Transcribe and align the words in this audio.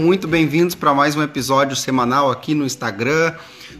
muito 0.00 0.26
bem-vindos 0.26 0.74
para 0.74 0.94
mais 0.94 1.14
um 1.14 1.22
episódio 1.22 1.76
semanal 1.76 2.30
aqui 2.30 2.54
no 2.54 2.64
Instagram, 2.64 3.34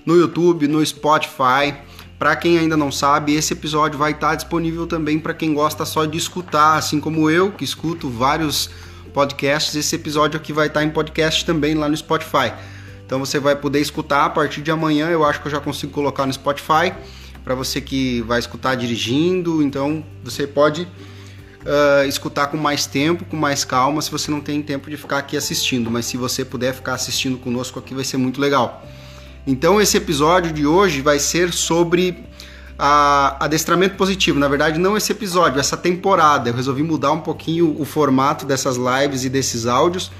no 0.04 0.14
YouTube, 0.14 0.68
no 0.68 0.84
Spotify. 0.84 1.74
Para 2.18 2.36
quem 2.36 2.58
ainda 2.58 2.76
não 2.76 2.92
sabe, 2.92 3.34
esse 3.34 3.54
episódio 3.54 3.98
vai 3.98 4.12
estar 4.12 4.34
disponível 4.34 4.86
também 4.86 5.18
para 5.18 5.32
quem 5.32 5.54
gosta 5.54 5.86
só 5.86 6.04
de 6.04 6.18
escutar, 6.18 6.76
assim 6.76 7.00
como 7.00 7.30
eu, 7.30 7.50
que 7.50 7.64
escuto 7.64 8.10
vários 8.10 8.68
podcasts. 9.14 9.74
Esse 9.74 9.96
episódio 9.96 10.38
aqui 10.38 10.52
vai 10.52 10.66
estar 10.66 10.84
em 10.84 10.90
podcast 10.90 11.44
também 11.46 11.74
lá 11.74 11.88
no 11.88 11.96
Spotify. 11.96 12.52
Então 13.06 13.18
você 13.18 13.40
vai 13.40 13.56
poder 13.56 13.80
escutar 13.80 14.26
a 14.26 14.30
partir 14.30 14.60
de 14.60 14.70
amanhã. 14.70 15.08
Eu 15.08 15.24
acho 15.24 15.40
que 15.40 15.48
eu 15.48 15.52
já 15.52 15.58
consigo 15.58 15.90
colocar 15.90 16.26
no 16.26 16.32
Spotify 16.34 16.92
para 17.42 17.54
você 17.54 17.80
que 17.80 18.20
vai 18.22 18.38
escutar 18.38 18.74
dirigindo. 18.74 19.62
Então 19.62 20.04
você 20.22 20.46
pode 20.46 20.86
uh, 21.64 22.06
escutar 22.08 22.48
com 22.48 22.56
mais 22.56 22.86
tempo, 22.86 23.24
com 23.24 23.36
mais 23.36 23.64
calma, 23.64 24.00
se 24.02 24.10
você 24.10 24.30
não 24.30 24.40
tem 24.40 24.62
tempo 24.62 24.88
de 24.90 24.96
ficar 24.96 25.18
aqui 25.18 25.36
assistindo. 25.36 25.90
Mas 25.90 26.06
se 26.06 26.16
você 26.16 26.44
puder 26.44 26.74
ficar 26.74 26.94
assistindo 26.94 27.38
conosco 27.38 27.78
aqui, 27.78 27.94
vai 27.94 28.04
ser 28.04 28.16
muito 28.16 28.40
legal. 28.40 28.84
Então, 29.46 29.80
esse 29.80 29.96
episódio 29.96 30.52
de 30.52 30.66
hoje 30.66 31.00
vai 31.00 31.18
ser 31.18 31.52
sobre 31.52 32.24
a, 32.78 33.44
adestramento 33.44 33.96
positivo. 33.96 34.38
Na 34.38 34.48
verdade, 34.48 34.78
não 34.78 34.96
esse 34.96 35.12
episódio, 35.12 35.58
essa 35.58 35.76
temporada. 35.76 36.50
Eu 36.50 36.54
resolvi 36.54 36.82
mudar 36.82 37.12
um 37.12 37.20
pouquinho 37.20 37.74
o 37.78 37.84
formato 37.84 38.44
dessas 38.44 38.76
lives 38.76 39.24
e 39.24 39.28
desses 39.28 39.66
áudios 39.66 40.10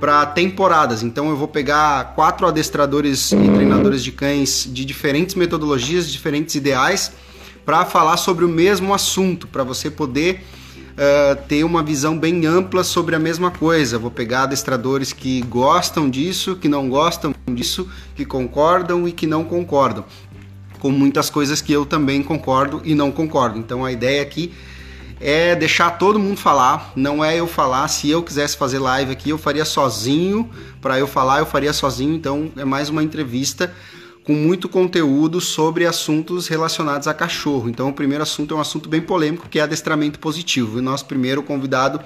para 0.00 0.26
temporadas. 0.26 1.02
Então, 1.02 1.30
eu 1.30 1.36
vou 1.36 1.48
pegar 1.48 2.14
quatro 2.14 2.46
adestradores 2.46 3.32
e 3.32 3.36
treinadores 3.36 4.02
de 4.02 4.12
cães 4.12 4.68
de 4.70 4.84
diferentes 4.84 5.34
metodologias, 5.34 6.10
diferentes 6.10 6.54
ideais, 6.54 7.12
para 7.64 7.84
falar 7.84 8.18
sobre 8.18 8.44
o 8.44 8.48
mesmo 8.48 8.92
assunto, 8.92 9.46
para 9.48 9.64
você 9.64 9.90
poder 9.90 10.44
uh, 10.94 11.36
ter 11.48 11.64
uma 11.64 11.82
visão 11.82 12.18
bem 12.18 12.46
ampla 12.46 12.84
sobre 12.84 13.14
a 13.14 13.18
mesma 13.18 13.50
coisa. 13.50 13.98
Vou 13.98 14.10
pegar 14.10 14.44
adestradores 14.44 15.12
que 15.12 15.42
gostam 15.42 16.08
disso, 16.08 16.56
que 16.56 16.68
não 16.68 16.88
gostam 16.88 17.34
disso, 17.52 17.88
que 18.14 18.24
concordam 18.24 19.06
e 19.06 19.12
que 19.12 19.26
não 19.26 19.44
concordam. 19.44 20.04
Com 20.78 20.90
muitas 20.90 21.30
coisas 21.30 21.60
que 21.60 21.72
eu 21.72 21.86
também 21.86 22.22
concordo 22.22 22.80
e 22.84 22.94
não 22.94 23.10
concordo. 23.10 23.58
Então 23.58 23.84
a 23.84 23.92
ideia 23.92 24.22
aqui 24.22 24.52
é 25.20 25.54
deixar 25.54 25.92
todo 25.92 26.18
mundo 26.18 26.36
falar, 26.36 26.92
não 26.94 27.24
é 27.24 27.36
eu 27.36 27.46
falar. 27.46 27.88
Se 27.88 28.10
eu 28.10 28.22
quisesse 28.22 28.56
fazer 28.56 28.78
live 28.78 29.10
aqui, 29.10 29.30
eu 29.30 29.38
faria 29.38 29.64
sozinho. 29.64 30.50
Para 30.80 30.98
eu 30.98 31.06
falar, 31.06 31.38
eu 31.38 31.46
faria 31.46 31.72
sozinho. 31.72 32.14
Então 32.14 32.50
é 32.56 32.64
mais 32.64 32.88
uma 32.88 33.02
entrevista 33.02 33.72
com 34.24 34.32
muito 34.32 34.68
conteúdo 34.68 35.40
sobre 35.40 35.86
assuntos 35.86 36.48
relacionados 36.48 37.06
a 37.06 37.12
cachorro. 37.12 37.68
Então, 37.68 37.90
o 37.90 37.92
primeiro 37.92 38.22
assunto 38.22 38.54
é 38.54 38.56
um 38.56 38.60
assunto 38.60 38.88
bem 38.88 39.02
polêmico, 39.02 39.48
que 39.48 39.58
é 39.58 39.62
adestramento 39.62 40.18
positivo. 40.18 40.78
E 40.78 40.82
nosso 40.82 41.04
primeiro 41.04 41.42
convidado 41.42 42.00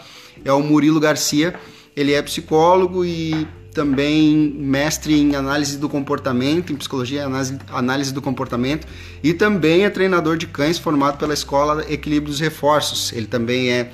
é 0.45 0.53
o 0.53 0.61
Murilo 0.61 0.99
Garcia. 0.99 1.55
Ele 1.97 2.13
é 2.13 2.21
psicólogo 2.21 3.05
e 3.05 3.47
também 3.73 4.37
mestre 4.57 5.15
em 5.15 5.37
análise 5.37 5.79
do 5.79 5.89
comportamento, 5.89 6.73
em 6.73 6.77
psicologia 6.77 7.21
e 7.21 7.25
análise, 7.25 7.59
análise 7.71 8.13
do 8.13 8.21
comportamento, 8.21 8.89
e 9.23 9.33
também 9.33 9.85
é 9.85 9.91
treinador 9.91 10.37
de 10.37 10.49
cães 10.49 10.79
formado 10.79 11.19
pela 11.19 11.33
Escola 11.33 11.85
Equilíbrio 11.89 12.33
dos 12.33 12.41
Reforços. 12.41 13.13
Ele 13.13 13.27
também 13.27 13.71
é 13.71 13.93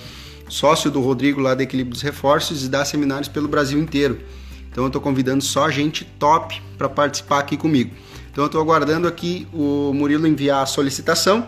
sócio 0.48 0.90
do 0.90 1.00
Rodrigo 1.00 1.40
lá 1.40 1.54
da 1.54 1.62
Equilíbrio 1.62 1.92
dos 1.92 2.02
Reforços 2.02 2.64
e 2.64 2.68
dá 2.68 2.84
seminários 2.84 3.28
pelo 3.28 3.48
Brasil 3.48 3.78
inteiro. 3.78 4.20
Então 4.74 4.82
eu 4.82 4.88
estou 4.88 5.00
convidando 5.00 5.44
só 5.44 5.70
gente 5.70 6.04
top 6.18 6.60
para 6.76 6.88
participar 6.88 7.38
aqui 7.38 7.56
comigo. 7.56 7.92
Então 8.32 8.42
eu 8.42 8.46
estou 8.46 8.60
aguardando 8.60 9.06
aqui 9.06 9.46
o 9.52 9.92
Murilo 9.94 10.26
enviar 10.26 10.64
a 10.64 10.66
solicitação 10.66 11.46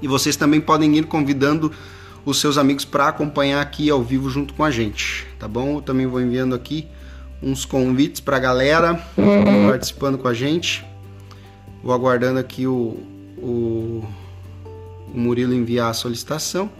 e 0.00 0.06
vocês 0.06 0.36
também 0.36 0.60
podem 0.60 0.96
ir 0.96 1.06
convidando 1.06 1.72
os 2.24 2.38
seus 2.38 2.56
amigos 2.56 2.84
para 2.84 3.08
acompanhar 3.08 3.60
aqui 3.60 3.90
ao 3.90 4.00
vivo 4.04 4.30
junto 4.30 4.54
com 4.54 4.62
a 4.62 4.70
gente, 4.70 5.26
tá 5.36 5.48
bom? 5.48 5.78
Eu 5.78 5.82
também 5.82 6.06
vou 6.06 6.20
enviando 6.20 6.54
aqui 6.54 6.86
uns 7.42 7.64
convites 7.64 8.20
para 8.20 8.36
a 8.36 8.40
galera 8.40 9.04
participando 9.68 10.16
com 10.16 10.28
a 10.28 10.32
gente. 10.32 10.86
Vou 11.82 11.92
aguardando 11.92 12.38
aqui 12.38 12.68
o, 12.68 12.96
o, 13.36 14.04
o 15.12 15.18
Murilo 15.18 15.52
enviar 15.52 15.90
a 15.90 15.92
solicitação. 15.92 16.70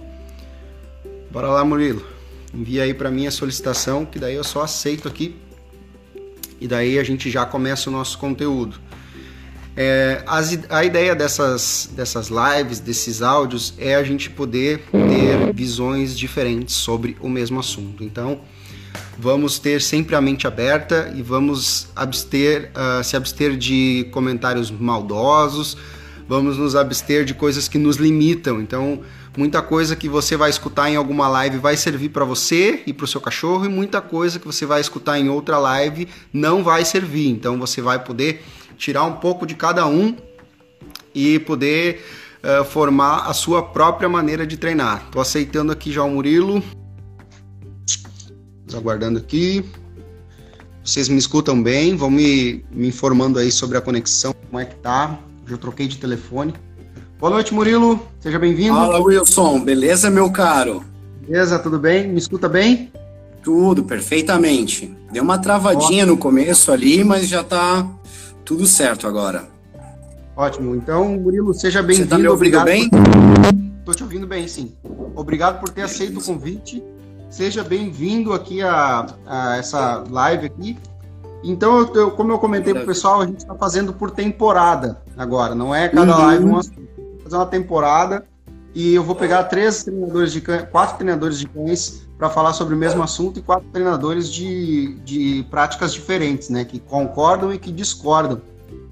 Bora 1.33 1.49
lá, 1.49 1.65
Murilo. 1.65 2.07
Envia 2.55 2.85
aí 2.85 2.95
para 2.95 3.11
mim 3.11 3.27
a 3.27 3.33
solicitação, 3.33 4.07
que 4.07 4.21
daí 4.21 4.37
eu 4.37 4.45
só 4.45 4.63
aceito 4.63 5.09
aqui. 5.09 5.35
E 6.65 6.67
daí 6.67 6.99
a 6.99 7.05
gente 7.05 7.31
já 7.31 7.45
começa 7.45 7.91
o 7.91 7.93
nosso 7.93 8.17
conteúdo. 8.17 8.81
É, 9.77 10.23
as, 10.27 10.59
a 10.71 10.83
ideia 10.83 11.15
dessas, 11.15 11.91
dessas 11.95 12.31
lives, 12.31 12.81
desses 12.81 13.21
áudios, 13.21 13.75
é 13.77 13.95
a 13.95 14.03
gente 14.03 14.31
poder 14.31 14.83
ter 14.91 15.53
visões 15.53 16.17
diferentes 16.17 16.75
sobre 16.75 17.19
o 17.21 17.29
mesmo 17.29 17.61
assunto. 17.61 18.03
Então, 18.03 18.41
vamos 19.19 19.59
ter 19.59 19.83
sempre 19.83 20.17
a 20.17 20.23
mente 20.23 20.47
aberta 20.47 21.13
e 21.15 21.21
vamos 21.21 21.89
abster, 21.95 22.71
uh, 22.71 23.05
se 23.05 23.15
abster 23.15 23.59
de 23.59 24.09
comentários 24.11 24.71
maldosos, 24.71 25.77
vamos 26.27 26.57
nos 26.57 26.75
abster 26.75 27.27
de 27.27 27.35
coisas 27.35 27.69
que 27.69 27.77
nos 27.77 27.99
limitam. 27.99 28.59
Então, 28.59 29.03
muita 29.37 29.61
coisa 29.61 29.97
que 29.97 30.09
você 30.09 30.37
vai 30.37 30.51
escutar 30.51 30.89
em 30.91 30.97
alguma 30.97 31.29
live 31.29 31.59
vai 31.59 31.77
servir 31.77 32.11
para 32.11 32.25
você 32.25 32.83
e 32.87 32.93
para 32.93 33.05
o 33.05 33.09
seu 33.09 33.21
cachorro, 33.21 33.65
e 33.65 33.69
muita 33.69 34.01
coisa 34.01 34.39
que 34.39 34.47
você 34.47 34.65
vai 34.65 34.81
escutar 34.81 35.19
em 35.19 35.29
outra 35.29 35.59
live 35.59 36.09
não 36.33 36.63
vai 36.63 36.85
servir. 36.85 37.29
Então, 37.29 37.59
você 37.59 37.81
vai 37.81 38.03
poder 38.03 38.43
tirar 38.77 39.05
um 39.05 39.15
pouco 39.15 39.47
de 39.47 39.55
cada 39.55 39.87
um 39.87 40.17
e 41.15 41.39
poder 41.41 42.05
uh, 42.43 42.65
formar 42.65 43.29
a 43.29 43.33
sua 43.33 43.63
própria 43.63 44.09
maneira 44.09 44.47
de 44.47 44.57
treinar. 44.57 45.05
Estou 45.07 45.23
aceitando 45.23 45.73
aqui 45.73 45.93
já 45.93 46.03
o 46.03 46.11
Murilo. 46.11 46.63
Aguardando 48.73 49.19
aqui. 49.19 49.65
Vocês 50.85 51.09
me 51.09 51.17
escutam 51.17 51.63
bem? 51.63 51.97
Vão 51.97 52.11
me, 52.11 52.65
me 52.71 52.89
informando 52.89 53.39
aí 53.39 53.51
sobre 53.51 53.79
a 53.79 53.81
conexão, 53.81 54.35
como 54.51 54.61
é 54.61 54.65
que 54.65 54.75
tá. 54.77 55.19
Já 55.47 55.57
troquei 55.57 55.87
de 55.87 55.97
telefone. 55.97 56.53
Boa 57.25 57.33
noite, 57.33 57.55
Murilo. 57.55 57.99
Seja 58.21 58.39
bem-vindo. 58.39 58.75
Fala, 58.75 59.01
Wilson. 59.01 59.61
Beleza, 59.61 60.11
meu 60.11 60.31
caro? 60.31 60.85
Beleza, 61.27 61.59
tudo 61.59 61.79
bem? 61.79 62.07
Me 62.07 62.19
escuta 62.19 62.51
bem? 62.51 62.93
Tudo, 63.43 63.83
perfeitamente. 63.83 64.95
Deu 65.11 65.23
uma 65.23 65.39
travadinha 65.39 66.03
Ótimo. 66.03 66.17
no 66.17 66.19
começo 66.19 66.71
ali, 66.71 67.03
mas 67.03 67.27
já 67.27 67.43
tá 67.43 67.89
tudo 68.45 68.67
certo 68.67 69.07
agora. 69.07 69.47
Ótimo. 70.37 70.75
Então, 70.75 71.19
Murilo, 71.19 71.55
seja 71.55 71.83
bem-vindo. 71.83 72.11
Você 72.11 72.11
tá 72.11 72.19
me 72.19 72.29
ouvindo 72.29 72.59
Obrigado 72.59 72.67
bem? 72.67 72.91
Estou 73.79 73.95
te 73.95 74.03
ouvindo 74.03 74.27
bem, 74.27 74.47
sim. 74.47 74.75
Obrigado 75.17 75.61
por 75.61 75.71
ter 75.71 75.81
aceito 75.81 76.21
o 76.21 76.23
convite. 76.23 76.85
Seja 77.31 77.65
bem-vindo 77.65 78.35
aqui 78.35 78.61
a, 78.61 79.07
a, 79.25 79.57
essa 79.57 80.05
live 80.11 80.45
aqui. 80.45 80.77
Então, 81.43 81.79
eu, 81.79 81.95
eu, 81.95 82.11
como 82.11 82.33
eu 82.33 82.39
comentei 82.39 82.75
para 82.75 82.83
o 82.83 82.87
pessoal, 82.87 83.23
a 83.23 83.27
gente 83.27 83.39
está 83.39 83.55
fazendo 83.55 83.95
por 83.95 84.11
temporada 84.11 85.01
agora. 85.17 85.55
Não 85.55 85.75
é 85.75 85.89
cada 85.89 86.19
uhum. 86.19 86.23
live 86.27 86.45
um 86.45 86.59
assunto. 86.59 86.94
Fazer 87.25 87.37
uma 87.37 87.47
temporada 87.47 88.25
e 88.75 88.95
eu 88.95 89.05
vou 89.05 89.15
pegar 89.15 89.45
três 89.45 89.85
treinadores 89.85 90.33
de 90.33 90.41
cães, 90.41 90.67
quatro 90.71 90.97
treinadores 90.97 91.39
de 91.39 91.47
cães 91.47 92.07
para 92.19 92.29
falar 92.29 92.53
sobre 92.53 92.75
o 92.75 92.77
mesmo 92.77 93.03
assunto 93.03 93.39
e 93.39 93.43
quatro 93.43 93.69
treinadores 93.73 94.33
de, 94.33 94.95
de 95.05 95.47
práticas 95.49 95.93
diferentes, 95.93 96.49
né? 96.51 96.65
Que 96.65 96.81
concordam 96.81 97.53
e 97.53 97.59
que 97.59 97.71
discordam. 97.71 98.41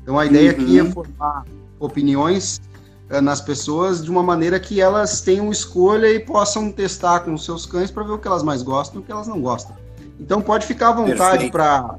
Então 0.02 0.18
a 0.18 0.24
ideia 0.24 0.52
uhum. 0.52 0.62
aqui 0.62 0.80
é 0.80 0.84
formar 0.84 1.44
opiniões 1.80 2.60
uh, 3.10 3.20
nas 3.20 3.40
pessoas 3.40 4.04
de 4.04 4.10
uma 4.10 4.22
maneira 4.22 4.60
que 4.60 4.80
elas 4.80 5.20
tenham 5.20 5.50
escolha 5.50 6.08
e 6.08 6.20
possam 6.20 6.70
testar 6.70 7.20
com 7.20 7.34
os 7.34 7.44
seus 7.44 7.66
cães 7.66 7.90
para 7.90 8.04
ver 8.04 8.12
o 8.12 8.18
que 8.18 8.28
elas 8.28 8.44
mais 8.44 8.62
gostam 8.62 9.00
e 9.00 9.02
o 9.02 9.06
que 9.06 9.10
elas 9.10 9.26
não 9.26 9.40
gostam. 9.40 9.74
Então 10.20 10.40
pode 10.40 10.64
ficar 10.64 10.90
à 10.90 10.92
vontade 10.92 11.50
para 11.50 11.96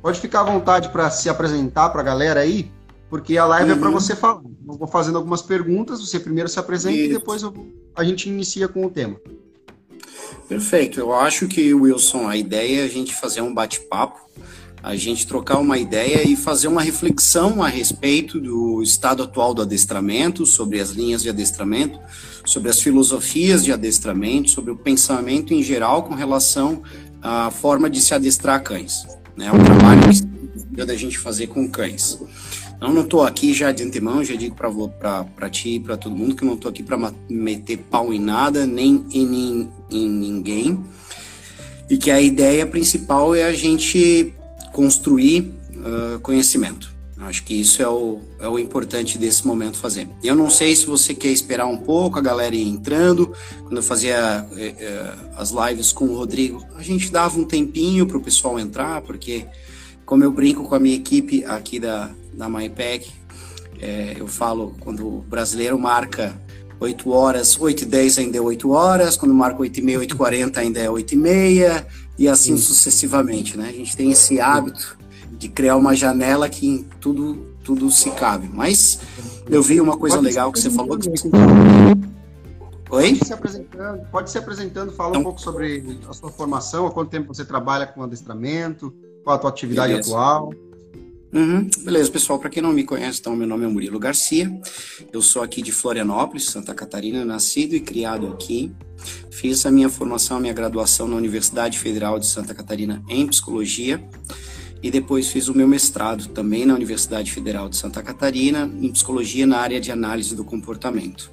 pode 0.00 0.18
ficar 0.18 0.40
à 0.40 0.44
vontade 0.44 0.88
para 0.88 1.10
se 1.10 1.28
apresentar 1.28 1.90
para 1.90 2.00
a 2.00 2.04
galera 2.04 2.40
aí, 2.40 2.72
porque 3.10 3.36
a 3.36 3.44
live 3.44 3.72
uhum. 3.72 3.76
é 3.76 3.80
para 3.80 3.90
você 3.90 4.14
falar. 4.14 4.40
Eu 4.40 4.78
vou 4.78 4.86
fazendo 4.86 5.18
algumas 5.18 5.42
perguntas, 5.42 6.00
você 6.00 6.20
primeiro 6.20 6.48
se 6.48 6.60
apresenta 6.60 6.96
Isso. 6.96 7.10
e 7.10 7.12
depois 7.12 7.42
eu, 7.42 7.52
a 7.94 8.04
gente 8.04 8.28
inicia 8.28 8.68
com 8.68 8.86
o 8.86 8.90
tema. 8.90 9.16
Perfeito. 10.48 11.00
Eu 11.00 11.12
acho 11.12 11.48
que, 11.48 11.74
Wilson, 11.74 12.28
a 12.28 12.36
ideia 12.36 12.82
é 12.82 12.84
a 12.84 12.88
gente 12.88 13.12
fazer 13.14 13.40
um 13.40 13.52
bate-papo, 13.52 14.20
a 14.82 14.94
gente 14.94 15.26
trocar 15.26 15.58
uma 15.58 15.76
ideia 15.76 16.26
e 16.26 16.36
fazer 16.36 16.68
uma 16.68 16.80
reflexão 16.80 17.62
a 17.62 17.68
respeito 17.68 18.40
do 18.40 18.80
estado 18.80 19.24
atual 19.24 19.52
do 19.52 19.62
adestramento, 19.62 20.46
sobre 20.46 20.80
as 20.80 20.90
linhas 20.90 21.22
de 21.22 21.28
adestramento, 21.28 21.98
sobre 22.44 22.70
as 22.70 22.80
filosofias 22.80 23.64
de 23.64 23.72
adestramento, 23.72 24.50
sobre 24.50 24.70
o 24.70 24.76
pensamento 24.76 25.52
em 25.52 25.62
geral 25.62 26.04
com 26.04 26.14
relação 26.14 26.82
à 27.20 27.50
forma 27.50 27.90
de 27.90 28.00
se 28.00 28.14
adestrar 28.14 28.62
cães. 28.62 29.04
Né? 29.36 29.46
É 29.46 29.52
um 29.52 29.62
trabalho 29.62 30.02
que 30.74 30.80
a 30.80 30.96
gente 30.96 31.18
fazer 31.18 31.48
com 31.48 31.68
cães. 31.68 32.18
Então, 32.80 32.94
não 32.94 33.02
estou 33.02 33.22
aqui 33.22 33.52
já 33.52 33.70
de 33.72 33.82
antemão, 33.82 34.24
já 34.24 34.34
digo 34.34 34.56
para 34.56 35.50
ti 35.50 35.74
e 35.74 35.80
para 35.80 35.98
todo 35.98 36.16
mundo 36.16 36.34
que 36.34 36.42
eu 36.42 36.46
não 36.46 36.54
estou 36.54 36.70
aqui 36.70 36.82
para 36.82 37.12
meter 37.28 37.76
pau 37.76 38.10
em 38.10 38.18
nada, 38.18 38.64
nem 38.64 39.04
em, 39.12 39.68
em 39.90 40.08
ninguém. 40.08 40.82
E 41.90 41.98
que 41.98 42.10
a 42.10 42.22
ideia 42.22 42.66
principal 42.66 43.34
é 43.34 43.44
a 43.44 43.52
gente 43.52 44.32
construir 44.72 45.52
uh, 45.76 46.18
conhecimento. 46.20 46.90
Acho 47.18 47.44
que 47.44 47.52
isso 47.52 47.82
é 47.82 47.88
o, 47.88 48.22
é 48.40 48.48
o 48.48 48.58
importante 48.58 49.18
desse 49.18 49.46
momento 49.46 49.76
fazer. 49.76 50.08
Eu 50.24 50.34
não 50.34 50.48
sei 50.48 50.74
se 50.74 50.86
você 50.86 51.12
quer 51.12 51.28
esperar 51.28 51.66
um 51.66 51.76
pouco, 51.76 52.18
a 52.18 52.22
galera 52.22 52.56
ir 52.56 52.66
entrando. 52.66 53.34
Quando 53.60 53.76
eu 53.76 53.82
fazia 53.82 54.48
é, 54.56 55.12
as 55.36 55.50
lives 55.50 55.92
com 55.92 56.06
o 56.06 56.16
Rodrigo, 56.16 56.64
a 56.76 56.82
gente 56.82 57.12
dava 57.12 57.38
um 57.38 57.44
tempinho 57.44 58.06
para 58.06 58.16
o 58.16 58.22
pessoal 58.22 58.58
entrar, 58.58 59.02
porque 59.02 59.44
como 60.06 60.24
eu 60.24 60.32
brinco 60.32 60.64
com 60.64 60.74
a 60.74 60.80
minha 60.80 60.96
equipe 60.96 61.44
aqui 61.44 61.78
da, 61.78 62.10
da 62.40 62.48
MyPack, 62.48 63.12
é, 63.80 64.16
eu 64.18 64.26
falo, 64.26 64.74
quando 64.80 65.06
o 65.06 65.20
brasileiro 65.20 65.78
marca 65.78 66.34
8 66.80 67.10
horas, 67.10 67.58
8 67.60 67.82
e 67.82 67.86
10 67.86 68.18
ainda 68.18 68.38
é 68.38 68.40
8 68.40 68.70
horas, 68.70 69.16
quando 69.16 69.34
marca 69.34 69.60
8 69.60 69.78
e 69.78 69.82
meia, 69.82 69.98
8 69.98 70.14
e 70.14 70.16
40 70.16 70.60
ainda 70.60 70.80
é 70.80 70.90
8 70.90 71.12
e 71.12 71.16
meia, 71.16 71.86
e 72.18 72.26
assim 72.26 72.56
sucessivamente, 72.56 73.56
né? 73.56 73.68
A 73.68 73.72
gente 73.72 73.96
tem 73.96 74.10
esse 74.10 74.40
hábito 74.40 74.98
de 75.32 75.48
criar 75.48 75.76
uma 75.76 75.94
janela 75.94 76.48
que 76.48 76.86
tudo, 77.00 77.54
tudo 77.62 77.90
se 77.90 78.10
cabe. 78.10 78.50
Mas 78.52 78.98
eu 79.48 79.62
vi 79.62 79.80
uma 79.80 79.96
coisa 79.96 80.16
pode 80.16 80.28
legal 80.28 80.52
que 80.52 80.60
você 80.60 80.70
falou. 80.70 80.98
Que... 80.98 81.08
Oi? 82.90 83.14
Pode 83.14 83.24
se 83.26 83.32
apresentando, 83.32 84.10
pode 84.10 84.30
se 84.30 84.38
apresentando, 84.38 84.92
fala 84.92 85.10
então, 85.10 85.20
um 85.20 85.24
pouco 85.24 85.40
sobre 85.40 85.98
a 86.08 86.12
sua 86.12 86.30
formação, 86.30 86.86
há 86.86 86.90
quanto 86.90 87.10
tempo 87.10 87.32
você 87.32 87.44
trabalha 87.44 87.86
com 87.86 88.02
adestramento, 88.02 88.92
qual 89.22 89.36
a 89.36 89.38
tua 89.38 89.50
atividade 89.50 89.92
beleza. 89.92 90.10
atual. 90.10 90.52
Uhum. 91.32 91.68
Beleza, 91.84 92.10
pessoal, 92.10 92.38
para 92.38 92.50
quem 92.50 92.62
não 92.62 92.72
me 92.72 92.82
conhece, 92.82 93.20
então, 93.20 93.36
meu 93.36 93.46
nome 93.46 93.64
é 93.64 93.68
Murilo 93.68 94.00
Garcia, 94.00 94.50
eu 95.12 95.22
sou 95.22 95.42
aqui 95.42 95.62
de 95.62 95.70
Florianópolis, 95.70 96.46
Santa 96.46 96.74
Catarina, 96.74 97.24
nascido 97.24 97.74
e 97.74 97.80
criado 97.80 98.26
aqui. 98.26 98.72
Fiz 99.30 99.64
a 99.64 99.70
minha 99.70 99.88
formação, 99.88 100.36
a 100.36 100.40
minha 100.40 100.52
graduação 100.52 101.06
na 101.06 101.16
Universidade 101.16 101.78
Federal 101.78 102.18
de 102.18 102.26
Santa 102.26 102.52
Catarina 102.52 103.02
em 103.08 103.26
Psicologia 103.26 104.02
e 104.82 104.90
depois 104.90 105.28
fiz 105.28 105.48
o 105.48 105.56
meu 105.56 105.68
mestrado 105.68 106.28
também 106.28 106.66
na 106.66 106.74
Universidade 106.74 107.30
Federal 107.30 107.68
de 107.68 107.76
Santa 107.76 108.02
Catarina 108.02 108.70
em 108.80 108.90
Psicologia 108.90 109.46
na 109.46 109.58
área 109.58 109.80
de 109.80 109.92
Análise 109.92 110.34
do 110.34 110.44
Comportamento. 110.44 111.30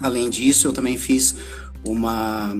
Além 0.00 0.28
disso, 0.28 0.66
eu 0.66 0.72
também 0.72 0.98
fiz 0.98 1.34
uma 1.84 2.54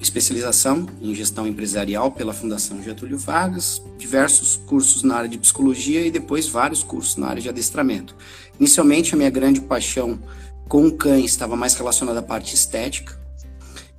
especialização 0.00 0.86
em 1.00 1.14
gestão 1.14 1.46
empresarial 1.46 2.10
pela 2.10 2.32
Fundação 2.32 2.82
Getúlio 2.82 3.18
Vargas, 3.18 3.82
diversos 3.96 4.56
cursos 4.56 5.02
na 5.02 5.16
área 5.16 5.28
de 5.28 5.38
psicologia 5.38 6.04
e 6.04 6.10
depois 6.10 6.46
vários 6.48 6.82
cursos 6.82 7.16
na 7.16 7.28
área 7.28 7.42
de 7.42 7.48
adestramento. 7.48 8.16
Inicialmente, 8.58 9.14
a 9.14 9.16
minha 9.16 9.30
grande 9.30 9.60
paixão 9.60 10.18
com 10.68 10.90
cães 10.90 11.30
estava 11.30 11.56
mais 11.56 11.74
relacionada 11.74 12.20
à 12.20 12.22
parte 12.22 12.54
estética, 12.54 13.18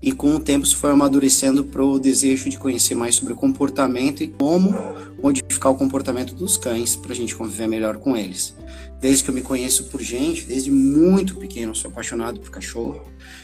e 0.01 0.11
com 0.11 0.35
o 0.35 0.39
tempo 0.39 0.65
isso 0.65 0.77
foi 0.77 0.91
amadurecendo 0.91 1.63
para 1.63 1.83
o 1.83 1.99
desejo 1.99 2.49
de 2.49 2.57
conhecer 2.57 2.95
mais 2.95 3.15
sobre 3.15 3.33
o 3.33 3.35
comportamento 3.35 4.23
e 4.23 4.27
como 4.27 4.73
modificar 5.21 5.71
o 5.71 5.75
comportamento 5.75 6.33
dos 6.33 6.55
cães 6.55 6.95
para 6.95 7.11
a 7.11 7.15
gente 7.15 7.35
conviver 7.35 7.67
melhor 7.67 7.97
com 7.97 8.15
eles. 8.15 8.55
Desde 9.01 9.23
que 9.23 9.29
eu 9.29 9.33
me 9.33 9.41
conheço 9.41 9.85
por 9.85 10.01
gente, 10.01 10.45
desde 10.45 10.71
muito 10.71 11.35
pequeno, 11.35 11.75
sou 11.75 11.91
apaixonado 11.91 12.39
por 12.39 12.49
cachorro. 12.49 13.01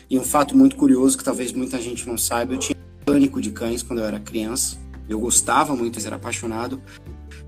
E 0.10 0.18
um 0.18 0.24
fato 0.24 0.56
muito 0.56 0.76
curioso 0.76 1.18
que 1.18 1.24
talvez 1.24 1.52
muita 1.52 1.82
gente 1.82 2.08
não 2.08 2.18
saiba, 2.18 2.54
eu 2.54 2.58
tinha 2.58 2.78
pânico 3.06 3.42
de 3.42 3.52
cães 3.52 3.84
quando 3.84 4.00
eu 4.00 4.06
era 4.06 4.20
criança. 4.20 4.78
Eu 5.08 5.20
gostava 5.20 5.76
muito, 5.76 6.00
era 6.06 6.16
apaixonado, 6.16 6.82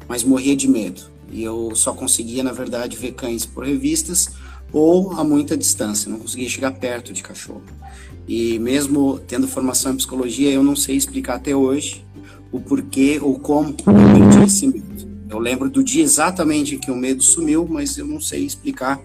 mas 0.07 0.23
morria 0.23 0.55
de 0.55 0.67
medo. 0.67 1.01
E 1.29 1.43
eu 1.43 1.73
só 1.75 1.93
conseguia, 1.93 2.43
na 2.43 2.51
verdade, 2.51 2.95
ver 2.95 3.13
cães 3.13 3.45
por 3.45 3.65
revistas 3.65 4.29
ou 4.71 5.13
a 5.13 5.23
muita 5.23 5.57
distância, 5.57 6.11
não 6.11 6.19
conseguia 6.19 6.49
chegar 6.49 6.71
perto 6.73 7.13
de 7.13 7.23
cachorro. 7.23 7.63
E 8.27 8.59
mesmo 8.59 9.19
tendo 9.27 9.47
formação 9.47 9.93
em 9.93 9.97
psicologia, 9.97 10.51
eu 10.51 10.63
não 10.63 10.75
sei 10.75 10.95
explicar 10.95 11.35
até 11.35 11.55
hoje 11.55 12.05
o 12.51 12.59
porquê 12.59 13.19
ou 13.21 13.39
como 13.39 13.69
eu 13.69 14.29
perdi 14.29 14.45
esse 14.45 14.67
medo. 14.67 15.07
Eu 15.29 15.39
lembro 15.39 15.69
do 15.69 15.83
dia 15.83 16.03
exatamente 16.03 16.77
que 16.77 16.91
o 16.91 16.95
medo 16.95 17.21
sumiu, 17.21 17.67
mas 17.69 17.97
eu 17.97 18.05
não 18.05 18.19
sei 18.19 18.45
explicar 18.45 19.01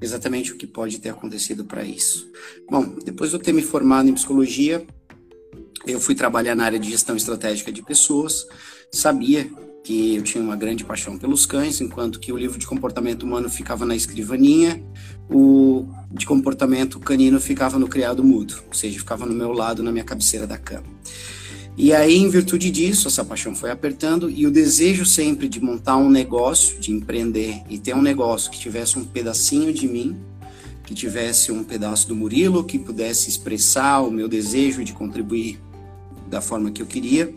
exatamente 0.00 0.52
o 0.52 0.56
que 0.56 0.66
pode 0.66 0.98
ter 0.98 1.10
acontecido 1.10 1.64
para 1.64 1.84
isso. 1.84 2.28
Bom, 2.68 2.96
depois 3.04 3.30
de 3.30 3.36
eu 3.36 3.40
ter 3.40 3.52
me 3.52 3.62
formado 3.62 4.08
em 4.08 4.14
psicologia, 4.14 4.84
eu 5.86 6.00
fui 6.00 6.14
trabalhar 6.14 6.54
na 6.54 6.64
área 6.64 6.78
de 6.78 6.90
gestão 6.90 7.16
estratégica 7.16 7.70
de 7.70 7.82
pessoas, 7.82 8.46
sabia 8.90 9.50
que 9.82 10.16
eu 10.16 10.22
tinha 10.22 10.42
uma 10.42 10.56
grande 10.56 10.84
paixão 10.84 11.16
pelos 11.16 11.46
cães, 11.46 11.80
enquanto 11.80 12.20
que 12.20 12.32
o 12.32 12.36
livro 12.36 12.58
de 12.58 12.66
comportamento 12.66 13.22
humano 13.22 13.48
ficava 13.48 13.86
na 13.86 13.96
escrivaninha, 13.96 14.82
o 15.30 15.88
de 16.10 16.26
comportamento 16.26 16.98
canino 16.98 17.40
ficava 17.40 17.78
no 17.78 17.88
criado 17.88 18.22
mudo, 18.22 18.62
ou 18.66 18.74
seja, 18.74 18.98
ficava 18.98 19.24
no 19.24 19.34
meu 19.34 19.52
lado, 19.52 19.82
na 19.82 19.90
minha 19.90 20.04
cabeceira 20.04 20.46
da 20.46 20.58
cama. 20.58 20.86
E 21.76 21.94
aí, 21.94 22.16
em 22.16 22.28
virtude 22.28 22.70
disso, 22.70 23.08
essa 23.08 23.24
paixão 23.24 23.54
foi 23.54 23.70
apertando 23.70 24.28
e 24.28 24.46
o 24.46 24.50
desejo 24.50 25.06
sempre 25.06 25.48
de 25.48 25.60
montar 25.60 25.96
um 25.96 26.10
negócio, 26.10 26.78
de 26.78 26.92
empreender 26.92 27.62
e 27.70 27.78
ter 27.78 27.94
um 27.94 28.02
negócio 28.02 28.50
que 28.50 28.58
tivesse 28.58 28.98
um 28.98 29.04
pedacinho 29.04 29.72
de 29.72 29.88
mim, 29.88 30.16
que 30.84 30.92
tivesse 30.94 31.52
um 31.52 31.64
pedaço 31.64 32.06
do 32.08 32.14
Murilo, 32.14 32.64
que 32.64 32.78
pudesse 32.78 33.30
expressar 33.30 34.00
o 34.00 34.10
meu 34.10 34.28
desejo 34.28 34.84
de 34.84 34.92
contribuir 34.92 35.58
da 36.28 36.40
forma 36.40 36.70
que 36.70 36.82
eu 36.82 36.86
queria, 36.86 37.32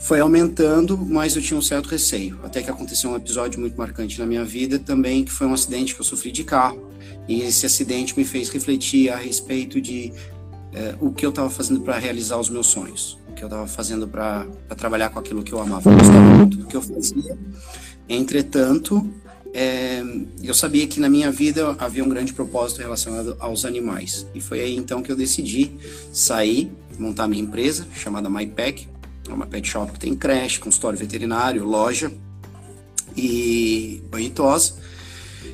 foi 0.00 0.18
aumentando, 0.18 0.96
mas 0.96 1.36
eu 1.36 1.42
tinha 1.42 1.56
um 1.56 1.62
certo 1.62 1.86
receio. 1.86 2.40
Até 2.42 2.62
que 2.62 2.70
aconteceu 2.70 3.10
um 3.10 3.16
episódio 3.16 3.60
muito 3.60 3.76
marcante 3.76 4.18
na 4.18 4.24
minha 4.24 4.44
vida 4.44 4.78
também, 4.78 5.22
que 5.22 5.30
foi 5.30 5.46
um 5.46 5.52
acidente 5.52 5.94
que 5.94 6.00
eu 6.00 6.04
sofri 6.04 6.32
de 6.32 6.42
carro. 6.42 6.90
E 7.28 7.42
esse 7.42 7.66
acidente 7.66 8.18
me 8.18 8.24
fez 8.24 8.48
refletir 8.48 9.10
a 9.10 9.16
respeito 9.16 9.78
de 9.78 10.10
é, 10.72 10.94
o 11.00 11.12
que 11.12 11.24
eu 11.24 11.30
estava 11.30 11.50
fazendo 11.50 11.82
para 11.82 11.98
realizar 11.98 12.38
os 12.38 12.48
meus 12.48 12.68
sonhos, 12.68 13.18
o 13.28 13.34
que 13.34 13.44
eu 13.44 13.46
estava 13.46 13.66
fazendo 13.66 14.08
para 14.08 14.46
trabalhar 14.74 15.10
com 15.10 15.18
aquilo 15.18 15.42
que 15.42 15.52
eu 15.52 15.60
amava. 15.60 15.90
Eu 15.90 15.96
gostava 15.98 16.20
muito 16.20 16.56
do 16.56 16.66
que 16.66 16.76
eu 16.76 16.82
fazia. 16.82 17.38
Entretanto, 18.08 19.06
é, 19.52 20.02
eu 20.42 20.54
sabia 20.54 20.86
que 20.86 20.98
na 20.98 21.10
minha 21.10 21.30
vida 21.30 21.76
havia 21.78 22.02
um 22.02 22.08
grande 22.08 22.32
propósito 22.32 22.78
relacionado 22.78 23.36
aos 23.38 23.66
animais. 23.66 24.26
E 24.34 24.40
foi 24.40 24.60
aí 24.60 24.76
então 24.76 25.02
que 25.02 25.12
eu 25.12 25.16
decidi 25.16 25.72
sair, 26.10 26.72
montar 26.98 27.28
minha 27.28 27.42
empresa 27.42 27.86
chamada 27.94 28.30
MyPack, 28.30 28.88
é 29.30 29.34
uma 29.34 29.46
pet 29.46 29.68
shop 29.68 29.92
que 29.92 29.98
tem 29.98 30.14
creche, 30.14 30.58
consultório 30.58 30.98
veterinário, 30.98 31.64
loja 31.64 32.12
e 33.16 34.02
banho 34.10 34.30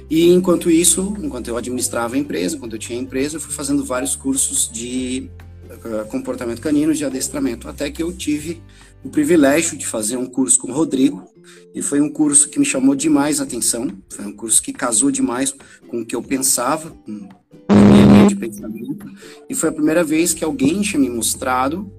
e 0.08 0.32
enquanto 0.32 0.70
isso, 0.70 1.17
enquanto 1.20 1.49
eu 1.49 1.56
administrava 1.56 2.14
a 2.14 2.19
empresa, 2.19 2.56
enquanto 2.56 2.75
eu 2.75 2.78
tinha 2.78 2.99
a 2.99 3.02
empresa, 3.02 3.37
eu 3.37 3.40
fui 3.40 3.52
fazendo 3.52 3.84
vários 3.84 4.14
cursos 4.14 4.70
de 4.70 5.28
uh, 5.64 6.06
comportamento 6.08 6.61
canino, 6.61 6.94
de 6.94 7.05
adestramento, 7.05 7.69
até 7.69 7.90
que 7.90 8.02
eu 8.02 8.12
tive 8.12 8.62
o 9.02 9.08
privilégio 9.08 9.76
de 9.76 9.87
fazer 9.87 10.17
um 10.17 10.26
curso 10.26 10.61
com 10.61 10.70
o 10.70 10.75
Rodrigo, 10.75 11.28
e 11.75 11.82
foi 11.82 12.00
um 12.00 12.08
curso 12.08 12.49
que 12.49 12.58
me 12.58 12.64
chamou 12.64 12.94
demais 12.94 13.40
a 13.40 13.44
atenção, 13.44 13.88
foi 14.08 14.25
um 14.25 14.32
curso 14.32 14.62
que 14.62 14.73
casou 14.73 15.11
demais 15.11 15.55
com 15.88 16.00
o 16.00 16.06
que 16.06 16.14
eu 16.14 16.23
pensava, 16.23 16.90
com 16.90 17.28
a 17.69 17.75
minha 17.75 18.06
linha 18.06 18.26
de 18.28 18.37
pensamento, 18.37 19.06
e 19.49 19.55
foi 19.55 19.69
a 19.69 19.73
primeira 19.73 20.05
vez 20.05 20.32
que 20.32 20.44
alguém 20.44 20.81
tinha 20.82 21.00
me 21.00 21.11
mostrado, 21.11 21.90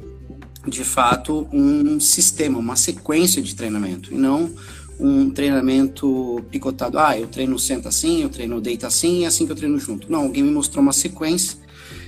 de 0.68 0.84
fato, 0.84 1.48
um 1.52 2.00
sistema, 2.00 2.60
uma 2.60 2.76
sequência 2.76 3.42
de 3.42 3.56
treinamento, 3.56 4.14
e 4.14 4.18
não 4.18 4.52
um 5.00 5.30
treinamento 5.30 6.44
picotado. 6.50 6.98
Ah, 6.98 7.18
eu 7.18 7.28
treino 7.28 7.58
senta 7.60 7.90
assim, 7.90 8.24
eu 8.24 8.30
treino 8.30 8.60
deita 8.60 8.88
assim, 8.88 9.24
é 9.24 9.28
assim 9.28 9.46
que 9.46 9.52
eu 9.52 9.56
treino 9.56 9.80
junto. 9.80 10.12
Não, 10.12 10.24
alguém 10.24 10.44
me 10.44 10.52
mostrou 10.52 10.82
uma 10.82 10.94
sequência 10.94 11.58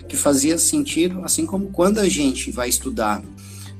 que 0.07 0.17
fazia 0.17 0.57
sentido, 0.57 1.21
assim 1.23 1.45
como 1.45 1.67
quando 1.67 1.99
a 1.99 2.09
gente 2.09 2.51
vai 2.51 2.67
estudar, 2.67 3.23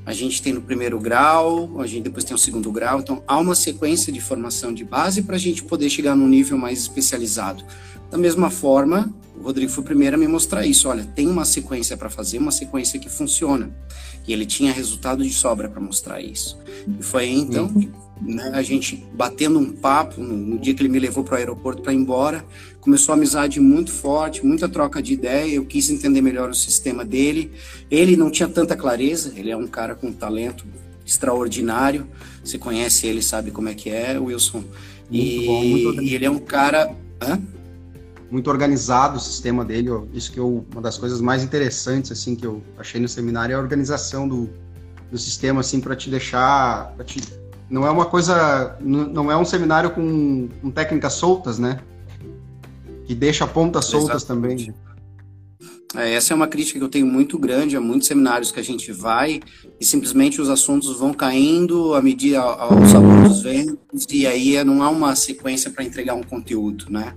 a 0.06 0.12
gente 0.12 0.40
tem 0.40 0.52
no 0.52 0.62
primeiro 0.62 0.98
grau, 0.98 1.80
a 1.80 1.86
gente 1.86 2.04
depois 2.04 2.24
tem 2.24 2.34
o 2.34 2.38
segundo 2.38 2.70
grau, 2.72 3.00
então 3.00 3.22
há 3.26 3.38
uma 3.38 3.54
sequência 3.54 4.12
de 4.12 4.20
formação 4.20 4.72
de 4.72 4.84
base 4.84 5.22
para 5.22 5.36
a 5.36 5.38
gente 5.38 5.62
poder 5.62 5.90
chegar 5.90 6.16
num 6.16 6.28
nível 6.28 6.56
mais 6.56 6.78
especializado. 6.78 7.64
Da 8.10 8.18
mesma 8.18 8.50
forma, 8.50 9.12
o 9.38 9.42
Rodrigo 9.42 9.70
foi 9.70 9.82
o 9.82 9.86
primeiro 9.86 10.16
a 10.16 10.18
me 10.18 10.26
mostrar 10.26 10.66
isso. 10.66 10.88
Olha, 10.88 11.04
tem 11.04 11.28
uma 11.28 11.44
sequência 11.44 11.96
para 11.96 12.10
fazer, 12.10 12.38
uma 12.38 12.52
sequência 12.52 12.98
que 12.98 13.08
funciona. 13.08 13.70
E 14.26 14.32
ele 14.32 14.44
tinha 14.44 14.72
resultado 14.72 15.22
de 15.22 15.32
sobra 15.32 15.68
para 15.68 15.80
mostrar 15.80 16.20
isso. 16.20 16.58
E 16.98 17.02
foi 17.02 17.24
aí, 17.24 17.34
então 17.34 17.66
uhum 17.66 18.10
né, 18.20 18.50
a 18.52 18.62
gente 18.62 19.02
batendo 19.14 19.58
um 19.58 19.72
papo 19.72 20.20
no, 20.20 20.36
no 20.36 20.58
dia 20.58 20.74
que 20.74 20.82
ele 20.82 20.88
me 20.88 20.98
levou 20.98 21.24
para 21.24 21.34
o 21.34 21.38
aeroporto 21.38 21.82
para 21.82 21.92
ir 21.92 21.96
embora, 21.96 22.44
começou 22.80 23.12
a 23.12 23.16
amizade 23.16 23.58
muito 23.60 23.90
forte, 23.90 24.44
muita 24.44 24.68
troca 24.68 25.02
de 25.02 25.14
ideia, 25.14 25.54
eu 25.54 25.64
quis 25.64 25.88
entender 25.90 26.20
melhor 26.20 26.50
o 26.50 26.54
sistema 26.54 27.04
dele. 27.04 27.50
Ele 27.90 28.16
não 28.16 28.30
tinha 28.30 28.48
tanta 28.48 28.76
clareza, 28.76 29.32
ele 29.36 29.50
é 29.50 29.56
um 29.56 29.66
cara 29.66 29.94
com 29.94 30.12
talento 30.12 30.66
extraordinário. 31.04 32.06
Você 32.44 32.58
conhece 32.58 33.06
ele, 33.06 33.22
sabe 33.22 33.50
como 33.50 33.68
é 33.68 33.74
que 33.74 33.90
é, 33.90 34.18
Wilson. 34.18 34.58
Muito 34.58 34.72
e, 35.10 35.46
bom, 35.46 35.64
muito 35.64 36.02
e 36.02 36.14
ele 36.14 36.24
é 36.24 36.30
um 36.30 36.38
cara, 36.38 36.94
Hã? 37.20 37.40
Muito 38.30 38.48
organizado 38.48 39.16
o 39.16 39.20
sistema 39.20 39.64
dele. 39.64 39.90
Isso 40.12 40.30
que 40.32 40.38
eu, 40.38 40.64
uma 40.72 40.80
das 40.80 40.96
coisas 40.96 41.20
mais 41.20 41.42
interessantes 41.42 42.12
assim 42.12 42.36
que 42.36 42.46
eu 42.46 42.62
achei 42.78 43.00
no 43.00 43.08
seminário 43.08 43.52
é 43.52 43.56
a 43.56 43.60
organização 43.60 44.28
do, 44.28 44.48
do 45.10 45.18
sistema 45.18 45.60
assim 45.60 45.80
para 45.80 45.96
te 45.96 46.08
deixar, 46.08 46.92
pra 46.94 47.04
te 47.04 47.20
não 47.70 47.86
é 47.86 47.90
uma 47.90 48.04
coisa, 48.04 48.76
não 48.80 49.30
é 49.30 49.36
um 49.36 49.44
seminário 49.44 49.90
com, 49.90 50.48
com 50.60 50.70
técnicas 50.72 51.12
soltas, 51.12 51.58
né? 51.58 51.78
Que 53.06 53.14
deixa 53.14 53.46
pontas 53.46 53.84
soltas 53.84 54.24
Exatamente. 54.24 54.66
também. 54.66 54.90
É, 55.94 56.14
essa 56.14 56.32
é 56.32 56.36
uma 56.36 56.46
crítica 56.46 56.78
que 56.78 56.84
eu 56.84 56.88
tenho 56.88 57.06
muito 57.06 57.38
grande 57.38 57.76
a 57.76 57.80
muitos 57.80 58.06
seminários 58.06 58.52
que 58.52 58.60
a 58.60 58.62
gente 58.62 58.92
vai 58.92 59.40
e 59.80 59.84
simplesmente 59.84 60.40
os 60.40 60.48
assuntos 60.48 60.96
vão 60.96 61.12
caindo 61.12 61.94
à 61.94 62.02
medida 62.02 62.40
aos 62.40 62.94
alunos 62.94 63.42
vêm 63.42 63.76
e 64.08 64.26
aí 64.26 64.62
não 64.62 64.82
há 64.82 64.90
uma 64.90 65.16
sequência 65.16 65.70
para 65.70 65.82
entregar 65.82 66.14
um 66.14 66.22
conteúdo, 66.22 66.86
né? 66.88 67.14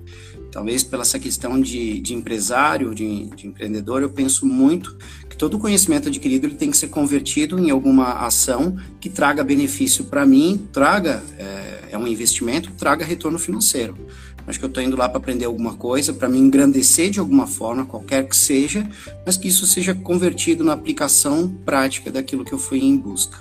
Talvez 0.53 0.83
pela 0.83 1.01
essa 1.01 1.17
questão 1.17 1.59
de, 1.59 1.99
de 1.99 2.13
empresário, 2.13 2.93
de, 2.93 3.25
de, 3.35 3.47
empreendedor, 3.47 4.03
eu 4.03 4.09
penso 4.11 4.45
muito 4.45 4.95
que 5.27 5.35
todo 5.35 5.57
conhecimento 5.57 6.09
adquirido 6.09 6.45
ele 6.45 6.53
tem 6.53 6.69
que 6.69 6.77
ser 6.77 6.89
convertido 6.89 7.57
em 7.57 7.71
alguma 7.71 8.25
ação 8.25 8.77
que 9.01 9.09
traga 9.09 9.43
benefício 9.43 10.05
para 10.05 10.27
mim, 10.27 10.67
traga 10.71 11.23
é, 11.39 11.89
é 11.93 11.97
um 11.97 12.05
investimento, 12.05 12.69
traga 12.77 13.03
retorno 13.03 13.39
financeiro. 13.39 13.97
Acho 14.45 14.59
que 14.59 14.65
eu 14.65 14.69
estou 14.69 14.83
indo 14.83 14.95
lá 14.95 15.09
para 15.09 15.17
aprender 15.17 15.45
alguma 15.45 15.73
coisa, 15.73 16.13
para 16.13 16.29
me 16.29 16.37
engrandecer 16.37 17.09
de 17.09 17.19
alguma 17.19 17.47
forma, 17.47 17.85
qualquer 17.85 18.27
que 18.27 18.35
seja, 18.35 18.87
mas 19.25 19.37
que 19.37 19.47
isso 19.47 19.65
seja 19.65 19.95
convertido 19.95 20.63
na 20.63 20.73
aplicação 20.73 21.47
prática 21.65 22.11
daquilo 22.11 22.45
que 22.45 22.53
eu 22.53 22.59
fui 22.59 22.79
em 22.79 22.95
busca. 22.95 23.39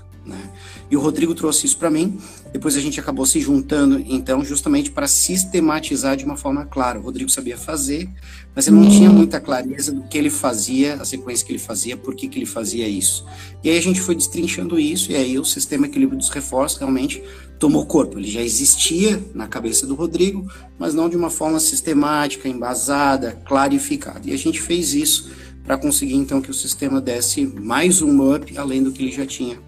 E 0.93 0.97
o 0.97 1.01
Rodrigo 1.01 1.35
trouxe 1.35 1.65
isso 1.65 1.79
para 1.79 1.91
mim. 1.91 2.19
Depois 2.53 2.77
a 2.77 2.81
gente 2.81 3.01
acabou 3.01 3.25
se 3.25 3.41
juntando, 3.41 3.99
então, 4.07 4.45
justamente 4.45 4.91
para 4.91 5.09
sistematizar 5.09 6.19
de 6.19 6.25
uma 6.27 6.37
forma 6.37 6.67
clara. 6.67 6.99
O 6.99 7.03
Rodrigo 7.03 7.31
sabia 7.31 7.57
fazer, 7.57 8.11
mas 8.55 8.69
ele 8.69 8.77
não 8.77 8.91
tinha 8.91 9.09
muita 9.09 9.41
clareza 9.41 9.91
do 9.91 10.03
que 10.03 10.19
ele 10.19 10.29
fazia, 10.29 10.97
a 10.97 11.05
sequência 11.07 11.47
que 11.47 11.53
ele 11.53 11.59
fazia, 11.59 11.97
por 11.97 12.15
que, 12.15 12.29
que 12.29 12.39
ele 12.39 12.45
fazia 12.45 12.87
isso. 12.87 13.25
E 13.65 13.71
aí 13.71 13.79
a 13.79 13.81
gente 13.81 14.03
foi 14.03 14.15
destrinchando 14.15 14.79
isso, 14.79 15.11
e 15.11 15.17
aí 15.17 15.39
o 15.39 15.47
sistema 15.47 15.87
equilíbrio 15.87 16.19
dos 16.19 16.29
reforços 16.29 16.79
realmente 16.79 17.25
tomou 17.59 17.87
corpo. 17.87 18.19
Ele 18.19 18.31
já 18.31 18.43
existia 18.43 19.19
na 19.35 19.49
cabeça 19.49 19.87
do 19.87 19.95
Rodrigo, 19.95 20.47
mas 20.79 20.93
não 20.93 21.09
de 21.09 21.17
uma 21.17 21.31
forma 21.31 21.59
sistemática, 21.59 22.51
embasada, 22.51 23.41
clarificada. 23.47 24.29
E 24.29 24.35
a 24.35 24.37
gente 24.37 24.61
fez 24.61 24.93
isso 24.93 25.31
para 25.65 25.79
conseguir 25.79 26.17
então 26.17 26.43
que 26.43 26.51
o 26.51 26.55
sistema 26.55 27.01
desse 27.01 27.47
mais 27.47 28.03
um 28.03 28.35
up 28.35 28.59
além 28.59 28.83
do 28.83 28.93
que 28.93 29.03
ele 29.03 29.13
já 29.13 29.25
tinha 29.25 29.59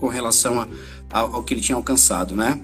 com 0.00 0.08
relação 0.08 0.60
a, 0.60 0.68
a, 1.10 1.20
ao 1.20 1.42
que 1.42 1.54
ele 1.54 1.60
tinha 1.60 1.76
alcançado, 1.76 2.34
né? 2.34 2.60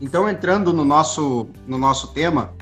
Então, 0.00 0.28
entrando 0.28 0.72
no 0.72 0.84
nosso, 0.84 1.46
no 1.66 1.76
nosso 1.76 2.08
tema, 2.08 2.52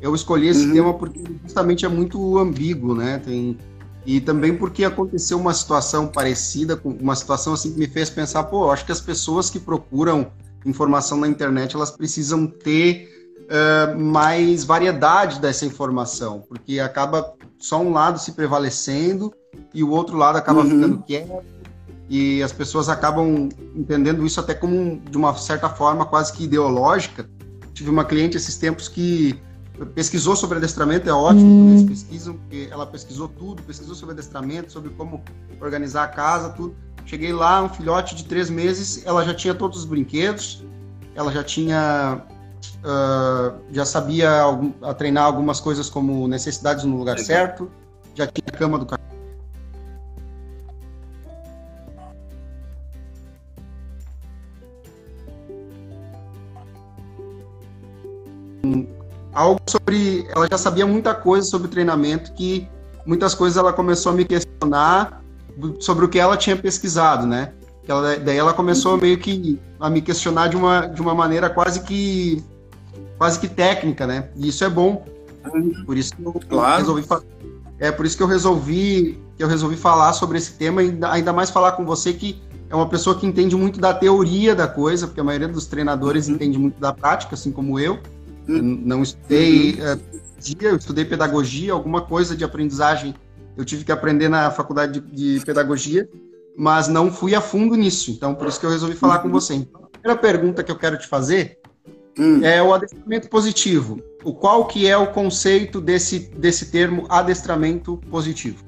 eu 0.00 0.14
escolhi 0.14 0.48
esse 0.48 0.64
uhum. 0.66 0.72
tema 0.72 0.94
porque 0.94 1.20
justamente 1.42 1.84
é 1.84 1.88
muito 1.88 2.38
ambíguo, 2.38 2.94
né? 2.94 3.18
Tem, 3.18 3.58
e 4.06 4.20
também 4.20 4.56
porque 4.56 4.84
aconteceu 4.84 5.38
uma 5.38 5.52
situação 5.52 6.06
parecida, 6.06 6.76
com 6.76 6.90
uma 6.90 7.16
situação 7.16 7.54
assim 7.54 7.72
que 7.72 7.78
me 7.78 7.88
fez 7.88 8.10
pensar, 8.10 8.44
pô, 8.44 8.70
acho 8.70 8.84
que 8.84 8.92
as 8.92 9.00
pessoas 9.00 9.50
que 9.50 9.58
procuram 9.58 10.30
informação 10.64 11.18
na 11.18 11.26
internet, 11.26 11.74
elas 11.74 11.90
precisam 11.90 12.46
ter 12.46 13.08
uh, 13.44 13.98
mais 13.98 14.64
variedade 14.64 15.40
dessa 15.40 15.64
informação, 15.64 16.44
porque 16.48 16.78
acaba 16.78 17.34
só 17.58 17.80
um 17.80 17.92
lado 17.92 18.18
se 18.18 18.32
prevalecendo 18.32 19.32
e 19.72 19.82
o 19.82 19.90
outro 19.90 20.16
lado 20.16 20.36
acaba 20.36 20.60
uhum. 20.60 20.70
ficando 20.70 21.02
quieto, 21.02 21.42
e 22.08 22.42
as 22.42 22.52
pessoas 22.52 22.88
acabam 22.88 23.48
entendendo 23.74 24.26
isso 24.26 24.38
até 24.38 24.54
como, 24.54 25.00
de 25.00 25.16
uma 25.16 25.34
certa 25.36 25.68
forma, 25.68 26.04
quase 26.04 26.32
que 26.32 26.44
ideológica. 26.44 27.28
Tive 27.72 27.90
uma 27.90 28.04
cliente 28.04 28.36
esses 28.36 28.56
tempos 28.56 28.88
que 28.88 29.40
pesquisou 29.94 30.36
sobre 30.36 30.58
adestramento, 30.58 31.08
é 31.08 31.12
ótimo 31.12 31.46
hum. 31.46 31.70
eles 31.70 31.82
pesquisam, 31.82 32.34
porque 32.34 32.68
ela 32.70 32.86
pesquisou 32.86 33.28
tudo, 33.28 33.62
pesquisou 33.62 33.94
sobre 33.94 34.12
adestramento, 34.12 34.70
sobre 34.70 34.90
como 34.90 35.22
organizar 35.60 36.04
a 36.04 36.08
casa, 36.08 36.50
tudo. 36.50 36.76
Cheguei 37.06 37.32
lá, 37.32 37.62
um 37.62 37.68
filhote 37.68 38.14
de 38.14 38.24
três 38.24 38.48
meses, 38.48 39.04
ela 39.04 39.24
já 39.24 39.34
tinha 39.34 39.54
todos 39.54 39.78
os 39.78 39.84
brinquedos, 39.84 40.64
ela 41.14 41.32
já 41.32 41.42
tinha, 41.42 42.22
uh, 42.80 43.60
já 43.72 43.84
sabia 43.84 44.30
algum, 44.30 44.72
a 44.82 44.94
treinar 44.94 45.24
algumas 45.24 45.60
coisas 45.60 45.90
como 45.90 46.28
necessidades 46.28 46.84
no 46.84 46.96
lugar 46.96 47.18
certo, 47.18 47.70
já 48.14 48.26
tinha 48.26 48.46
a 48.46 48.56
cama 48.56 48.78
do 48.78 48.86
cachorro 48.86 49.13
algo 59.34 59.60
sobre. 59.66 60.26
Ela 60.34 60.46
já 60.50 60.58
sabia 60.58 60.86
muita 60.86 61.14
coisa 61.14 61.46
sobre 61.46 61.68
treinamento, 61.68 62.32
que 62.32 62.68
muitas 63.04 63.34
coisas 63.34 63.56
ela 63.56 63.72
começou 63.72 64.12
a 64.12 64.14
me 64.14 64.24
questionar 64.24 65.22
sobre 65.80 66.04
o 66.04 66.08
que 66.08 66.18
ela 66.18 66.36
tinha 66.36 66.56
pesquisado, 66.56 67.26
né? 67.26 67.52
Ela, 67.86 68.16
daí 68.16 68.36
ela 68.36 68.54
começou 68.54 68.96
meio 68.96 69.18
que 69.18 69.60
a 69.78 69.90
me 69.90 70.00
questionar 70.00 70.48
de 70.48 70.56
uma, 70.56 70.86
de 70.86 71.02
uma 71.02 71.14
maneira 71.14 71.50
quase 71.50 71.82
que 71.82 72.42
quase 73.18 73.38
que 73.38 73.48
técnica, 73.48 74.06
né? 74.06 74.30
E 74.36 74.48
isso 74.48 74.64
é 74.64 74.70
bom. 74.70 75.04
Por 75.84 75.96
isso 75.96 76.14
que 76.16 76.24
eu 76.24 76.32
claro. 76.48 76.78
resolvi 76.78 77.06
é 77.78 77.92
por 77.92 78.06
isso 78.06 78.16
que 78.16 78.22
eu 78.22 78.26
resolvi 78.26 79.20
que 79.36 79.42
eu 79.42 79.48
resolvi 79.48 79.76
falar 79.76 80.12
sobre 80.12 80.38
esse 80.38 80.52
tema 80.52 80.82
e 80.82 80.96
ainda 81.02 81.32
mais 81.32 81.50
falar 81.50 81.72
com 81.72 81.84
você 81.84 82.12
que 82.12 82.40
é 82.70 82.74
uma 82.74 82.88
pessoa 82.88 83.16
que 83.16 83.26
entende 83.26 83.54
muito 83.54 83.78
da 83.78 83.92
teoria 83.92 84.54
da 84.54 84.66
coisa, 84.66 85.06
porque 85.06 85.20
a 85.20 85.24
maioria 85.24 85.48
dos 85.48 85.66
treinadores 85.66 86.28
uhum. 86.28 86.34
entende 86.34 86.58
muito 86.58 86.80
da 86.80 86.92
prática, 86.92 87.34
assim 87.34 87.52
como 87.52 87.78
eu. 87.78 87.98
Hum. 88.48 88.82
Não 88.84 89.02
estudei 89.02 89.72
uhum. 89.80 90.00
dia, 90.38 90.68
eu 90.68 90.76
estudei 90.76 91.04
pedagogia, 91.04 91.72
alguma 91.72 92.02
coisa 92.02 92.36
de 92.36 92.44
aprendizagem 92.44 93.14
eu 93.56 93.64
tive 93.64 93.84
que 93.84 93.92
aprender 93.92 94.28
na 94.28 94.50
faculdade 94.50 95.00
de, 95.00 95.38
de 95.38 95.44
pedagogia, 95.44 96.08
mas 96.56 96.88
não 96.88 97.10
fui 97.10 97.34
a 97.34 97.40
fundo 97.40 97.76
nisso. 97.76 98.10
Então, 98.10 98.34
por 98.34 98.48
isso 98.48 98.58
que 98.58 98.66
eu 98.66 98.70
resolvi 98.70 98.94
falar 98.94 99.16
uhum. 99.16 99.22
com 99.22 99.30
você. 99.30 99.54
Então, 99.54 99.82
a 99.84 99.88
primeira 99.88 100.20
pergunta 100.20 100.62
que 100.62 100.70
eu 100.70 100.76
quero 100.76 100.98
te 100.98 101.06
fazer 101.06 101.58
hum. 102.18 102.44
é 102.44 102.62
o 102.62 102.74
adestramento 102.74 103.28
positivo. 103.28 104.00
O 104.24 104.32
qual 104.32 104.66
que 104.66 104.86
é 104.86 104.96
o 104.96 105.12
conceito 105.12 105.80
desse, 105.80 106.18
desse 106.36 106.70
termo 106.70 107.06
adestramento 107.08 107.96
positivo? 108.10 108.64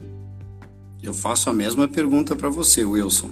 Eu 1.02 1.14
faço 1.14 1.50
a 1.50 1.52
mesma 1.52 1.88
pergunta 1.88 2.35
para 2.35 2.49
você, 2.49 2.85
Wilson. 2.85 3.30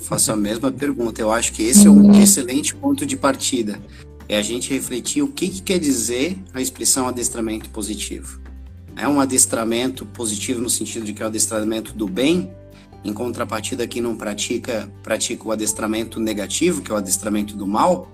faço 0.00 0.32
a 0.32 0.36
mesma 0.36 0.70
pergunta. 0.70 1.20
Eu 1.20 1.32
acho 1.32 1.52
que 1.52 1.62
esse 1.62 1.86
é 1.86 1.90
um 1.90 2.20
excelente 2.20 2.74
ponto 2.74 3.06
de 3.06 3.16
partida 3.16 3.80
é 4.28 4.36
a 4.36 4.42
gente 4.42 4.72
refletir 4.72 5.22
o 5.22 5.28
que, 5.28 5.48
que 5.48 5.62
quer 5.62 5.78
dizer 5.78 6.36
a 6.52 6.60
expressão 6.60 7.08
adestramento 7.08 7.70
positivo. 7.70 8.40
É 8.94 9.08
um 9.08 9.20
adestramento 9.20 10.04
positivo 10.04 10.60
no 10.60 10.68
sentido 10.68 11.06
de 11.06 11.12
que 11.12 11.22
é 11.22 11.24
o 11.24 11.28
adestramento 11.28 11.94
do 11.94 12.06
bem, 12.06 12.50
em 13.04 13.12
contrapartida 13.12 13.86
quem 13.86 14.02
não 14.02 14.16
pratica, 14.16 14.92
pratica 15.02 15.46
o 15.46 15.52
adestramento 15.52 16.20
negativo, 16.20 16.82
que 16.82 16.90
é 16.90 16.94
o 16.94 16.98
adestramento 16.98 17.56
do 17.56 17.66
mal. 17.66 18.10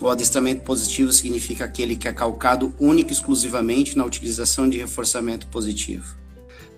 O 0.00 0.08
adestramento 0.08 0.62
positivo 0.62 1.12
significa 1.12 1.64
aquele 1.64 1.94
que 1.94 2.08
é 2.08 2.12
calcado 2.12 2.74
único 2.78 3.10
e 3.10 3.12
exclusivamente 3.12 3.96
na 3.96 4.04
utilização 4.04 4.68
de 4.68 4.78
reforçamento 4.78 5.46
positivo. 5.46 6.16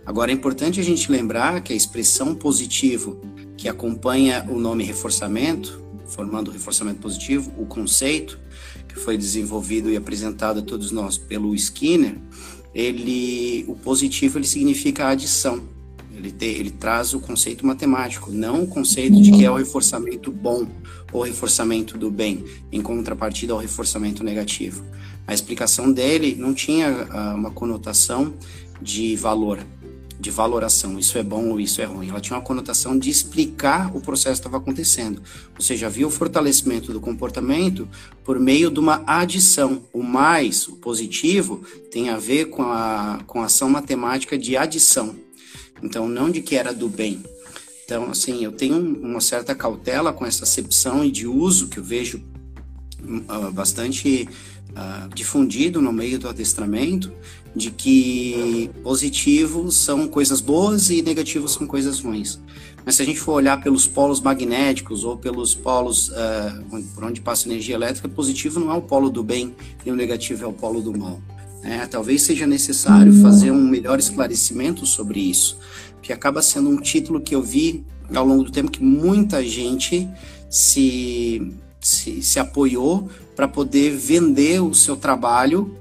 Agora 0.04 0.30
é 0.30 0.34
importante 0.34 0.80
a 0.80 0.82
gente 0.82 1.10
lembrar 1.10 1.60
que 1.62 1.72
a 1.72 1.76
expressão 1.76 2.34
positivo 2.34 3.20
que 3.56 3.68
acompanha 3.68 4.44
o 4.48 4.58
nome 4.58 4.82
reforçamento, 4.84 5.80
formando 6.12 6.48
o 6.48 6.50
reforçamento 6.50 7.00
positivo, 7.00 7.52
o 7.58 7.66
conceito, 7.66 8.38
que 8.88 8.98
foi 8.98 9.16
desenvolvido 9.16 9.90
e 9.90 9.96
apresentado 9.96 10.60
a 10.60 10.62
todos 10.62 10.90
nós 10.90 11.16
pelo 11.16 11.54
Skinner, 11.54 12.16
ele, 12.74 13.64
o 13.68 13.74
positivo 13.74 14.38
ele 14.38 14.46
significa 14.46 15.08
adição. 15.08 15.62
Ele, 16.14 16.30
te, 16.30 16.46
ele 16.46 16.70
traz 16.70 17.14
o 17.14 17.20
conceito 17.20 17.66
matemático, 17.66 18.30
não 18.30 18.64
o 18.64 18.66
conceito 18.66 19.20
de 19.20 19.32
que 19.32 19.44
é 19.44 19.50
o 19.50 19.56
reforçamento 19.56 20.30
bom 20.30 20.66
ou 21.10 21.22
reforçamento 21.22 21.98
do 21.98 22.10
bem, 22.10 22.44
em 22.70 22.80
contrapartida 22.80 23.52
ao 23.52 23.58
reforçamento 23.58 24.22
negativo. 24.22 24.84
A 25.26 25.34
explicação 25.34 25.92
dele 25.92 26.36
não 26.38 26.54
tinha 26.54 26.90
uh, 26.90 27.36
uma 27.36 27.50
conotação 27.50 28.34
de 28.80 29.16
valor, 29.16 29.64
de 30.22 30.30
valoração, 30.30 31.00
isso 31.00 31.18
é 31.18 31.22
bom 31.22 31.48
ou 31.48 31.58
isso 31.58 31.82
é 31.82 31.84
ruim. 31.84 32.08
Ela 32.08 32.20
tinha 32.20 32.36
uma 32.36 32.44
conotação 32.44 32.96
de 32.96 33.10
explicar 33.10 33.94
o 33.94 34.00
processo 34.00 34.40
que 34.40 34.46
estava 34.46 34.58
acontecendo. 34.58 35.20
Ou 35.56 35.60
seja, 35.60 35.86
havia 35.86 36.06
o 36.06 36.10
fortalecimento 36.10 36.92
do 36.92 37.00
comportamento 37.00 37.88
por 38.24 38.38
meio 38.38 38.70
de 38.70 38.78
uma 38.78 39.02
adição. 39.04 39.82
O 39.92 40.00
mais, 40.00 40.68
o 40.68 40.76
positivo, 40.76 41.60
tem 41.90 42.08
a 42.08 42.18
ver 42.18 42.46
com 42.46 42.62
a, 42.62 43.18
com 43.26 43.42
a 43.42 43.46
ação 43.46 43.68
matemática 43.68 44.38
de 44.38 44.56
adição. 44.56 45.16
Então, 45.82 46.08
não 46.08 46.30
de 46.30 46.40
que 46.40 46.54
era 46.54 46.72
do 46.72 46.88
bem. 46.88 47.20
Então, 47.84 48.08
assim, 48.08 48.44
eu 48.44 48.52
tenho 48.52 48.78
uma 48.78 49.20
certa 49.20 49.56
cautela 49.56 50.12
com 50.12 50.24
essa 50.24 50.44
acepção 50.44 51.04
e 51.04 51.10
de 51.10 51.26
uso 51.26 51.66
que 51.66 51.78
eu 51.78 51.84
vejo 51.84 52.22
uh, 53.02 53.50
bastante 53.50 54.28
uh, 54.70 55.12
difundido 55.12 55.82
no 55.82 55.92
meio 55.92 56.16
do 56.16 56.28
adestramento, 56.28 57.12
de 57.54 57.70
que 57.70 58.70
positivos 58.82 59.76
são 59.76 60.08
coisas 60.08 60.40
boas 60.40 60.90
e 60.90 61.02
negativos 61.02 61.52
são 61.52 61.66
coisas 61.66 62.00
ruins. 62.00 62.40
Mas 62.84 62.96
se 62.96 63.02
a 63.02 63.04
gente 63.04 63.20
for 63.20 63.32
olhar 63.32 63.62
pelos 63.62 63.86
polos 63.86 64.20
magnéticos 64.20 65.04
ou 65.04 65.16
pelos 65.16 65.54
polos 65.54 66.08
uh, 66.08 66.84
por 66.94 67.04
onde 67.04 67.20
passa 67.20 67.48
energia 67.48 67.74
elétrica, 67.74 68.08
positivo 68.08 68.58
não 68.58 68.72
é 68.72 68.74
o 68.74 68.82
polo 68.82 69.08
do 69.08 69.22
bem 69.22 69.54
e 69.84 69.90
o 69.90 69.94
negativo 69.94 70.44
é 70.44 70.46
o 70.46 70.52
polo 70.52 70.80
do 70.80 70.96
mal. 70.96 71.20
É, 71.62 71.86
talvez 71.86 72.22
seja 72.22 72.44
necessário 72.44 73.12
fazer 73.22 73.52
um 73.52 73.68
melhor 73.68 74.00
esclarecimento 74.00 74.84
sobre 74.84 75.20
isso, 75.20 75.58
que 76.02 76.12
acaba 76.12 76.42
sendo 76.42 76.68
um 76.68 76.76
título 76.78 77.20
que 77.20 77.36
eu 77.36 77.42
vi 77.42 77.84
ao 78.12 78.26
longo 78.26 78.42
do 78.42 78.50
tempo 78.50 78.68
que 78.70 78.82
muita 78.82 79.44
gente 79.44 80.08
se, 80.50 81.52
se, 81.80 82.20
se 82.20 82.38
apoiou 82.40 83.08
para 83.36 83.46
poder 83.46 83.96
vender 83.96 84.60
o 84.60 84.74
seu 84.74 84.96
trabalho 84.96 85.76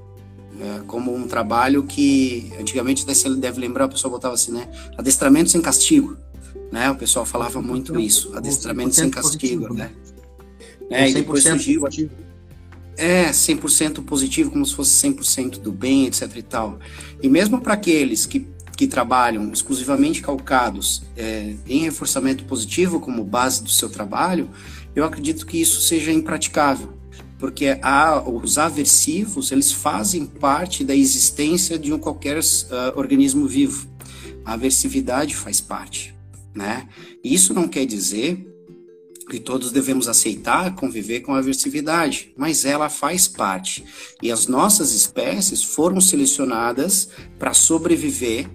como 0.86 1.14
um 1.14 1.26
trabalho 1.26 1.82
que 1.82 2.52
antigamente 2.60 3.02
até 3.02 3.14
você 3.14 3.34
deve 3.34 3.60
lembrar, 3.60 3.86
o 3.86 3.88
pessoal 3.88 4.10
botava 4.10 4.34
assim, 4.34 4.52
né? 4.52 4.68
Adestramento 4.96 5.50
sem 5.50 5.60
castigo, 5.60 6.16
né? 6.70 6.90
O 6.90 6.94
pessoal 6.94 7.24
falava 7.24 7.60
muito 7.60 7.98
isso, 7.98 8.32
adestramento 8.36 8.94
sem 8.94 9.10
castigo, 9.10 9.66
positivo, 9.66 9.74
né? 9.74 9.90
né? 10.90 11.10
E 11.10 11.14
depois 11.14 11.42
surgiu 11.42 11.80
positivo. 11.80 12.10
É, 12.96 13.30
100% 13.30 14.04
positivo, 14.04 14.50
como 14.50 14.64
se 14.66 14.74
fosse 14.74 15.08
100% 15.08 15.58
do 15.58 15.72
bem, 15.72 16.06
etc 16.06 16.30
e 16.36 16.42
tal. 16.42 16.78
E 17.22 17.28
mesmo 17.28 17.60
para 17.60 17.74
aqueles 17.74 18.26
que, 18.26 18.46
que 18.76 18.86
trabalham 18.86 19.50
exclusivamente 19.50 20.20
calcados 20.20 21.02
é, 21.16 21.54
em 21.66 21.80
reforçamento 21.84 22.44
positivo 22.44 23.00
como 23.00 23.24
base 23.24 23.62
do 23.62 23.70
seu 23.70 23.88
trabalho, 23.88 24.50
eu 24.94 25.04
acredito 25.04 25.46
que 25.46 25.60
isso 25.60 25.80
seja 25.80 26.12
impraticável 26.12 27.01
porque 27.42 27.76
a, 27.82 28.22
os 28.22 28.56
aversivos 28.56 29.50
eles 29.50 29.72
fazem 29.72 30.24
parte 30.24 30.84
da 30.84 30.94
existência 30.94 31.76
de 31.76 31.92
um 31.92 31.98
qualquer 31.98 32.38
uh, 32.38 32.42
organismo 32.94 33.48
vivo. 33.48 33.88
A 34.44 34.52
aversividade 34.52 35.34
faz 35.34 35.60
parte, 35.60 36.14
né? 36.54 36.88
Isso 37.22 37.52
não 37.52 37.66
quer 37.66 37.84
dizer 37.84 38.46
que 39.28 39.40
todos 39.40 39.72
devemos 39.72 40.06
aceitar 40.06 40.76
conviver 40.76 41.22
com 41.22 41.34
a 41.34 41.38
aversividade, 41.38 42.32
mas 42.36 42.64
ela 42.64 42.88
faz 42.88 43.26
parte. 43.26 43.84
E 44.22 44.30
as 44.30 44.46
nossas 44.46 44.92
espécies 44.92 45.64
foram 45.64 46.00
selecionadas 46.00 47.08
para 47.40 47.52
sobreviver 47.52 48.48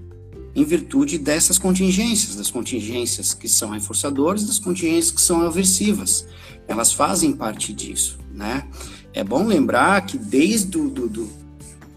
em 0.58 0.66
virtude 0.66 1.18
dessas 1.18 1.58
contingências, 1.58 2.36
das 2.36 2.52
contingências 2.52 3.34
que 3.34 3.48
são 3.48 3.70
reforçadoras, 3.70 4.44
das 4.44 4.60
contingências 4.60 5.12
que 5.12 5.22
são 5.22 5.42
aversivas. 5.42 6.28
Elas 6.68 6.92
fazem 6.92 7.32
parte 7.32 7.72
disso 7.72 8.18
né? 8.38 8.66
É 9.14 9.24
bom 9.24 9.46
lembrar 9.46 10.06
que 10.06 10.18
desde 10.18 10.68
do, 10.68 10.90
do, 10.90 11.10
do, 11.10 11.30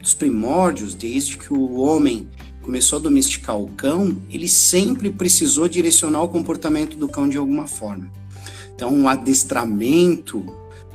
os 0.02 0.14
primórdios, 0.14 0.94
desde 0.94 1.36
que 1.36 1.52
o 1.52 1.74
homem 1.74 2.26
começou 2.62 2.98
a 2.98 3.02
domesticar 3.02 3.58
o 3.58 3.68
cão, 3.68 4.16
ele 4.30 4.48
sempre 4.48 5.10
precisou 5.10 5.68
direcionar 5.68 6.22
o 6.22 6.28
comportamento 6.28 6.96
do 6.96 7.08
cão 7.08 7.28
de 7.28 7.36
alguma 7.36 7.66
forma. 7.66 8.10
Então, 8.74 9.02
o 9.02 9.08
adestramento 9.08 10.42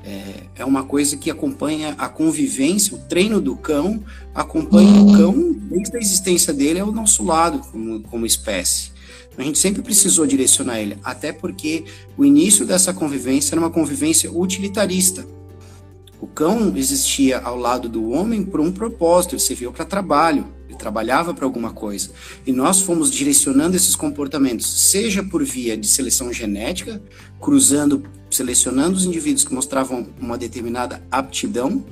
é, 0.06 0.44
é 0.58 0.66
uma 0.66 0.84
coisa 0.84 1.18
que 1.18 1.32
acompanha 1.32 1.96
a 1.98 2.08
convivência, 2.08 2.96
o 2.96 3.00
treino 3.00 3.42
do 3.42 3.56
cão 3.56 4.04
acompanha 4.34 5.02
o 5.02 5.18
cão 5.18 5.52
desde 5.54 5.98
a 5.98 6.00
existência 6.00 6.54
dele 6.54 6.80
ao 6.80 6.92
nosso 6.92 7.24
lado 7.24 7.60
como, 7.72 8.02
como 8.02 8.26
espécie. 8.26 8.94
A 9.38 9.44
gente 9.44 9.58
sempre 9.58 9.82
precisou 9.82 10.26
direcionar 10.26 10.80
ele, 10.80 10.98
até 11.04 11.34
porque 11.34 11.84
o 12.18 12.24
início 12.24 12.66
dessa 12.66 12.94
convivência 12.94 13.54
era 13.54 13.60
uma 13.60 13.70
convivência 13.70 14.32
utilitarista. 14.32 15.26
O 16.22 16.28
cão 16.28 16.74
existia 16.78 17.40
ao 17.40 17.58
lado 17.58 17.90
do 17.90 18.10
homem 18.12 18.44
por 18.44 18.62
um 18.62 18.72
propósito, 18.72 19.36
ele 19.36 19.42
serviu 19.42 19.72
para 19.74 19.84
trabalho, 19.84 20.48
ele 20.68 20.78
trabalhava 20.78 21.34
para 21.34 21.46
alguma 21.46 21.72
coisa. 21.72 22.12
E 22.46 22.54
nós 22.54 22.80
fomos 22.80 23.12
direcionando 23.12 23.76
esses 23.76 23.96
comportamentos, 23.96 24.90
seja 24.90 25.22
por 25.22 25.44
via 25.44 25.76
de 25.76 25.88
seleção 25.88 26.32
genética, 26.32 27.02
cruzando, 27.40 28.04
selecionando 28.36 28.98
os 28.98 29.06
indivíduos 29.06 29.44
que 29.44 29.54
mostravam 29.54 30.08
uma 30.20 30.38
determinada 30.38 31.02
aptidão, 31.12 31.84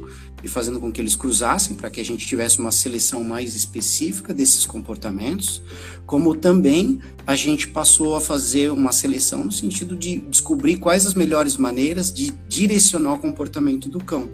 e 0.44 0.48
fazendo 0.48 0.80
com 0.80 0.92
que 0.92 1.00
eles 1.00 1.16
cruzassem 1.16 1.76
para 1.76 1.90
que 1.90 2.02
a 2.02 2.06
gente 2.06 2.28
tivesse 2.28 2.60
uma 2.60 2.72
seleção 2.72 3.24
mais 3.24 3.56
específica 3.56 4.34
desses 4.34 4.66
comportamentos, 4.66 5.62
como 6.06 6.36
também 6.36 7.00
a 7.26 7.34
gente 7.34 7.70
passou 7.70 8.16
a 8.16 8.22
fazer 8.22 8.70
uma 8.70 8.92
seleção 8.92 9.46
no 9.46 9.52
sentido 9.52 9.96
de 9.96 10.18
descobrir 10.18 10.78
quais 10.78 11.06
as 11.06 11.14
melhores 11.14 11.56
maneiras 11.56 12.12
de 12.14 12.34
direcionar 12.48 13.14
o 13.14 13.20
comportamento 13.20 13.88
do 13.88 14.04
cão. 14.04 14.30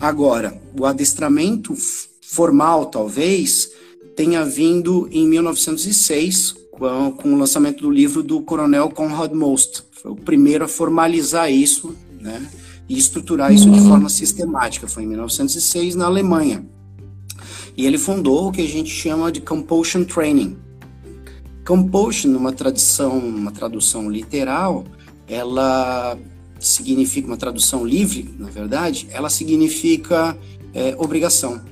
Agora, 0.00 0.60
o 0.76 0.84
adestramento 0.84 1.76
formal, 2.20 2.86
talvez, 2.86 3.70
tenha 4.16 4.44
vindo 4.44 5.08
em 5.12 5.28
1906, 5.28 6.56
com, 6.72 7.32
o 7.32 7.38
lançamento 7.38 7.82
do 7.82 7.90
livro 7.90 8.20
do 8.20 8.40
coronel 8.42 8.90
Conrad 8.90 9.32
Most. 9.32 9.84
Foi 10.04 10.12
o 10.12 10.16
primeiro 10.16 10.66
a 10.66 10.68
formalizar 10.68 11.50
isso, 11.50 11.96
né? 12.20 12.46
e 12.86 12.98
estruturar 12.98 13.54
isso 13.54 13.70
de 13.70 13.80
forma 13.80 14.10
sistemática. 14.10 14.86
Foi 14.86 15.02
em 15.02 15.06
1906, 15.06 15.94
na 15.94 16.04
Alemanha. 16.04 16.62
E 17.74 17.86
ele 17.86 17.96
fundou 17.96 18.48
o 18.48 18.52
que 18.52 18.60
a 18.60 18.68
gente 18.68 18.90
chama 18.90 19.32
de 19.32 19.40
Compulsion 19.40 20.04
Training. 20.04 20.58
Compulsion, 21.66 22.30
numa 22.30 22.52
tradução, 22.52 23.18
uma 23.18 23.50
tradução 23.50 24.10
literal, 24.10 24.84
ela 25.26 26.18
significa 26.60 27.26
uma 27.26 27.38
tradução 27.38 27.82
livre, 27.82 28.34
na 28.38 28.50
verdade, 28.50 29.08
ela 29.10 29.30
significa 29.30 30.36
é, 30.74 30.94
obrigação. 30.98 31.62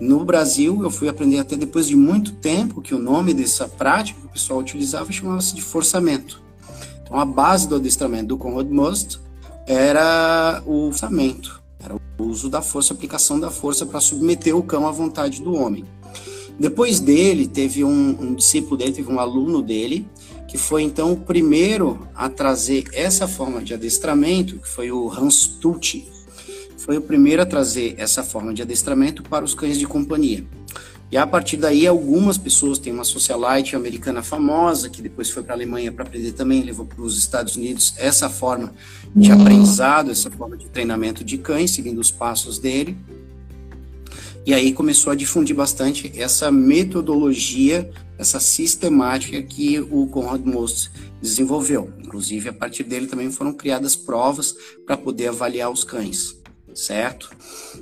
No 0.00 0.24
Brasil, 0.24 0.82
eu 0.82 0.90
fui 0.90 1.08
aprender 1.08 1.38
até 1.38 1.54
depois 1.54 1.86
de 1.86 1.94
muito 1.94 2.32
tempo 2.32 2.82
que 2.82 2.92
o 2.92 2.98
nome 2.98 3.32
dessa 3.32 3.68
prática 3.68 4.18
que 4.18 4.26
o 4.26 4.30
pessoal 4.30 4.58
utilizava 4.58 5.12
chamava-se 5.12 5.54
de 5.54 5.62
forçamento. 5.62 6.42
Então, 7.12 7.20
a 7.20 7.26
base 7.26 7.68
do 7.68 7.76
adestramento 7.76 8.28
do 8.28 8.38
Conrad 8.38 8.70
Most 8.70 9.20
era 9.66 10.62
o 10.64 10.86
orçamento, 10.86 11.62
era 11.78 11.94
o 11.94 12.22
uso 12.22 12.48
da 12.48 12.62
força, 12.62 12.94
aplicação 12.94 13.38
da 13.38 13.50
força 13.50 13.84
para 13.84 14.00
submeter 14.00 14.56
o 14.56 14.62
cão 14.62 14.88
à 14.88 14.90
vontade 14.90 15.42
do 15.42 15.54
homem. 15.54 15.84
Depois 16.58 17.00
dele, 17.00 17.46
teve 17.46 17.84
um, 17.84 18.16
um, 18.18 18.34
discípulo 18.34 18.78
dele, 18.78 18.92
teve 18.92 19.12
um 19.12 19.20
aluno 19.20 19.60
dele, 19.60 20.08
que 20.48 20.56
foi 20.56 20.84
então 20.84 21.12
o 21.12 21.16
primeiro 21.18 22.08
a 22.14 22.30
trazer 22.30 22.84
essa 22.94 23.28
forma 23.28 23.60
de 23.60 23.74
adestramento, 23.74 24.56
que 24.56 24.68
foi 24.68 24.90
o 24.90 25.10
Hans 25.12 25.46
Tucci. 25.46 26.10
Foi 26.78 26.96
o 26.96 27.02
primeiro 27.02 27.42
a 27.42 27.46
trazer 27.46 27.94
essa 27.98 28.22
forma 28.22 28.54
de 28.54 28.62
adestramento 28.62 29.22
para 29.22 29.44
os 29.44 29.54
cães 29.54 29.78
de 29.78 29.86
companhia. 29.86 30.46
E 31.12 31.16
a 31.18 31.26
partir 31.26 31.58
daí, 31.58 31.86
algumas 31.86 32.38
pessoas, 32.38 32.78
tem 32.78 32.90
uma 32.90 33.04
socialite 33.04 33.76
americana 33.76 34.22
famosa, 34.22 34.88
que 34.88 35.02
depois 35.02 35.28
foi 35.28 35.42
para 35.42 35.52
a 35.52 35.56
Alemanha 35.56 35.92
para 35.92 36.04
aprender 36.04 36.32
também, 36.32 36.62
levou 36.62 36.86
para 36.86 37.02
os 37.02 37.18
Estados 37.18 37.54
Unidos 37.54 37.92
essa 37.98 38.30
forma 38.30 38.72
de 39.14 39.30
aprendizado, 39.30 40.10
essa 40.10 40.30
forma 40.30 40.56
de 40.56 40.70
treinamento 40.70 41.22
de 41.22 41.36
cães, 41.36 41.72
seguindo 41.72 42.00
os 42.00 42.10
passos 42.10 42.58
dele. 42.58 42.96
E 44.46 44.54
aí 44.54 44.72
começou 44.72 45.12
a 45.12 45.14
difundir 45.14 45.54
bastante 45.54 46.10
essa 46.18 46.50
metodologia, 46.50 47.90
essa 48.16 48.40
sistemática 48.40 49.42
que 49.42 49.80
o 49.80 50.06
Conrad 50.06 50.42
Most 50.46 50.90
desenvolveu. 51.20 51.92
Inclusive, 52.02 52.48
a 52.48 52.54
partir 52.54 52.84
dele 52.84 53.06
também 53.06 53.30
foram 53.30 53.52
criadas 53.52 53.94
provas 53.94 54.54
para 54.86 54.96
poder 54.96 55.28
avaliar 55.28 55.70
os 55.70 55.84
cães 55.84 56.41
certo? 56.74 57.30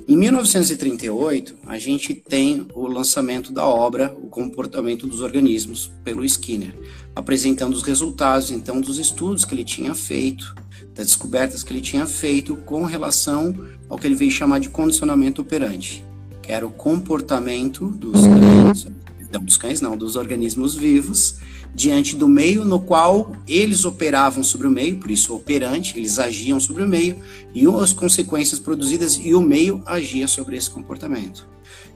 Em 0.07 0.15
1938, 0.15 1.55
a 1.65 1.77
gente 1.77 2.13
tem 2.13 2.67
o 2.73 2.87
lançamento 2.87 3.51
da 3.51 3.65
obra 3.65 4.15
O 4.21 4.27
Comportamento 4.27 5.07
dos 5.07 5.21
Organismos, 5.21 5.91
pelo 6.03 6.25
Skinner, 6.25 6.73
apresentando 7.15 7.73
os 7.73 7.83
resultados, 7.83 8.51
então, 8.51 8.81
dos 8.81 8.97
estudos 8.97 9.45
que 9.45 9.53
ele 9.53 9.63
tinha 9.63 9.93
feito, 9.93 10.55
das 10.93 11.07
descobertas 11.07 11.63
que 11.63 11.71
ele 11.71 11.81
tinha 11.81 12.05
feito 12.05 12.55
com 12.57 12.83
relação 12.83 13.55
ao 13.89 13.97
que 13.97 14.07
ele 14.07 14.15
veio 14.15 14.31
chamar 14.31 14.59
de 14.59 14.69
condicionamento 14.69 15.41
operante, 15.41 16.03
que 16.41 16.51
era 16.51 16.65
o 16.65 16.71
comportamento 16.71 17.87
dos 17.87 18.21
cães, 18.21 18.87
não, 19.31 19.43
dos 19.43 19.57
cães 19.57 19.81
não, 19.81 19.97
dos 19.97 20.15
organismos 20.15 20.75
vivos, 20.75 21.37
diante 21.73 22.15
do 22.15 22.27
meio 22.27 22.65
no 22.65 22.79
qual 22.79 23.35
eles 23.47 23.85
operavam 23.85 24.43
sobre 24.43 24.67
o 24.67 24.71
meio, 24.71 24.97
por 24.97 25.09
isso 25.09 25.33
operante, 25.33 25.97
eles 25.97 26.19
agiam 26.19 26.59
sobre 26.59 26.83
o 26.83 26.87
meio, 26.87 27.17
e 27.53 27.65
as 27.65 27.93
consequências 27.93 28.59
produzidas 28.59 29.19
e 29.21 29.33
o 29.33 29.41
meio 29.41 29.81
agia 29.85 30.27
sobre 30.27 30.57
esse 30.57 30.69
comportamento. 30.69 31.47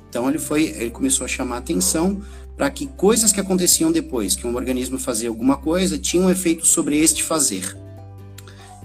Então 0.09 0.29
ele 0.29 0.39
foi, 0.39 0.63
ele 0.63 0.91
começou 0.91 1.25
a 1.25 1.27
chamar 1.27 1.57
atenção 1.57 2.21
para 2.55 2.69
que 2.69 2.87
coisas 2.87 3.33
que 3.33 3.39
aconteciam 3.39 3.91
depois, 3.91 4.35
que 4.35 4.47
um 4.47 4.55
organismo 4.55 4.97
fazia 4.97 5.27
alguma 5.27 5.57
coisa, 5.57 5.97
tinham 5.97 6.27
um 6.27 6.29
efeito 6.29 6.65
sobre 6.65 6.97
este 6.97 7.21
fazer. 7.21 7.77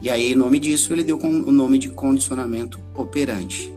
E 0.02 0.10
aí, 0.10 0.32
em 0.32 0.34
nome 0.34 0.58
disso, 0.58 0.92
ele 0.92 1.04
deu 1.04 1.18
o 1.18 1.52
nome 1.52 1.78
de 1.78 1.90
condicionamento 1.90 2.80
operante. 2.94 3.72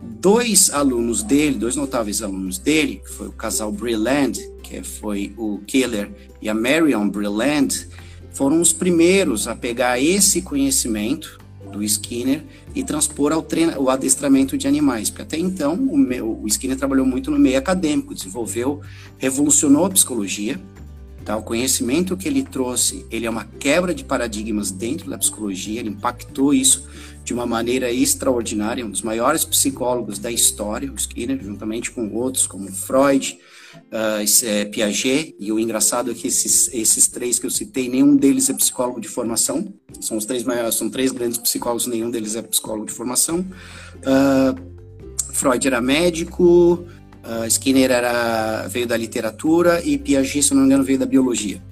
Dois 0.00 0.70
alunos 0.70 1.22
dele, 1.22 1.56
dois 1.56 1.76
notáveis 1.76 2.22
alunos 2.22 2.58
dele, 2.58 3.02
que 3.04 3.12
foi 3.12 3.28
o 3.28 3.32
casal 3.32 3.70
Breland, 3.70 4.40
que 4.68 4.82
foi 4.82 5.32
o 5.38 5.60
Keller 5.66 6.10
e 6.42 6.48
a 6.48 6.54
Marion 6.54 7.08
Breland, 7.08 7.88
foram 8.32 8.60
os 8.60 8.72
primeiros 8.72 9.48
a 9.48 9.56
pegar 9.56 9.98
esse 9.98 10.42
conhecimento 10.42 11.38
do 11.72 11.82
Skinner 11.82 12.44
e 12.74 12.84
transpor 12.84 13.32
ao, 13.32 13.42
treino, 13.42 13.74
ao 13.74 13.88
adestramento 13.88 14.56
de 14.56 14.68
animais, 14.68 15.08
porque 15.08 15.22
até 15.22 15.38
então 15.38 15.74
o, 15.74 15.96
meu, 15.96 16.38
o 16.42 16.46
Skinner 16.46 16.76
trabalhou 16.76 17.06
muito 17.06 17.30
no 17.30 17.38
meio 17.38 17.58
acadêmico, 17.58 18.14
desenvolveu, 18.14 18.80
revolucionou 19.16 19.86
a 19.86 19.90
psicologia, 19.90 20.60
tá? 21.24 21.36
o 21.36 21.42
conhecimento 21.42 22.16
que 22.16 22.28
ele 22.28 22.42
trouxe, 22.42 23.04
ele 23.10 23.26
é 23.26 23.30
uma 23.30 23.44
quebra 23.44 23.94
de 23.94 24.04
paradigmas 24.04 24.70
dentro 24.70 25.10
da 25.10 25.18
psicologia, 25.18 25.80
ele 25.80 25.90
impactou 25.90 26.52
isso 26.52 26.86
de 27.24 27.34
uma 27.34 27.46
maneira 27.46 27.90
extraordinária, 27.90 28.84
um 28.84 28.90
dos 28.90 29.02
maiores 29.02 29.44
psicólogos 29.44 30.18
da 30.18 30.30
história, 30.30 30.90
o 30.90 30.94
Skinner, 30.94 31.42
juntamente 31.42 31.90
com 31.90 32.14
outros 32.14 32.46
como 32.46 32.70
Freud, 32.70 33.38
uh, 33.86 34.70
Piaget, 34.70 35.34
e 35.38 35.52
o 35.52 35.58
engraçado 35.58 36.10
é 36.10 36.14
que 36.14 36.28
esses, 36.28 36.68
esses 36.72 37.08
três 37.08 37.38
que 37.38 37.46
eu 37.46 37.50
citei, 37.50 37.88
nenhum 37.88 38.16
deles 38.16 38.48
é 38.50 38.54
psicólogo 38.54 39.00
de 39.00 39.08
formação, 39.08 39.72
são 40.00 40.16
os 40.16 40.24
três 40.24 40.44
maiores, 40.44 40.74
são 40.74 40.88
três 40.88 41.12
grandes 41.12 41.38
psicólogos, 41.38 41.86
nenhum 41.86 42.10
deles 42.10 42.36
é 42.36 42.42
psicólogo 42.42 42.86
de 42.86 42.92
formação. 42.92 43.44
Uh, 43.98 44.78
Freud 45.32 45.66
era 45.66 45.80
médico, 45.80 46.84
uh, 47.24 47.46
Skinner 47.46 47.90
era, 47.90 48.66
veio 48.68 48.86
da 48.86 48.96
literatura 48.96 49.82
e 49.84 49.96
Piaget, 49.96 50.42
se 50.42 50.54
não 50.54 50.62
me 50.62 50.66
engano, 50.66 50.84
veio 50.84 50.98
da 50.98 51.06
biologia. 51.06 51.62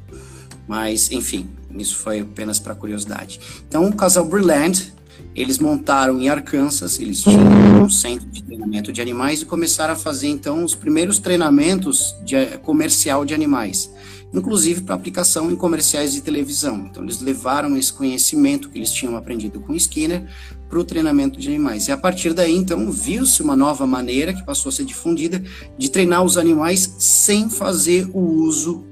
Mas, 0.68 1.10
enfim, 1.12 1.48
isso 1.78 1.96
foi 1.96 2.20
apenas 2.20 2.58
para 2.58 2.74
curiosidade. 2.74 3.40
Então, 3.68 3.88
o 3.88 3.94
casal 3.94 4.24
Brillant, 4.24 4.92
eles 5.36 5.58
montaram 5.58 6.20
em 6.20 6.28
Arkansas, 6.28 6.98
eles 6.98 7.22
tinham 7.22 7.84
um 7.84 7.90
centro 7.90 8.26
de 8.28 8.42
treinamento 8.42 8.90
de 8.90 9.02
animais 9.02 9.42
e 9.42 9.44
começaram 9.44 9.92
a 9.92 9.96
fazer, 9.96 10.28
então, 10.28 10.64
os 10.64 10.74
primeiros 10.74 11.18
treinamentos 11.18 12.16
de, 12.24 12.58
comercial 12.62 13.24
de 13.24 13.34
animais 13.34 13.90
inclusive 14.34 14.82
para 14.82 14.94
aplicação 14.94 15.50
em 15.50 15.56
comerciais 15.56 16.12
de 16.12 16.20
televisão. 16.20 16.86
Então, 16.90 17.02
eles 17.02 17.20
levaram 17.20 17.76
esse 17.76 17.92
conhecimento 17.92 18.68
que 18.68 18.78
eles 18.78 18.92
tinham 18.92 19.16
aprendido 19.16 19.60
com 19.60 19.74
Skinner 19.74 20.26
para 20.68 20.78
o 20.78 20.84
treinamento 20.84 21.38
de 21.38 21.48
animais. 21.48 21.88
E 21.88 21.92
a 21.92 21.96
partir 21.96 22.34
daí, 22.34 22.54
então, 22.54 22.90
viu-se 22.90 23.40
uma 23.42 23.56
nova 23.56 23.86
maneira 23.86 24.34
que 24.34 24.44
passou 24.44 24.68
a 24.70 24.72
ser 24.72 24.84
difundida 24.84 25.42
de 25.78 25.90
treinar 25.90 26.22
os 26.22 26.36
animais 26.36 26.96
sem 26.98 27.48
fazer 27.48 28.08
o 28.12 28.20
uso 28.20 28.84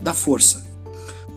da 0.00 0.12
força. 0.12 0.66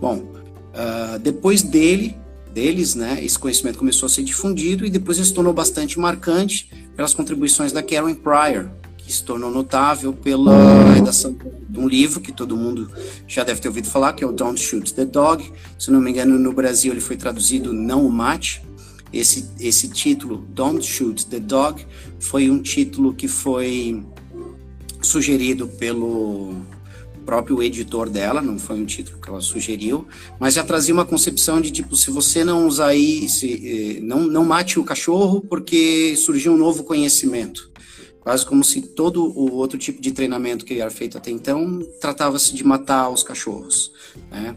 Bom, 0.02 0.18
uh, 0.18 1.20
depois 1.20 1.62
dele, 1.62 2.18
deles, 2.56 2.96
né, 2.96 3.20
esse 3.22 3.38
conhecimento 3.38 3.78
começou 3.78 4.08
a 4.08 4.10
ser 4.10 4.24
difundido 4.24 4.86
e 4.86 4.90
depois 4.90 5.18
se 5.18 5.34
tornou 5.34 5.54
bastante 5.54 6.00
marcante 6.00 6.72
pelas 6.96 7.14
contribuições 7.14 7.74
da 7.74 7.84
Karen 7.84 8.16
Pryor, 8.16 8.70
que 8.98 9.12
se 9.12 9.22
tornou 9.26 9.52
notável 9.52 10.14
pela 10.14 10.94
redação 10.94 11.36
de 11.70 11.78
um 11.78 11.86
livro 11.86 12.22
que 12.22 12.32
todo 12.32 12.56
mundo 12.56 12.90
já 13.28 13.44
deve 13.44 13.60
ter 13.60 13.68
ouvido 13.68 13.90
falar, 13.90 14.14
que 14.14 14.24
é 14.24 14.28
o 14.28 14.32
Don't 14.32 14.58
Shoot 14.58 14.94
the 14.94 15.04
Dog. 15.04 15.52
Se 15.78 15.92
não 15.92 16.00
me 16.00 16.10
engano, 16.10 16.40
no 16.40 16.54
Brasil 16.54 16.94
ele 16.94 17.02
foi 17.02 17.18
traduzido 17.18 17.74
Não 17.74 18.08
o 18.08 18.10
Mate. 18.10 18.64
Esse, 19.12 19.50
esse 19.60 19.90
título, 19.90 20.38
Don't 20.50 20.84
Shoot 20.86 21.26
the 21.26 21.42
Dog, 21.42 21.86
foi 22.22 22.50
um 22.50 22.62
título 22.62 23.14
que 23.14 23.28
foi 23.28 24.02
sugerido 25.02 25.68
pelo 25.68 26.56
próprio 27.26 27.62
editor 27.62 28.10
dela, 28.10 28.42
não 28.42 28.58
foi 28.60 28.80
um 28.80 28.86
título 28.86 29.20
que 29.20 29.30
ela 29.30 29.42
sugeriu, 29.42 30.08
mas 30.40 30.54
já 30.54 30.64
trazia 30.64 30.94
uma 30.94 31.06
concepção 31.06 31.60
de 31.60 31.72
tipo, 31.72 31.96
se 31.96 32.12
você 32.12 32.44
não 32.44 32.68
usar 32.68 32.88
aí, 32.88 33.28
se, 33.28 33.98
eh, 33.98 34.00
não, 34.02 34.22
não 34.22 34.46
mate 34.46 34.80
o 34.80 34.84
cachorro 34.84 35.42
porque 35.42 36.16
surgiu 36.16 36.54
um 36.54 36.58
novo 36.58 36.84
conhecimento 36.84 37.74
quase 38.26 38.44
como 38.44 38.64
se 38.64 38.82
todo 38.82 39.24
o 39.24 39.54
outro 39.54 39.78
tipo 39.78 40.02
de 40.02 40.12
treinamento 40.12 40.66
que 40.66 40.82
era 40.82 40.90
feito 40.90 41.16
até 41.16 41.30
então 41.30 41.80
tratava-se 42.02 42.56
de 42.56 42.64
matar 42.64 43.08
os 43.10 43.22
cachorros. 43.22 43.92
Né? 44.32 44.56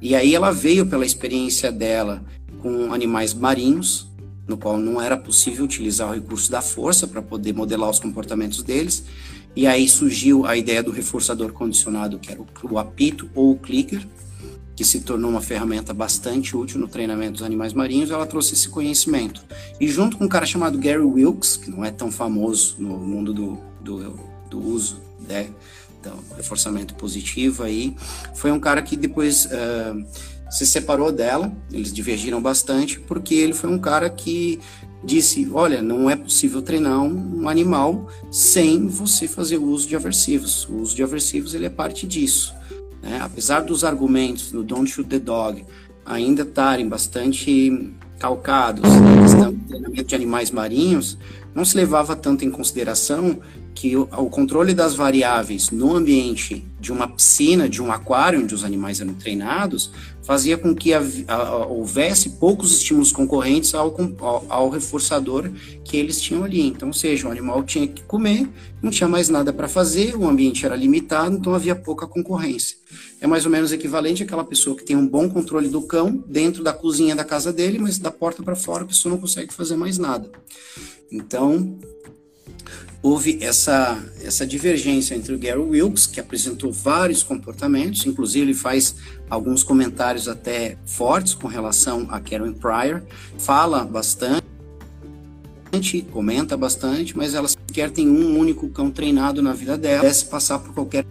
E 0.00 0.14
aí 0.14 0.36
ela 0.36 0.52
veio 0.52 0.86
pela 0.86 1.04
experiência 1.04 1.72
dela 1.72 2.24
com 2.62 2.92
animais 2.92 3.34
marinhos, 3.34 4.08
no 4.46 4.56
qual 4.56 4.78
não 4.78 5.02
era 5.02 5.16
possível 5.16 5.64
utilizar 5.64 6.08
o 6.08 6.14
recurso 6.14 6.48
da 6.48 6.62
força 6.62 7.08
para 7.08 7.20
poder 7.20 7.52
modelar 7.52 7.90
os 7.90 7.98
comportamentos 7.98 8.62
deles. 8.62 9.04
E 9.58 9.66
aí 9.66 9.88
surgiu 9.88 10.46
a 10.46 10.56
ideia 10.56 10.84
do 10.84 10.92
reforçador 10.92 11.52
condicionado, 11.52 12.16
que 12.20 12.30
era 12.30 12.40
o 12.40 12.78
apito 12.78 13.28
ou 13.34 13.50
o 13.50 13.58
clicker, 13.58 14.06
que 14.76 14.84
se 14.84 15.00
tornou 15.00 15.28
uma 15.28 15.40
ferramenta 15.40 15.92
bastante 15.92 16.56
útil 16.56 16.78
no 16.78 16.86
treinamento 16.86 17.32
dos 17.32 17.42
animais 17.42 17.72
marinhos, 17.72 18.12
ela 18.12 18.24
trouxe 18.24 18.54
esse 18.54 18.68
conhecimento. 18.68 19.44
E 19.80 19.88
junto 19.88 20.16
com 20.16 20.26
um 20.26 20.28
cara 20.28 20.46
chamado 20.46 20.78
Gary 20.78 21.02
Wilkes, 21.02 21.56
que 21.56 21.72
não 21.72 21.84
é 21.84 21.90
tão 21.90 22.08
famoso 22.08 22.76
no 22.78 22.98
mundo 22.98 23.34
do, 23.34 23.58
do, 23.80 24.20
do 24.48 24.64
uso, 24.64 25.00
né, 25.28 25.48
do 26.04 26.36
reforçamento 26.36 26.94
positivo 26.94 27.64
aí, 27.64 27.96
foi 28.36 28.52
um 28.52 28.60
cara 28.60 28.80
que 28.80 28.96
depois 28.96 29.46
uh, 29.46 30.06
se 30.48 30.68
separou 30.68 31.10
dela, 31.10 31.52
eles 31.72 31.92
divergiram 31.92 32.40
bastante, 32.40 33.00
porque 33.00 33.34
ele 33.34 33.54
foi 33.54 33.70
um 33.70 33.78
cara 33.80 34.08
que 34.08 34.60
disse, 35.02 35.48
olha, 35.52 35.80
não 35.80 36.10
é 36.10 36.16
possível 36.16 36.60
treinar 36.60 37.02
um 37.02 37.48
animal 37.48 38.08
sem 38.30 38.86
você 38.88 39.28
fazer 39.28 39.58
uso 39.58 39.88
de 39.88 39.96
aversivos. 39.96 40.68
O 40.68 40.76
uso 40.76 40.94
de 40.94 41.02
aversivos 41.02 41.54
ele 41.54 41.66
é 41.66 41.70
parte 41.70 42.06
disso. 42.06 42.54
Né? 43.02 43.18
Apesar 43.20 43.60
dos 43.60 43.84
argumentos 43.84 44.50
do 44.50 44.62
Don't 44.62 44.90
Shoot 44.90 45.08
the 45.08 45.18
Dog 45.18 45.64
ainda 46.04 46.42
estarem 46.42 46.88
bastante 46.88 47.92
calcados 48.18 48.82
na 48.82 49.22
questão 49.22 49.52
do 49.52 49.68
treinamento 49.68 50.04
de 50.04 50.14
animais 50.14 50.50
marinhos, 50.50 51.16
não 51.54 51.64
se 51.64 51.76
levava 51.76 52.16
tanto 52.16 52.44
em 52.44 52.50
consideração 52.50 53.40
que 53.78 53.96
o, 53.96 54.08
o, 54.10 54.28
controle 54.28 54.74
das 54.74 54.96
variáveis 54.96 55.70
no 55.70 55.94
ambiente 55.94 56.66
de 56.80 56.90
uma 56.90 57.06
piscina, 57.06 57.68
de 57.68 57.80
um 57.80 57.92
aquário 57.92 58.42
onde 58.42 58.52
os 58.52 58.64
animais 58.64 59.00
eram 59.00 59.14
treinados, 59.14 59.92
fazia 60.20 60.58
com 60.58 60.74
que 60.74 60.92
a, 60.92 61.00
a, 61.28 61.64
houvesse 61.64 62.30
poucos 62.30 62.72
estímulos 62.72 63.12
concorrentes 63.12 63.76
ao, 63.76 63.94
ao, 64.18 64.46
ao, 64.48 64.68
reforçador 64.68 65.48
que 65.84 65.96
eles 65.96 66.20
tinham 66.20 66.42
ali. 66.42 66.66
Então, 66.66 66.88
ou 66.88 66.92
seja, 66.92 67.28
o 67.28 67.30
animal 67.30 67.62
tinha 67.62 67.86
que 67.86 68.02
comer, 68.02 68.48
não 68.82 68.90
tinha 68.90 69.08
mais 69.08 69.28
nada 69.28 69.52
para 69.52 69.68
fazer, 69.68 70.16
o 70.16 70.28
ambiente 70.28 70.66
era 70.66 70.74
limitado, 70.74 71.36
então 71.36 71.54
havia 71.54 71.76
pouca 71.76 72.04
concorrência. 72.04 72.76
É 73.20 73.28
mais 73.28 73.44
ou 73.44 73.50
menos 73.52 73.70
equivalente 73.70 74.24
àquela 74.24 74.42
pessoa 74.42 74.76
que 74.76 74.84
tem 74.84 74.96
um 74.96 75.06
bom 75.06 75.28
controle 75.28 75.68
do 75.68 75.82
cão 75.82 76.24
dentro 76.26 76.64
da 76.64 76.72
cozinha 76.72 77.14
da 77.14 77.24
casa 77.24 77.52
dele, 77.52 77.78
mas 77.78 77.96
da 77.96 78.10
porta 78.10 78.42
para 78.42 78.56
fora 78.56 78.82
a 78.82 78.88
pessoa 78.88 79.14
não 79.14 79.20
consegue 79.20 79.54
fazer 79.54 79.76
mais 79.76 79.98
nada. 79.98 80.28
Então, 81.10 81.78
houve 83.02 83.38
essa, 83.40 84.02
essa 84.22 84.46
divergência 84.46 85.14
entre 85.14 85.34
o 85.34 85.38
Gary 85.38 85.58
Wilkes, 85.58 86.06
que 86.06 86.20
apresentou 86.20 86.72
vários 86.72 87.22
comportamentos, 87.22 88.04
inclusive 88.06 88.46
ele 88.46 88.54
faz 88.54 88.96
alguns 89.30 89.62
comentários 89.62 90.28
até 90.28 90.76
fortes 90.84 91.34
com 91.34 91.46
relação 91.46 92.06
a 92.10 92.20
Karen 92.20 92.52
Pryor, 92.52 93.02
fala 93.38 93.84
bastante, 93.84 94.42
comenta 96.10 96.56
bastante, 96.56 97.16
mas 97.16 97.34
ela 97.34 97.46
sequer 97.46 97.90
tem 97.90 98.08
um 98.08 98.38
único 98.38 98.68
cão 98.68 98.90
treinado 98.90 99.40
na 99.42 99.52
vida 99.52 99.78
dela, 99.78 100.00
pudesse 100.00 100.24
passar 100.24 100.58
por 100.58 100.74
qualquer 100.74 101.04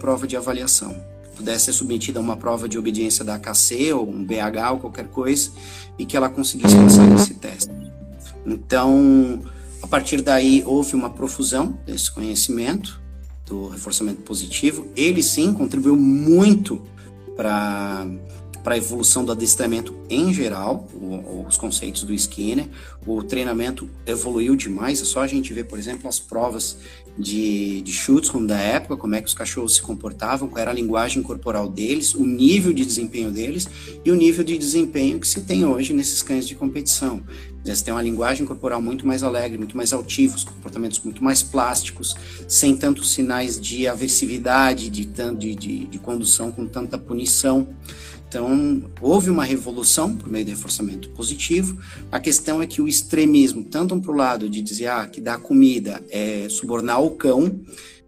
prova 0.00 0.26
de 0.26 0.36
avaliação. 0.36 0.96
Pudesse 1.36 1.66
ser 1.66 1.72
submetida 1.72 2.18
a 2.18 2.22
uma 2.22 2.36
prova 2.36 2.68
de 2.68 2.76
obediência 2.76 3.24
da 3.24 3.36
AKC 3.36 3.92
ou 3.92 4.08
um 4.08 4.24
BH 4.24 4.72
ou 4.72 4.78
qualquer 4.78 5.06
coisa, 5.06 5.52
e 5.96 6.04
que 6.04 6.16
ela 6.16 6.28
conseguisse 6.28 6.74
passar 6.74 7.06
nesse 7.06 7.34
teste. 7.34 7.70
Então, 8.44 9.40
a 9.82 9.86
partir 9.86 10.20
daí, 10.22 10.62
houve 10.66 10.94
uma 10.94 11.10
profusão 11.10 11.78
desse 11.86 12.10
conhecimento 12.10 13.00
do 13.46 13.68
reforçamento 13.68 14.22
positivo. 14.22 14.88
Ele 14.96 15.22
sim 15.22 15.52
contribuiu 15.52 15.96
muito 15.96 16.82
para 17.36 18.06
para 18.68 18.74
a 18.74 18.78
evolução 18.78 19.24
do 19.24 19.32
adestramento 19.32 19.94
em 20.10 20.30
geral, 20.30 20.86
o, 20.92 21.46
os 21.48 21.56
conceitos 21.56 22.02
do 22.02 22.12
Skinner. 22.12 22.68
O 23.06 23.22
treinamento 23.22 23.88
evoluiu 24.04 24.54
demais, 24.54 25.00
é 25.00 25.06
só 25.06 25.22
a 25.22 25.26
gente 25.26 25.54
ver, 25.54 25.64
por 25.64 25.78
exemplo, 25.78 26.06
as 26.06 26.20
provas 26.20 26.76
de, 27.18 27.80
de 27.80 27.92
Schutzhund 27.92 28.46
da 28.46 28.58
época, 28.58 28.96
como 28.96 29.14
é 29.14 29.22
que 29.22 29.26
os 29.26 29.32
cachorros 29.32 29.76
se 29.76 29.82
comportavam, 29.82 30.48
qual 30.48 30.60
era 30.60 30.70
a 30.70 30.74
linguagem 30.74 31.22
corporal 31.22 31.68
deles, 31.68 32.14
o 32.14 32.26
nível 32.26 32.72
de 32.72 32.84
desempenho 32.84 33.30
deles 33.30 33.66
e 34.04 34.10
o 34.10 34.14
nível 34.14 34.44
de 34.44 34.58
desempenho 34.58 35.18
que 35.18 35.26
se 35.26 35.40
tem 35.40 35.64
hoje 35.64 35.94
nesses 35.94 36.22
cães 36.22 36.46
de 36.46 36.54
competição. 36.54 37.22
Eles 37.64 37.82
têm 37.82 37.92
uma 37.92 38.02
linguagem 38.02 38.46
corporal 38.46 38.80
muito 38.80 39.06
mais 39.06 39.22
alegre, 39.22 39.58
muito 39.58 39.76
mais 39.76 39.92
altivos, 39.92 40.44
comportamentos 40.44 41.00
muito 41.00 41.22
mais 41.22 41.42
plásticos, 41.42 42.14
sem 42.46 42.76
tantos 42.76 43.12
sinais 43.12 43.60
de 43.60 43.86
aversividade, 43.86 44.88
de, 44.88 45.04
de, 45.04 45.54
de, 45.54 45.84
de 45.86 45.98
condução 45.98 46.50
com 46.50 46.66
tanta 46.66 46.96
punição. 46.96 47.68
Então, 48.28 48.84
houve 49.00 49.30
uma 49.30 49.44
revolução 49.44 50.14
por 50.14 50.28
meio 50.28 50.44
do 50.44 50.50
reforçamento 50.50 51.08
positivo. 51.10 51.78
A 52.12 52.20
questão 52.20 52.60
é 52.60 52.66
que 52.66 52.82
o 52.82 52.86
extremismo, 52.86 53.64
tanto 53.64 53.98
para 54.00 54.12
o 54.12 54.14
lado 54.14 54.50
de 54.50 54.60
dizer 54.60 54.88
ah, 54.88 55.06
que 55.06 55.20
dar 55.20 55.38
comida 55.38 56.02
é 56.10 56.46
subornar 56.50 57.02
o 57.02 57.12
cão, 57.12 57.58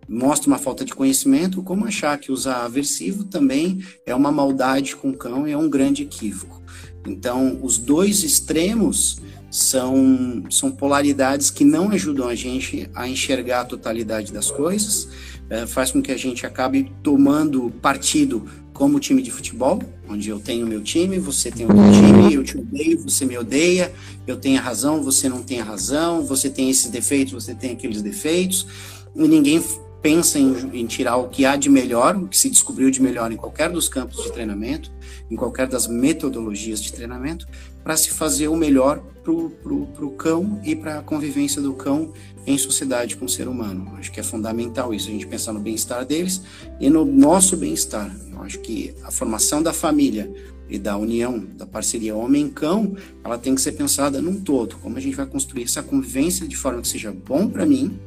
mostra 0.06 0.48
uma 0.48 0.58
falta 0.58 0.84
de 0.84 0.94
conhecimento, 0.94 1.62
como 1.62 1.86
achar 1.86 2.18
que 2.18 2.32
usar 2.32 2.64
aversivo 2.64 3.24
também 3.24 3.82
é 4.04 4.14
uma 4.14 4.30
maldade 4.30 4.96
com 4.96 5.10
o 5.10 5.16
cão 5.16 5.46
e 5.46 5.52
é 5.52 5.56
um 5.56 5.70
grande 5.70 6.02
equívoco. 6.02 6.60
Então, 7.06 7.58
os 7.62 7.78
dois 7.78 8.22
extremos 8.22 9.18
são, 9.50 10.44
são 10.48 10.70
polaridades 10.70 11.50
que 11.50 11.64
não 11.64 11.90
ajudam 11.90 12.28
a 12.28 12.34
gente 12.34 12.88
a 12.94 13.08
enxergar 13.08 13.62
a 13.62 13.64
totalidade 13.64 14.32
das 14.32 14.50
coisas, 14.50 15.08
é, 15.48 15.66
faz 15.66 15.90
com 15.90 16.00
que 16.00 16.12
a 16.12 16.16
gente 16.16 16.46
acabe 16.46 16.92
tomando 17.02 17.70
partido 17.82 18.48
como 18.72 19.00
time 19.00 19.20
de 19.20 19.30
futebol, 19.30 19.82
onde 20.08 20.30
eu 20.30 20.40
tenho 20.40 20.66
meu 20.66 20.80
time, 20.80 21.18
você 21.18 21.50
tem 21.50 21.66
o 21.66 21.74
meu 21.74 21.92
time, 21.92 22.34
eu 22.34 22.44
te 22.44 22.56
odeio, 22.56 23.02
você 23.02 23.26
me 23.26 23.36
odeia, 23.36 23.92
eu 24.26 24.36
tenho 24.36 24.58
a 24.58 24.62
razão, 24.62 25.02
você 25.02 25.28
não 25.28 25.42
tem 25.42 25.60
a 25.60 25.64
razão, 25.64 26.24
você 26.24 26.48
tem 26.48 26.70
esses 26.70 26.90
defeitos, 26.90 27.32
você 27.32 27.54
tem 27.54 27.72
aqueles 27.72 28.00
defeitos, 28.00 28.66
e 29.14 29.28
ninguém 29.28 29.62
pensa 30.00 30.38
em, 30.38 30.54
em, 30.72 30.86
tirar 30.86 31.16
o 31.16 31.28
que 31.28 31.44
há 31.44 31.56
de 31.56 31.68
melhor, 31.68 32.16
o 32.16 32.26
que 32.26 32.38
se 32.38 32.48
descobriu 32.48 32.90
de 32.90 33.02
melhor 33.02 33.30
em 33.30 33.36
qualquer 33.36 33.70
dos 33.70 33.88
campos 33.88 34.22
de 34.22 34.32
treinamento, 34.32 34.90
em 35.30 35.36
qualquer 35.36 35.66
das 35.66 35.86
metodologias 35.86 36.82
de 36.82 36.92
treinamento, 36.92 37.46
para 37.84 37.96
se 37.96 38.10
fazer 38.10 38.48
o 38.48 38.56
melhor 38.56 39.02
para 39.22 39.33
o 39.33 40.11
cão 40.16 40.61
e 40.64 40.74
para 40.74 40.98
a 40.98 41.02
convivência 41.02 41.61
do 41.61 41.72
cão 41.74 42.12
em 42.46 42.56
sociedade 42.56 43.16
com 43.16 43.26
o 43.26 43.28
ser 43.28 43.48
humano. 43.48 43.92
Acho 43.96 44.11
que 44.11 44.20
é 44.20 44.22
fundamental 44.22 44.94
isso, 44.94 45.09
a 45.09 45.12
gente 45.12 45.26
pensar 45.26 45.52
no 45.52 45.61
bem-estar 45.61 46.04
deles 46.04 46.42
e 46.80 46.88
no 46.88 47.04
nosso 47.04 47.56
bem-estar. 47.56 48.14
Eu 48.30 48.42
acho 48.42 48.59
que 48.61 48.94
a 49.02 49.11
formação 49.11 49.62
da 49.62 49.72
família 49.72 50.33
e 50.68 50.78
da 50.78 50.96
união, 50.96 51.44
da 51.56 51.66
parceria 51.66 52.14
homem-cão, 52.14 52.96
ela 53.24 53.37
tem 53.37 53.54
que 53.54 53.61
ser 53.61 53.72
pensada 53.72 54.22
num 54.22 54.40
todo. 54.40 54.76
Como 54.76 54.96
a 54.96 55.00
gente 55.00 55.16
vai 55.16 55.26
construir 55.26 55.64
essa 55.64 55.83
convivência 55.83 56.46
de 56.46 56.56
forma 56.56 56.80
que 56.80 56.88
seja 56.88 57.12
bom 57.12 57.48
para 57.48 57.66
mim, 57.66 57.98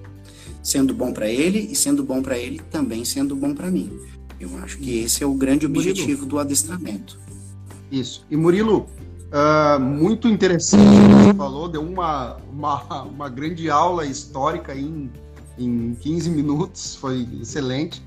sendo 0.63 0.93
bom 0.93 1.12
para 1.12 1.30
ele 1.30 1.60
e 1.60 1.76
sendo 1.76 2.04
bom 2.04 2.21
para 2.21 2.38
ele 2.38 2.62
também 2.71 3.04
sendo 3.04 3.36
bom 3.36 3.54
para 3.54 3.69
mim. 3.69 3.91
Eu 4.39 4.58
acho 4.58 4.78
que 4.78 4.97
esse 4.99 5.23
é 5.23 5.28
o 5.28 5.34
grande 5.34 5.65
objetivo 5.65 6.08
Murilo. 6.08 6.26
do 6.26 6.39
adestramento. 6.39 7.19
Isso. 7.91 8.26
E 8.32 8.36
Murilo, 8.36 8.88
uh, 9.34 9.80
muito 9.80 10.28
interessante 10.28 10.84
que 10.84 11.26
você 11.26 11.34
falou, 11.34 11.67
deu 11.67 11.82
uma, 11.82 12.38
uma, 12.52 13.04
uma 13.04 13.30
grande 13.30 13.69
aula 13.69 14.06
histórica 14.06 14.76
em, 14.76 15.12
em 15.58 15.96
15 15.96 16.30
minutos, 16.30 16.96
foi 16.96 17.28
excelente. 17.41 18.02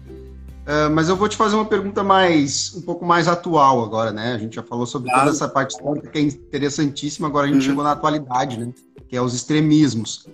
Uh, 0.67 0.91
mas 0.93 1.09
eu 1.09 1.15
vou 1.15 1.29
te 1.29 1.37
fazer 1.37 1.55
uma 1.55 1.65
pergunta 1.65 2.03
mais 2.03 2.75
um 2.75 2.83
pouco 2.83 3.05
mais 3.05 3.29
atual 3.29 3.85
agora, 3.85 4.11
né? 4.11 4.35
A 4.35 4.39
gente 4.39 4.57
já 4.57 4.65
falou 4.65 4.85
sobre 4.85 5.09
claro. 5.09 5.27
toda 5.27 5.37
essa 5.37 5.49
parte 5.49 5.71
histórica 5.77 6.09
que 6.09 6.19
é 6.19 6.23
interessantíssima, 6.23 7.29
agora 7.29 7.47
a 7.47 7.49
gente 7.49 7.59
uhum. 7.59 7.69
chegou 7.69 7.85
na 7.85 7.93
atualidade, 7.93 8.59
né? 8.59 8.73
Que 9.09 9.17
é 9.17 9.23
os 9.23 9.33
extremismos. 9.33 10.27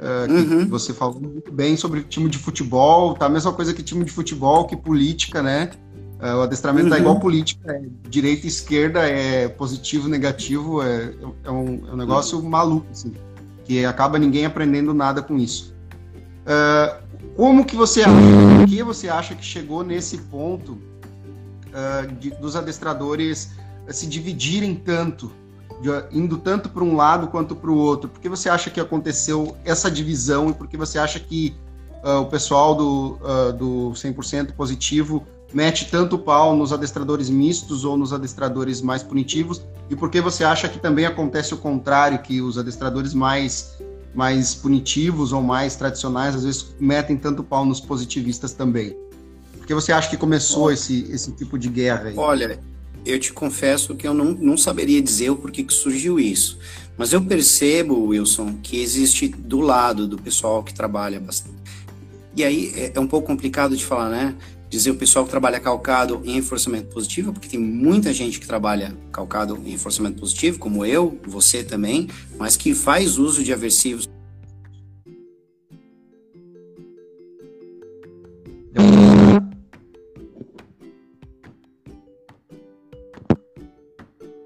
Uh, 0.00 0.32
uhum. 0.32 0.68
Você 0.68 0.94
falou 0.94 1.20
muito 1.20 1.52
bem 1.52 1.76
sobre 1.76 2.02
time 2.02 2.30
de 2.30 2.38
futebol, 2.38 3.14
tá? 3.14 3.26
A 3.26 3.28
mesma 3.28 3.52
coisa 3.52 3.74
que 3.74 3.82
time 3.82 4.04
de 4.04 4.10
futebol, 4.10 4.66
que 4.66 4.74
política, 4.74 5.42
né? 5.42 5.70
Uh, 6.22 6.36
o 6.36 6.42
adestramento 6.42 6.86
uhum. 6.86 6.94
é 6.94 6.98
igual 7.00 7.18
política, 7.18 7.72
é 7.72 7.82
direita 8.08 8.46
e 8.46 8.48
esquerda, 8.48 9.00
é 9.00 9.48
positivo, 9.48 10.08
negativo, 10.08 10.80
é, 10.80 11.12
é, 11.42 11.50
um, 11.50 11.82
é 11.88 11.92
um 11.92 11.96
negócio 11.96 12.38
uhum. 12.38 12.48
maluco, 12.48 12.86
assim, 12.92 13.12
que 13.64 13.84
acaba 13.84 14.20
ninguém 14.20 14.46
aprendendo 14.46 14.94
nada 14.94 15.20
com 15.20 15.36
isso. 15.36 15.74
Uh, 16.46 17.02
como 17.36 17.64
que 17.64 17.74
você 17.74 18.02
acha, 18.02 18.12
por 18.56 18.68
que 18.68 18.82
você 18.84 19.08
acha 19.08 19.34
que 19.34 19.44
chegou 19.44 19.82
nesse 19.82 20.18
ponto 20.18 20.78
de, 22.20 22.30
dos 22.32 22.54
adestradores 22.54 23.52
se 23.88 24.06
dividirem 24.06 24.74
tanto 24.74 25.32
indo 26.12 26.36
tanto 26.36 26.68
para 26.68 26.84
um 26.84 26.94
lado 26.94 27.28
quanto 27.28 27.56
para 27.56 27.70
o 27.70 27.76
outro? 27.76 28.10
Por 28.10 28.20
que 28.20 28.28
você 28.28 28.48
acha 28.48 28.70
que 28.70 28.78
aconteceu 28.78 29.56
essa 29.64 29.90
divisão 29.90 30.50
e 30.50 30.52
por 30.52 30.68
que 30.68 30.76
você 30.76 30.98
acha 30.98 31.18
que 31.18 31.54
uh, 32.04 32.20
o 32.20 32.26
pessoal 32.26 32.74
do, 32.74 33.18
uh, 33.22 33.52
do 33.52 33.92
100% 33.92 34.52
positivo 34.52 35.26
mete 35.52 35.90
tanto 35.90 36.18
pau 36.18 36.56
nos 36.56 36.72
adestradores 36.72 37.28
mistos 37.28 37.84
ou 37.84 37.96
nos 37.96 38.12
adestradores 38.12 38.80
mais 38.80 39.02
punitivos? 39.02 39.62
E 39.90 39.96
por 39.96 40.10
que 40.10 40.20
você 40.20 40.44
acha 40.44 40.68
que 40.68 40.78
também 40.78 41.06
acontece 41.06 41.54
o 41.54 41.56
contrário, 41.56 42.18
que 42.20 42.40
os 42.40 42.58
adestradores 42.58 43.14
mais, 43.14 43.78
mais 44.14 44.54
punitivos 44.54 45.32
ou 45.32 45.42
mais 45.42 45.76
tradicionais 45.76 46.34
às 46.34 46.44
vezes 46.44 46.74
metem 46.80 47.16
tanto 47.16 47.42
pau 47.42 47.64
nos 47.64 47.80
positivistas 47.80 48.52
também? 48.52 48.96
Por 49.58 49.66
que 49.66 49.74
você 49.74 49.92
acha 49.92 50.10
que 50.10 50.16
começou 50.16 50.72
esse, 50.72 51.06
esse 51.10 51.30
tipo 51.32 51.58
de 51.58 51.68
guerra 51.68 52.08
aí? 52.08 52.16
Olha, 52.16 52.58
eu 53.04 53.18
te 53.18 53.32
confesso 53.32 53.94
que 53.94 54.06
eu 54.06 54.14
não, 54.14 54.26
não 54.32 54.56
saberia 54.56 55.00
dizer 55.00 55.30
o 55.30 55.36
porquê 55.36 55.62
que 55.62 55.72
surgiu 55.72 56.18
isso. 56.18 56.58
Mas 56.96 57.12
eu 57.12 57.22
percebo, 57.22 58.06
Wilson, 58.06 58.58
que 58.62 58.80
existe 58.80 59.28
do 59.28 59.60
lado 59.60 60.06
do 60.06 60.16
pessoal 60.16 60.62
que 60.62 60.74
trabalha 60.74 61.18
bastante. 61.18 61.56
E 62.36 62.44
aí 62.44 62.72
é, 62.74 62.92
é 62.94 63.00
um 63.00 63.06
pouco 63.06 63.26
complicado 63.26 63.76
de 63.76 63.84
falar, 63.84 64.08
né? 64.08 64.34
Dizer 64.72 64.90
o 64.90 64.94
pessoal 64.94 65.26
que 65.26 65.30
trabalha 65.30 65.60
calcado 65.60 66.22
em 66.24 66.32
reforçamento 66.32 66.88
positivo, 66.88 67.30
porque 67.30 67.46
tem 67.46 67.60
muita 67.60 68.10
gente 68.10 68.40
que 68.40 68.46
trabalha 68.46 68.96
calcado 69.12 69.60
em 69.66 69.72
reforçamento 69.72 70.18
positivo, 70.18 70.58
como 70.58 70.82
eu, 70.82 71.20
você 71.26 71.62
também, 71.62 72.08
mas 72.38 72.56
que 72.56 72.74
faz 72.74 73.18
uso 73.18 73.44
de 73.44 73.52
aversivos 73.52 74.08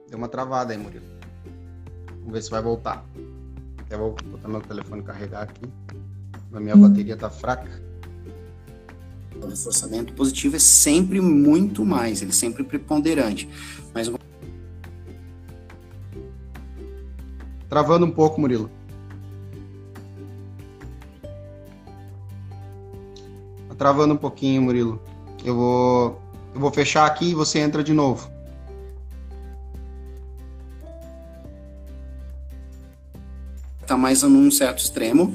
Deu 0.09 0.19
uma 0.19 0.29
travada 0.29 0.73
aí, 0.73 0.79
Murilo. 0.79 1.07
Vamos 2.19 2.33
ver 2.33 2.43
se 2.43 2.51
vai 2.51 2.61
voltar. 2.61 3.07
Até 3.79 3.97
vou 3.97 4.17
botar 4.25 4.49
meu 4.49 4.61
telefone 4.61 5.05
carregar 5.05 5.43
aqui. 5.43 5.67
A 6.53 6.59
minha 6.59 6.75
hum. 6.75 6.81
bateria 6.81 7.17
tá 7.17 7.31
fraca. 7.31 7.86
O 9.43 9.47
reforçamento 9.47 10.13
positivo 10.13 10.57
é 10.57 10.59
sempre 10.59 11.21
muito 11.21 11.85
mais, 11.85 12.23
ele 12.23 12.31
é 12.31 12.35
sempre 12.35 12.65
preponderante. 12.65 13.49
Mas 13.95 14.11
Travando 17.69 18.07
um 18.07 18.11
pouco, 18.11 18.41
Murilo. 18.41 18.71
Tá 23.69 23.75
travando 23.77 24.15
um 24.15 24.17
pouquinho, 24.17 24.63
Murilo. 24.63 25.03
Eu 25.45 25.55
vou, 25.55 26.23
eu 26.55 26.61
vou 26.61 26.73
fechar 26.73 27.07
aqui 27.07 27.31
e 27.31 27.35
você 27.35 27.59
entra 27.59 27.83
de 27.83 27.93
novo. 27.93 28.37
está 33.87 33.97
mais 33.97 34.23
num 34.23 34.51
certo 34.51 34.81
extremo, 34.81 35.33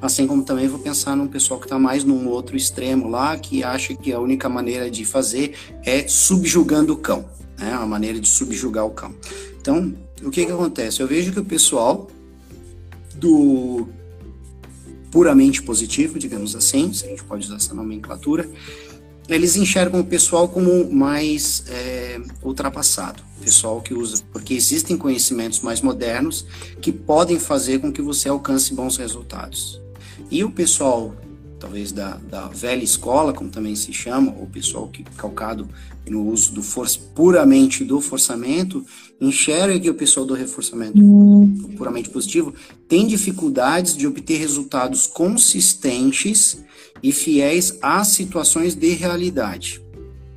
assim 0.00 0.26
como 0.26 0.42
também 0.42 0.68
vou 0.68 0.78
pensar 0.78 1.16
num 1.16 1.26
pessoal 1.26 1.60
que 1.60 1.66
está 1.66 1.78
mais 1.78 2.04
num 2.04 2.28
outro 2.28 2.56
extremo 2.56 3.08
lá, 3.08 3.36
que 3.36 3.62
acha 3.62 3.94
que 3.94 4.12
a 4.12 4.18
única 4.18 4.48
maneira 4.48 4.90
de 4.90 5.04
fazer 5.04 5.54
é 5.84 6.06
subjugando 6.08 6.94
o 6.94 6.96
cão, 6.96 7.24
né? 7.58 7.72
A 7.72 7.86
maneira 7.86 8.18
de 8.18 8.28
subjugar 8.28 8.86
o 8.86 8.90
cão. 8.90 9.14
Então, 9.60 9.94
o 10.22 10.30
que 10.30 10.46
que 10.46 10.52
acontece? 10.52 11.00
Eu 11.00 11.06
vejo 11.06 11.32
que 11.32 11.40
o 11.40 11.44
pessoal 11.44 12.08
do 13.14 13.88
puramente 15.10 15.62
positivo, 15.62 16.18
digamos 16.18 16.54
assim, 16.54 16.92
se 16.92 17.04
a 17.04 17.08
gente 17.08 17.24
pode 17.24 17.44
usar 17.44 17.56
essa 17.56 17.74
nomenclatura, 17.74 18.48
eles 19.28 19.56
enxergam 19.56 20.00
o 20.00 20.04
pessoal 20.04 20.48
como 20.48 20.90
mais 20.90 21.64
é, 21.68 22.20
ultrapassado, 22.42 23.22
pessoal 23.40 23.80
que 23.80 23.94
usa, 23.94 24.22
porque 24.32 24.54
existem 24.54 24.96
conhecimentos 24.96 25.60
mais 25.60 25.80
modernos 25.80 26.46
que 26.80 26.90
podem 26.90 27.38
fazer 27.38 27.80
com 27.80 27.92
que 27.92 28.02
você 28.02 28.28
alcance 28.28 28.74
bons 28.74 28.96
resultados. 28.96 29.80
E 30.30 30.42
o 30.42 30.50
pessoal, 30.50 31.14
talvez 31.58 31.92
da, 31.92 32.16
da 32.16 32.48
velha 32.48 32.82
escola, 32.82 33.32
como 33.32 33.50
também 33.50 33.74
se 33.76 33.92
chama, 33.92 34.34
ou 34.38 34.46
pessoal 34.46 34.88
que 34.88 35.04
calcado 35.16 35.68
no 36.08 36.26
uso 36.28 36.52
do 36.52 36.62
for 36.62 36.88
puramente 37.14 37.84
do 37.84 38.00
forçamento, 38.00 38.84
enxerga 39.20 39.78
que 39.78 39.88
o 39.88 39.94
pessoal 39.94 40.26
do 40.26 40.34
reforçamento 40.34 40.98
hum. 40.98 41.74
puramente 41.76 42.08
positivo 42.08 42.52
tem 42.88 43.06
dificuldades 43.06 43.96
de 43.96 44.06
obter 44.06 44.38
resultados 44.38 45.06
consistentes 45.06 46.64
e 47.02 47.12
fiéis 47.12 47.78
às 47.80 48.08
situações 48.08 48.74
de 48.74 48.90
realidade. 48.90 49.80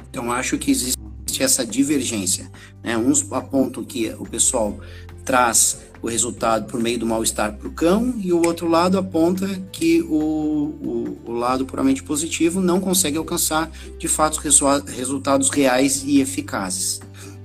Então, 0.10 0.32
acho 0.32 0.58
que 0.60 0.70
existe 0.70 0.98
essa 1.40 1.66
divergência. 1.66 2.52
Né? 2.84 2.96
Uns 2.96 3.26
apontam 3.32 3.84
que 3.84 4.10
o 4.20 4.24
pessoal 4.24 4.80
traz 5.26 5.80
o 6.04 6.10
resultado 6.10 6.66
por 6.66 6.82
meio 6.82 7.00
do 7.00 7.06
mal-estar 7.06 7.54
para 7.54 7.66
o 7.66 7.72
cão, 7.72 8.14
e 8.20 8.34
o 8.34 8.46
outro 8.46 8.68
lado 8.68 8.98
aponta 8.98 9.48
que 9.72 10.02
o, 10.02 10.14
o, 10.14 11.18
o, 11.26 11.32
lado 11.32 11.66
puramente 11.66 12.04
positivo 12.04 12.60
não 12.60 12.82
consegue 12.82 13.18
alcançar, 13.18 13.72
de 13.98 14.10
fato, 14.10 14.38
resultados 14.86 15.50
reais 15.50 16.04
e 16.06 16.20
eficazes. 16.20 17.00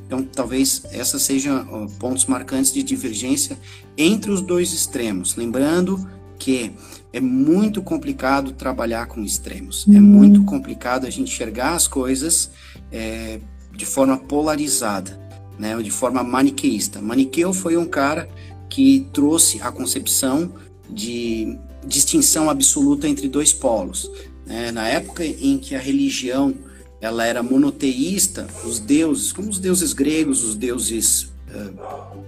Então, 0.05 0.25
talvez 0.25 0.83
essas 0.91 1.23
sejam 1.23 1.87
pontos 2.01 2.27
marcantes 2.27 2.73
de 2.73 2.83
divergência 2.83 3.57
entre 3.97 4.33
os 4.33 4.41
dois 4.41 4.73
extremos. 4.73 5.37
Lembrando 5.37 6.09
que 6.37 6.73
é 7.13 7.21
muito 7.21 7.81
complicado 7.81 8.53
trabalhar 8.53 9.07
com 9.07 9.23
extremos. 9.23 9.87
É 9.87 9.93
uhum. 9.93 9.97
É 9.97 10.01
muito 10.01 10.45
complicado 10.45 11.07
a 11.07 11.11
gente 11.11 11.31
enxergar 11.33 11.75
as 11.75 11.87
coisas 11.87 12.51
é, 12.91 13.39
de 13.77 13.87
forma 13.87 14.17
polarizada, 14.17 15.28
né, 15.59 15.77
de 15.83 15.91
forma 15.91 16.23
maniqueísta. 16.23 17.01
Maniqueu 17.01 17.53
foi 17.53 17.77
um 17.77 17.87
cara 17.87 18.29
que 18.69 19.07
trouxe 19.13 19.61
a 19.61 19.73
concepção 19.73 20.53
de 20.89 21.59
distinção 21.85 22.49
absoluta 22.49 23.09
entre 23.09 23.29
dois 23.29 23.53
polos. 23.53 24.11
Né? 24.47 24.71
Na 24.71 24.87
época 24.87 25.25
em 25.25 25.59
que 25.59 25.75
a 25.75 25.79
religião 25.79 26.55
ela 27.01 27.25
era 27.25 27.43
monoteísta, 27.43 28.47
os 28.65 28.79
deuses, 28.79 29.33
como 29.33 29.49
os 29.49 29.59
deuses 29.59 29.93
gregos, 29.93 30.43
os 30.43 30.57
deuses 30.57 31.31
uh, 31.49 32.25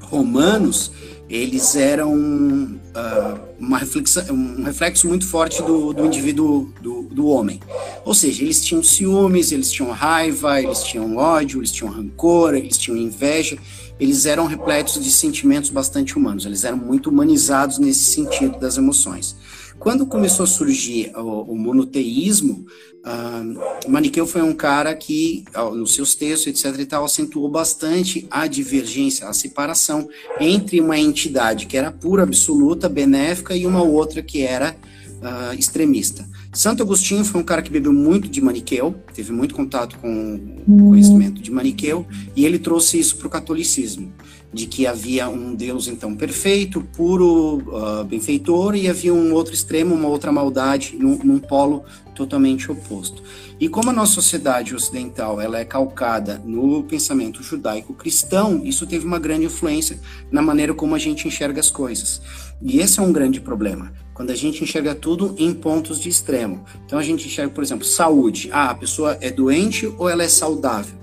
romanos, 0.00 0.90
eles 1.28 1.76
eram 1.76 2.14
uh, 2.14 3.38
uma 3.58 3.78
reflexão, 3.78 4.24
um 4.34 4.62
reflexo 4.62 5.06
muito 5.06 5.26
forte 5.26 5.62
do, 5.62 5.92
do 5.92 6.06
indivíduo, 6.06 6.72
do, 6.80 7.02
do 7.02 7.26
homem. 7.26 7.60
Ou 8.04 8.14
seja, 8.14 8.42
eles 8.42 8.64
tinham 8.64 8.82
ciúmes, 8.82 9.52
eles 9.52 9.70
tinham 9.70 9.90
raiva, 9.90 10.60
eles 10.60 10.82
tinham 10.82 11.16
ódio, 11.16 11.60
eles 11.60 11.70
tinham 11.70 11.92
rancor, 11.92 12.54
eles 12.54 12.78
tinham 12.78 12.96
inveja, 12.96 13.58
eles 14.00 14.24
eram 14.24 14.46
repletos 14.46 15.02
de 15.02 15.10
sentimentos 15.10 15.68
bastante 15.68 16.16
humanos, 16.16 16.46
eles 16.46 16.64
eram 16.64 16.78
muito 16.78 17.10
humanizados 17.10 17.78
nesse 17.78 18.04
sentido 18.04 18.58
das 18.58 18.78
emoções. 18.78 19.36
Quando 19.78 20.06
começou 20.06 20.44
a 20.44 20.46
surgir 20.46 21.12
o, 21.16 21.52
o 21.52 21.56
monoteísmo, 21.56 22.66
uh, 23.04 23.88
Maniqueu 23.90 24.26
foi 24.26 24.42
um 24.42 24.52
cara 24.52 24.94
que, 24.94 25.44
nos 25.74 25.94
seus 25.94 26.14
textos, 26.14 26.48
etc. 26.48 26.80
e 26.80 26.86
tal, 26.86 27.04
acentuou 27.04 27.48
bastante 27.48 28.26
a 28.30 28.46
divergência, 28.46 29.28
a 29.28 29.32
separação 29.32 30.08
entre 30.40 30.80
uma 30.80 30.98
entidade 30.98 31.66
que 31.66 31.76
era 31.76 31.92
pura, 31.92 32.24
absoluta, 32.24 32.88
benéfica 32.88 33.54
e 33.54 33.66
uma 33.66 33.82
outra 33.82 34.22
que 34.22 34.42
era 34.42 34.76
uh, 35.22 35.54
extremista. 35.54 36.28
Santo 36.52 36.82
Agostinho 36.82 37.24
foi 37.24 37.40
um 37.40 37.44
cara 37.44 37.60
que 37.60 37.70
bebeu 37.70 37.92
muito 37.92 38.26
de 38.28 38.40
Maniqueu, 38.40 38.94
teve 39.12 39.32
muito 39.32 39.54
contato 39.54 39.98
com 39.98 40.40
o 40.66 40.88
conhecimento 40.88 41.42
de 41.42 41.50
Maniqueu, 41.50 42.06
e 42.34 42.46
ele 42.46 42.58
trouxe 42.58 42.98
isso 42.98 43.16
para 43.16 43.26
o 43.26 43.30
catolicismo, 43.30 44.12
de 44.52 44.66
que 44.66 44.86
havia 44.86 45.28
um 45.28 45.54
Deus 45.54 45.88
então 45.88 46.16
perfeito, 46.16 46.80
puro, 46.96 47.58
uh, 47.68 48.04
benfeitor, 48.04 48.74
e 48.74 48.88
havia 48.88 49.12
um 49.12 49.32
outro 49.34 49.52
extremo, 49.52 49.94
uma 49.94 50.08
outra 50.08 50.32
maldade, 50.32 50.96
num, 50.98 51.18
num 51.22 51.38
polo 51.38 51.84
totalmente 52.14 52.72
oposto. 52.72 53.22
E 53.60 53.68
como 53.68 53.90
a 53.90 53.92
nossa 53.92 54.12
sociedade 54.12 54.72
ocidental 54.72 55.40
ela 55.40 55.58
é 55.58 55.64
calcada 55.64 56.40
no 56.44 56.84
pensamento 56.84 57.42
judaico-cristão, 57.42 58.62
isso 58.64 58.86
teve 58.86 59.04
uma 59.04 59.18
grande 59.18 59.46
influência 59.46 59.98
na 60.30 60.40
maneira 60.40 60.72
como 60.72 60.94
a 60.94 60.98
gente 60.98 61.26
enxerga 61.26 61.58
as 61.58 61.68
coisas. 61.68 62.22
E 62.62 62.78
esse 62.78 63.00
é 63.00 63.02
um 63.02 63.12
grande 63.12 63.40
problema, 63.40 63.92
quando 64.14 64.30
a 64.30 64.34
gente 64.36 64.62
enxerga 64.62 64.94
tudo 64.94 65.34
em 65.36 65.52
pontos 65.52 66.00
de 66.00 66.08
extremo. 66.08 66.64
Então 66.86 67.00
a 67.00 67.02
gente 67.02 67.26
enxerga, 67.26 67.52
por 67.52 67.64
exemplo, 67.64 67.84
saúde. 67.84 68.48
Ah, 68.52 68.70
a 68.70 68.74
pessoa 68.76 69.18
é 69.20 69.28
doente 69.28 69.92
ou 69.98 70.08
ela 70.08 70.22
é 70.22 70.28
saudável? 70.28 70.96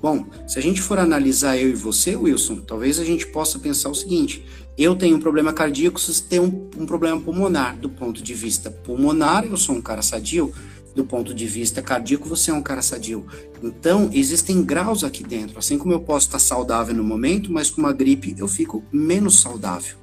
Bom, 0.00 0.24
se 0.46 0.58
a 0.58 0.62
gente 0.62 0.80
for 0.80 0.98
analisar 0.98 1.58
eu 1.58 1.68
e 1.68 1.74
você, 1.74 2.16
Wilson, 2.16 2.60
talvez 2.60 2.98
a 2.98 3.04
gente 3.04 3.26
possa 3.26 3.58
pensar 3.58 3.90
o 3.90 3.94
seguinte: 3.94 4.44
eu 4.78 4.94
tenho 4.94 5.16
um 5.16 5.20
problema 5.20 5.52
cardíaco, 5.52 5.98
você 5.98 6.22
tem 6.22 6.38
um, 6.38 6.70
um 6.78 6.86
problema 6.86 7.20
pulmonar. 7.20 7.76
Do 7.76 7.90
ponto 7.90 8.22
de 8.22 8.32
vista 8.32 8.70
pulmonar, 8.70 9.44
eu 9.44 9.56
sou 9.56 9.74
um 9.74 9.82
cara 9.82 10.00
sadio. 10.02 10.54
Do 10.98 11.04
ponto 11.04 11.32
de 11.32 11.46
vista 11.46 11.80
cardíaco, 11.80 12.28
você 12.28 12.50
é 12.50 12.54
um 12.54 12.60
cara 12.60 12.82
sadio. 12.82 13.24
Então, 13.62 14.10
existem 14.12 14.64
graus 14.64 15.04
aqui 15.04 15.22
dentro. 15.22 15.56
Assim 15.56 15.78
como 15.78 15.92
eu 15.92 16.00
posso 16.00 16.26
estar 16.26 16.40
saudável 16.40 16.92
no 16.92 17.04
momento, 17.04 17.52
mas 17.52 17.70
com 17.70 17.80
uma 17.80 17.92
gripe 17.92 18.34
eu 18.36 18.48
fico 18.48 18.82
menos 18.92 19.40
saudável. 19.40 19.96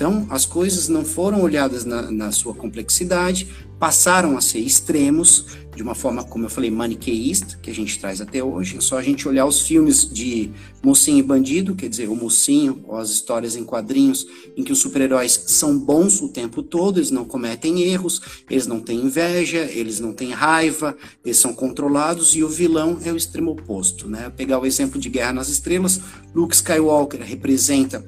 Então, 0.00 0.26
as 0.30 0.46
coisas 0.46 0.88
não 0.88 1.04
foram 1.04 1.42
olhadas 1.42 1.84
na, 1.84 2.10
na, 2.10 2.32
sua 2.32 2.54
complexidade, 2.54 3.46
passaram 3.78 4.34
a 4.34 4.40
ser 4.40 4.58
extremos, 4.58 5.44
de 5.76 5.82
uma 5.82 5.94
forma, 5.94 6.24
como 6.24 6.46
eu 6.46 6.48
falei, 6.48 6.70
maniqueísta, 6.70 7.58
que 7.60 7.70
a 7.70 7.74
gente 7.74 7.98
traz 7.98 8.18
até 8.18 8.42
hoje. 8.42 8.78
É 8.78 8.80
só 8.80 8.96
a 8.96 9.02
gente 9.02 9.28
olhar 9.28 9.44
os 9.44 9.60
filmes 9.60 10.10
de 10.10 10.52
Mocinho 10.82 11.18
e 11.18 11.22
Bandido, 11.22 11.74
quer 11.74 11.90
dizer, 11.90 12.08
o 12.08 12.16
Mocinho, 12.16 12.82
ou 12.88 12.96
as 12.96 13.10
histórias 13.10 13.56
em 13.56 13.62
quadrinhos, 13.62 14.26
em 14.56 14.64
que 14.64 14.72
os 14.72 14.78
super-heróis 14.78 15.44
são 15.48 15.78
bons 15.78 16.22
o 16.22 16.30
tempo 16.30 16.62
todo, 16.62 16.98
eles 16.98 17.10
não 17.10 17.26
cometem 17.26 17.82
erros, 17.82 18.22
eles 18.48 18.66
não 18.66 18.80
têm 18.80 19.00
inveja, 19.00 19.68
eles 19.70 20.00
não 20.00 20.14
têm 20.14 20.30
raiva, 20.30 20.96
eles 21.22 21.36
são 21.36 21.52
controlados, 21.52 22.34
e 22.34 22.42
o 22.42 22.48
vilão 22.48 22.98
é 23.04 23.12
o 23.12 23.16
extremo 23.18 23.50
oposto. 23.50 24.08
Né? 24.08 24.32
Pegar 24.34 24.58
o 24.58 24.64
exemplo 24.64 24.98
de 24.98 25.10
Guerra 25.10 25.34
nas 25.34 25.50
Estrelas, 25.50 26.00
Luke 26.34 26.54
Skywalker 26.54 27.20
representa 27.22 28.02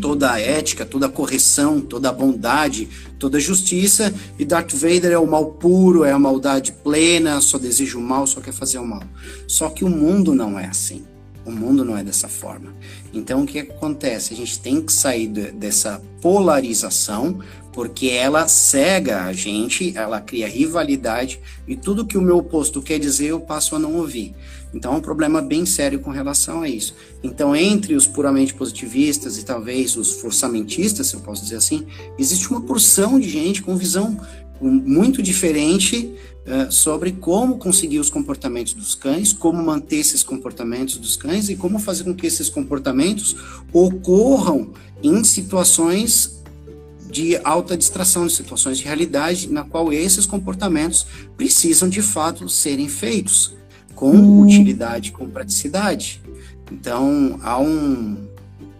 toda 0.00 0.32
a 0.32 0.40
ética, 0.40 0.84
toda 0.84 1.06
a 1.06 1.08
correção, 1.08 1.80
toda 1.80 2.08
a 2.08 2.12
bondade, 2.12 2.88
toda 3.18 3.38
a 3.38 3.40
justiça, 3.40 4.12
e 4.38 4.44
Darth 4.44 4.72
Vader 4.72 5.12
é 5.12 5.18
o 5.18 5.26
mal 5.26 5.46
puro, 5.46 6.04
é 6.04 6.12
a 6.12 6.18
maldade 6.18 6.72
plena, 6.72 7.40
só 7.40 7.58
deseja 7.58 7.98
o 7.98 8.02
mal, 8.02 8.26
só 8.26 8.40
quer 8.40 8.52
fazer 8.52 8.78
o 8.78 8.86
mal. 8.86 9.02
Só 9.46 9.68
que 9.68 9.84
o 9.84 9.88
mundo 9.88 10.34
não 10.34 10.58
é 10.58 10.66
assim. 10.66 11.04
O 11.44 11.50
mundo 11.52 11.84
não 11.84 11.96
é 11.96 12.02
dessa 12.02 12.26
forma. 12.26 12.74
Então, 13.14 13.42
o 13.42 13.46
que 13.46 13.60
acontece? 13.60 14.34
A 14.34 14.36
gente 14.36 14.58
tem 14.58 14.82
que 14.82 14.92
sair 14.92 15.28
de, 15.28 15.52
dessa 15.52 16.02
polarização, 16.20 17.38
porque 17.72 18.08
ela 18.08 18.48
cega 18.48 19.22
a 19.24 19.32
gente, 19.32 19.96
ela 19.96 20.20
cria 20.20 20.48
rivalidade, 20.48 21.38
e 21.68 21.76
tudo 21.76 22.04
que 22.04 22.18
o 22.18 22.22
meu 22.22 22.38
oposto 22.38 22.82
quer 22.82 22.98
dizer, 22.98 23.26
eu 23.26 23.40
passo 23.40 23.76
a 23.76 23.78
não 23.78 23.94
ouvir. 23.94 24.34
Então, 24.76 24.92
é 24.92 24.96
um 24.98 25.00
problema 25.00 25.40
bem 25.40 25.64
sério 25.64 25.98
com 26.00 26.10
relação 26.10 26.60
a 26.60 26.68
isso. 26.68 26.94
Então, 27.22 27.56
entre 27.56 27.94
os 27.94 28.06
puramente 28.06 28.52
positivistas 28.52 29.38
e 29.38 29.44
talvez 29.44 29.96
os 29.96 30.20
forçamentistas, 30.20 31.06
se 31.06 31.14
eu 31.14 31.20
posso 31.20 31.42
dizer 31.42 31.56
assim, 31.56 31.86
existe 32.18 32.50
uma 32.50 32.60
porção 32.60 33.18
de 33.18 33.26
gente 33.26 33.62
com 33.62 33.74
visão 33.74 34.20
muito 34.60 35.22
diferente 35.22 36.14
uh, 36.46 36.70
sobre 36.70 37.12
como 37.12 37.56
conseguir 37.56 37.98
os 37.98 38.10
comportamentos 38.10 38.74
dos 38.74 38.94
cães, 38.94 39.32
como 39.32 39.62
manter 39.62 39.96
esses 39.96 40.22
comportamentos 40.22 40.98
dos 40.98 41.16
cães 41.16 41.48
e 41.48 41.56
como 41.56 41.78
fazer 41.78 42.04
com 42.04 42.14
que 42.14 42.26
esses 42.26 42.50
comportamentos 42.50 43.34
ocorram 43.72 44.72
em 45.02 45.24
situações 45.24 46.42
de 47.10 47.38
alta 47.44 47.76
distração, 47.76 48.26
de 48.26 48.32
situações 48.34 48.76
de 48.76 48.84
realidade, 48.84 49.48
na 49.48 49.64
qual 49.64 49.90
esses 49.90 50.26
comportamentos 50.26 51.06
precisam 51.34 51.88
de 51.88 52.02
fato 52.02 52.46
serem 52.48 52.88
feitos 52.88 53.56
com 53.96 54.12
hum. 54.12 54.42
utilidade, 54.42 55.10
com 55.10 55.28
praticidade. 55.28 56.20
Então, 56.70 57.40
há 57.42 57.58
um, 57.58 58.28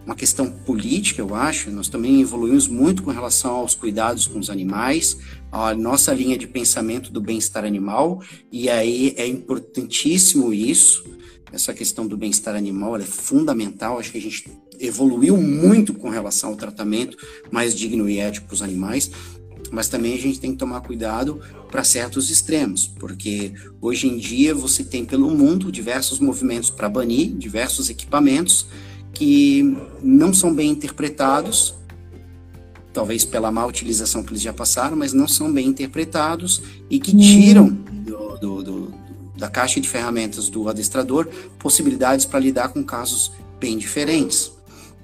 uma 0.05 0.15
questão 0.15 0.49
política, 0.49 1.21
eu 1.21 1.35
acho. 1.35 1.69
Nós 1.71 1.89
também 1.89 2.21
evoluímos 2.21 2.67
muito 2.67 3.03
com 3.03 3.11
relação 3.11 3.55
aos 3.55 3.75
cuidados 3.75 4.27
com 4.27 4.39
os 4.39 4.49
animais, 4.49 5.17
a 5.51 5.73
nossa 5.73 6.13
linha 6.13 6.37
de 6.37 6.47
pensamento 6.47 7.11
do 7.11 7.19
bem-estar 7.19 7.65
animal, 7.65 8.21
e 8.51 8.69
aí 8.69 9.13
é 9.17 9.27
importantíssimo 9.27 10.53
isso. 10.53 11.03
Essa 11.51 11.73
questão 11.73 12.05
do 12.07 12.15
bem-estar 12.15 12.55
animal 12.55 12.95
é 12.97 13.01
fundamental. 13.01 13.99
Acho 13.99 14.11
que 14.11 14.17
a 14.17 14.21
gente 14.21 14.49
evoluiu 14.79 15.37
muito 15.37 15.93
com 15.93 16.09
relação 16.09 16.51
ao 16.51 16.55
tratamento 16.55 17.17
mais 17.49 17.73
digno 17.73 18.07
e 18.07 18.19
ético 18.19 18.47
para 18.47 18.53
os 18.53 18.61
animais, 18.61 19.09
mas 19.71 19.87
também 19.87 20.13
a 20.13 20.17
gente 20.17 20.39
tem 20.39 20.51
que 20.51 20.57
tomar 20.57 20.81
cuidado 20.81 21.39
para 21.69 21.83
certos 21.83 22.29
extremos, 22.29 22.87
porque 22.87 23.53
hoje 23.81 24.07
em 24.07 24.17
dia 24.17 24.53
você 24.53 24.83
tem 24.83 25.05
pelo 25.05 25.29
mundo 25.29 25.71
diversos 25.71 26.19
movimentos 26.19 26.69
para 26.69 26.89
banir 26.89 27.31
diversos 27.33 27.89
equipamentos 27.89 28.67
que 29.13 29.77
não 30.01 30.33
são 30.33 30.53
bem 30.53 30.69
interpretados 30.69 31.75
talvez 32.97 33.23
pela 33.23 33.51
má 33.51 33.63
utilização 33.63 34.23
que 34.23 34.31
eles 34.31 34.41
já 34.41 34.51
passaram, 34.51 34.97
mas 34.97 35.13
não 35.13 35.27
são 35.27 35.53
bem 35.53 35.67
interpretados 35.67 36.63
e 36.89 36.99
que 36.99 37.15
tiram 37.15 37.67
do, 37.67 38.37
do, 38.37 38.63
do, 38.63 38.93
da 39.37 39.47
caixa 39.47 39.79
de 39.79 39.87
ferramentas 39.87 40.49
do 40.49 40.67
adestrador 40.67 41.27
possibilidades 41.59 42.25
para 42.25 42.39
lidar 42.39 42.69
com 42.69 42.83
casos 42.83 43.31
bem 43.59 43.77
diferentes. 43.77 44.51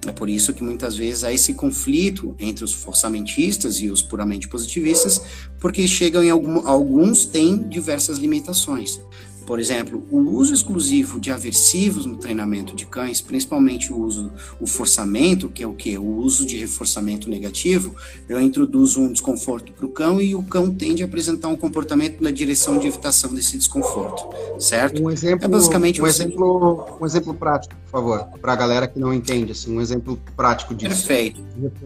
É 0.05 0.11
por 0.11 0.29
isso 0.29 0.53
que 0.53 0.63
muitas 0.63 0.95
vezes 0.95 1.23
há 1.23 1.31
esse 1.31 1.53
conflito 1.53 2.35
entre 2.39 2.63
os 2.63 2.73
forçamentistas 2.73 3.79
e 3.79 3.89
os 3.89 4.01
puramente 4.01 4.47
positivistas, 4.47 5.21
porque 5.59 5.87
chegam 5.87 6.23
em 6.23 6.29
algum, 6.29 6.67
alguns 6.67 7.25
têm 7.25 7.57
diversas 7.69 8.17
limitações. 8.17 8.99
Por 9.45 9.59
exemplo, 9.59 10.05
o 10.09 10.19
uso 10.19 10.53
exclusivo 10.53 11.19
de 11.19 11.31
aversivos 11.31 12.05
no 12.05 12.15
treinamento 12.15 12.75
de 12.75 12.85
cães, 12.85 13.19
principalmente 13.19 13.91
o 13.91 13.97
uso, 13.97 14.31
o 14.59 14.65
forçamento, 14.65 15.49
que 15.49 15.61
é 15.61 15.67
o 15.67 15.73
que? 15.73 15.97
O 15.97 16.17
uso 16.17 16.45
de 16.45 16.57
reforçamento 16.57 17.29
negativo, 17.29 17.95
eu 18.29 18.39
introduzo 18.39 19.01
um 19.01 19.11
desconforto 19.11 19.73
para 19.73 19.85
o 19.85 19.89
cão 19.89 20.21
e 20.21 20.33
o 20.33 20.43
cão 20.43 20.73
tende 20.73 21.03
a 21.03 21.05
apresentar 21.05 21.49
um 21.49 21.57
comportamento 21.57 22.21
na 22.21 22.31
direção 22.31 22.77
de 22.77 22.87
evitação 22.87 23.33
desse 23.33 23.57
desconforto, 23.57 24.29
certo? 24.59 25.03
Um 25.03 25.11
exemplo, 25.11 25.45
é 25.45 25.47
basicamente 25.47 26.01
um 26.01 26.07
exemplo, 26.07 26.97
um 26.99 27.05
exemplo 27.05 27.33
prático, 27.33 27.75
por 27.75 27.91
favor, 27.91 28.25
para 28.39 28.53
a 28.53 28.55
galera 28.55 28.87
que 28.87 28.99
não 28.99 29.13
entende, 29.13 29.51
assim, 29.51 29.75
um 29.75 29.81
exemplo 29.81 30.19
prático 30.35 30.73
disso. 30.73 31.05
Perfeito. 31.05 31.41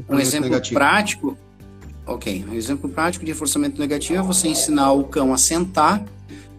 Um 0.08 0.20
exemplo 0.20 0.50
negativo. 0.50 0.76
prático, 0.76 1.38
ok, 2.06 2.46
um 2.48 2.54
exemplo 2.54 2.90
prático 2.90 3.26
de 3.26 3.32
reforçamento 3.32 3.80
negativo 3.80 4.20
é 4.20 4.22
você 4.22 4.48
ensinar 4.48 4.92
o 4.92 5.06
cão 5.06 5.34
a 5.34 5.38
sentar 5.38 6.06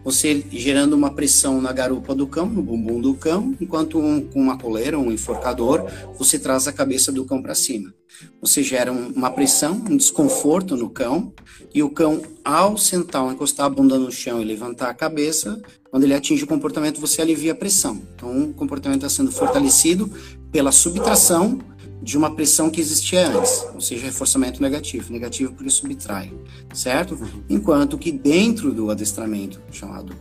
você 0.03 0.43
gerando 0.51 0.93
uma 0.93 1.13
pressão 1.13 1.61
na 1.61 1.71
garupa 1.71 2.15
do 2.15 2.27
cão, 2.27 2.45
no 2.45 2.61
bumbum 2.61 3.01
do 3.01 3.13
cão, 3.13 3.55
enquanto 3.59 3.99
um, 3.99 4.21
com 4.21 4.41
uma 4.41 4.57
coleira, 4.57 4.97
um 4.97 5.11
enforcador, 5.11 5.85
você 6.17 6.39
traz 6.39 6.67
a 6.67 6.73
cabeça 6.73 7.11
do 7.11 7.25
cão 7.25 7.41
para 7.41 7.55
cima. 7.55 7.93
Você 8.41 8.63
gera 8.63 8.91
um, 8.91 9.09
uma 9.09 9.29
pressão, 9.29 9.81
um 9.89 9.97
desconforto 9.97 10.75
no 10.75 10.89
cão, 10.89 11.33
e 11.73 11.83
o 11.83 11.89
cão, 11.89 12.21
ao 12.43 12.77
sentar, 12.77 13.21
ao 13.21 13.31
encostar 13.31 13.65
a 13.65 13.69
bunda 13.69 13.97
no 13.97 14.11
chão 14.11 14.41
e 14.41 14.45
levantar 14.45 14.89
a 14.89 14.93
cabeça, 14.93 15.61
quando 15.91 16.03
ele 16.03 16.13
atinge 16.13 16.43
o 16.43 16.47
comportamento, 16.47 16.99
você 16.99 17.21
alivia 17.21 17.51
a 17.51 17.55
pressão. 17.55 18.01
Então, 18.15 18.49
o 18.49 18.53
comportamento 18.53 19.05
está 19.05 19.09
sendo 19.09 19.31
fortalecido 19.31 20.09
pela 20.51 20.71
subtração 20.71 21.59
de 22.01 22.17
uma 22.17 22.33
pressão 22.33 22.69
que 22.69 22.79
existia 22.79 23.27
antes, 23.27 23.65
ou 23.73 23.81
seja, 23.81 24.05
reforçamento 24.05 24.61
negativo, 24.61 25.11
negativo 25.11 25.53
porque 25.53 25.69
subtrai, 25.69 26.31
certo? 26.73 27.15
Uhum. 27.15 27.43
Enquanto 27.49 27.97
que 27.97 28.11
dentro 28.11 28.71
do 28.71 28.89
adestramento 28.89 29.59
chamado 29.71 30.13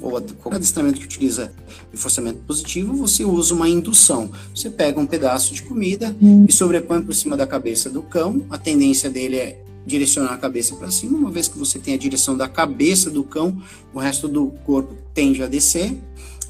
ou 0.00 0.20
qualquer 0.20 0.56
adestramento 0.56 0.98
que 0.98 1.04
utiliza 1.04 1.52
reforçamento 1.92 2.40
positivo, 2.40 2.92
você 2.94 3.24
usa 3.24 3.54
uma 3.54 3.68
indução. 3.68 4.30
Você 4.52 4.68
pega 4.68 4.98
um 4.98 5.06
pedaço 5.06 5.54
de 5.54 5.62
comida 5.62 6.14
uhum. 6.20 6.44
e 6.48 6.52
sobrepõe 6.52 7.02
por 7.02 7.14
cima 7.14 7.36
da 7.36 7.46
cabeça 7.46 7.88
do 7.88 8.02
cão. 8.02 8.44
A 8.50 8.58
tendência 8.58 9.08
dele 9.08 9.36
é 9.36 9.62
direcionar 9.86 10.32
a 10.32 10.36
cabeça 10.36 10.74
para 10.74 10.90
cima. 10.90 11.16
Uma 11.16 11.30
vez 11.30 11.46
que 11.46 11.56
você 11.56 11.78
tem 11.78 11.94
a 11.94 11.96
direção 11.96 12.36
da 12.36 12.48
cabeça 12.48 13.10
do 13.10 13.22
cão, 13.22 13.62
o 13.94 14.00
resto 14.00 14.26
do 14.26 14.48
corpo 14.64 14.96
tende 15.14 15.40
a 15.42 15.46
descer. 15.46 15.96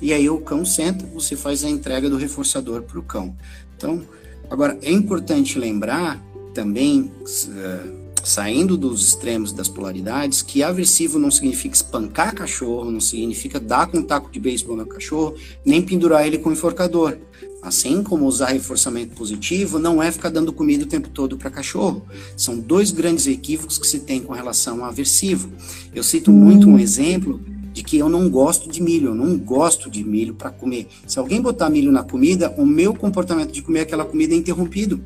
E 0.01 0.13
aí 0.13 0.29
o 0.29 0.41
cão 0.41 0.65
senta, 0.65 1.07
você 1.07 1.37
faz 1.37 1.63
a 1.63 1.69
entrega 1.69 2.09
do 2.09 2.17
reforçador 2.17 2.83
para 2.83 2.99
o 2.99 3.03
cão. 3.03 3.37
Então, 3.77 4.03
Agora, 4.53 4.79
é 4.83 4.93
importante 4.93 5.59
lembrar 5.59 6.23
também, 6.53 7.11
uh, 7.25 8.13
saindo 8.23 8.77
dos 8.77 9.09
extremos 9.09 9.51
das 9.51 9.67
polaridades, 9.67 10.43
que 10.43 10.63
aversivo 10.63 11.19
não 11.19 11.31
significa 11.31 11.75
espancar 11.75 12.35
cachorro, 12.35 12.91
não 12.91 13.01
significa 13.01 13.59
dar 13.59 13.87
com 13.87 13.97
um 13.97 14.03
taco 14.03 14.31
de 14.31 14.39
beisebol 14.39 14.77
no 14.77 14.85
cachorro, 14.85 15.37
nem 15.65 15.81
pendurar 15.81 16.27
ele 16.27 16.37
com 16.37 16.51
um 16.51 16.53
enforcador. 16.53 17.17
Assim 17.63 18.03
como 18.03 18.27
usar 18.27 18.49
reforçamento 18.49 19.15
positivo 19.15 19.79
não 19.79 20.03
é 20.03 20.13
ficar 20.13 20.29
dando 20.29 20.53
comida 20.53 20.85
o 20.85 20.87
tempo 20.89 21.09
todo 21.09 21.39
para 21.39 21.49
cachorro. 21.49 22.05
São 22.37 22.59
dois 22.59 22.91
grandes 22.91 23.27
equívocos 23.27 23.79
que 23.79 23.87
se 23.87 24.01
tem 24.01 24.21
com 24.21 24.35
relação 24.35 24.81
ao 24.81 24.91
aversivo. 24.91 25.51
Eu 25.95 26.03
cito 26.03 26.31
muito 26.31 26.69
um 26.69 26.79
exemplo 26.79 27.41
de 27.73 27.83
que 27.83 27.97
eu 27.99 28.09
não 28.09 28.29
gosto 28.29 28.71
de 28.71 28.83
milho, 28.83 29.09
eu 29.09 29.15
não 29.15 29.39
gosto 29.39 29.91
de 29.91 30.05
milho 30.05 30.35
para 30.35 30.51
comer. 30.51 30.89
Se 31.07 31.19
alguém 31.19 31.41
botar 31.41 31.71
milho 31.71 31.91
na 31.91 32.03
comida, 32.03 32.53
o 32.59 32.67
meu 32.67 32.95
comportamento 32.95 33.53
de 33.53 33.63
comer 33.63 33.81
aquela 33.81 34.05
comida 34.05 34.35
é 34.35 34.37
interrompido. 34.37 35.03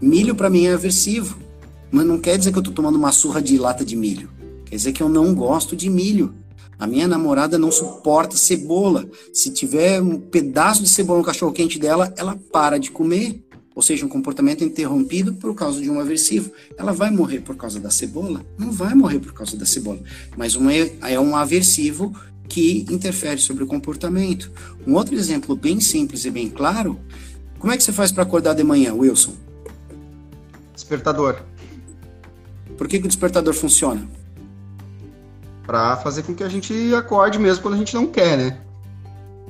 Milho 0.00 0.34
para 0.34 0.48
mim 0.48 0.66
é 0.66 0.72
aversivo, 0.72 1.38
mas 1.90 2.06
não 2.06 2.18
quer 2.18 2.38
dizer 2.38 2.52
que 2.52 2.58
eu 2.58 2.62
estou 2.62 2.74
tomando 2.74 2.96
uma 2.96 3.12
surra 3.12 3.42
de 3.42 3.58
lata 3.58 3.84
de 3.84 3.96
milho. 3.96 4.30
Quer 4.64 4.76
dizer 4.76 4.92
que 4.92 5.02
eu 5.02 5.08
não 5.08 5.34
gosto 5.34 5.74
de 5.74 5.90
milho. 5.90 6.34
A 6.78 6.86
minha 6.86 7.08
namorada 7.08 7.58
não 7.58 7.72
suporta 7.72 8.36
cebola. 8.36 9.08
Se 9.32 9.50
tiver 9.50 10.00
um 10.00 10.18
pedaço 10.20 10.82
de 10.82 10.88
cebola 10.88 11.18
no 11.18 11.24
cachorro 11.24 11.52
quente 11.52 11.78
dela, 11.78 12.12
ela 12.16 12.38
para 12.52 12.78
de 12.78 12.90
comer. 12.90 13.42
Ou 13.78 13.82
seja, 13.82 14.04
um 14.04 14.08
comportamento 14.08 14.64
interrompido 14.64 15.32
por 15.34 15.54
causa 15.54 15.80
de 15.80 15.88
um 15.88 16.00
aversivo. 16.00 16.50
Ela 16.76 16.90
vai 16.90 17.12
morrer 17.12 17.38
por 17.38 17.54
causa 17.54 17.78
da 17.78 17.90
cebola? 17.90 18.44
Não 18.58 18.72
vai 18.72 18.92
morrer 18.92 19.20
por 19.20 19.32
causa 19.32 19.56
da 19.56 19.64
cebola. 19.64 20.00
Mas 20.36 20.56
um 20.56 20.68
é, 20.68 20.90
é 21.02 21.20
um 21.20 21.36
aversivo 21.36 22.12
que 22.48 22.84
interfere 22.90 23.40
sobre 23.40 23.62
o 23.62 23.68
comportamento. 23.68 24.50
Um 24.84 24.94
outro 24.94 25.14
exemplo 25.14 25.54
bem 25.54 25.78
simples 25.78 26.24
e 26.24 26.30
bem 26.32 26.50
claro: 26.50 26.98
como 27.60 27.72
é 27.72 27.76
que 27.76 27.84
você 27.84 27.92
faz 27.92 28.10
para 28.10 28.24
acordar 28.24 28.54
de 28.54 28.64
manhã, 28.64 28.92
Wilson? 28.92 29.34
Despertador. 30.74 31.40
Por 32.76 32.88
que, 32.88 32.98
que 32.98 33.04
o 33.04 33.08
despertador 33.08 33.54
funciona? 33.54 34.08
para 35.64 35.98
fazer 35.98 36.22
com 36.22 36.34
que 36.34 36.42
a 36.42 36.48
gente 36.48 36.72
acorde 36.94 37.38
mesmo 37.38 37.60
quando 37.60 37.74
a 37.74 37.76
gente 37.76 37.94
não 37.94 38.06
quer, 38.06 38.38
né? 38.38 38.58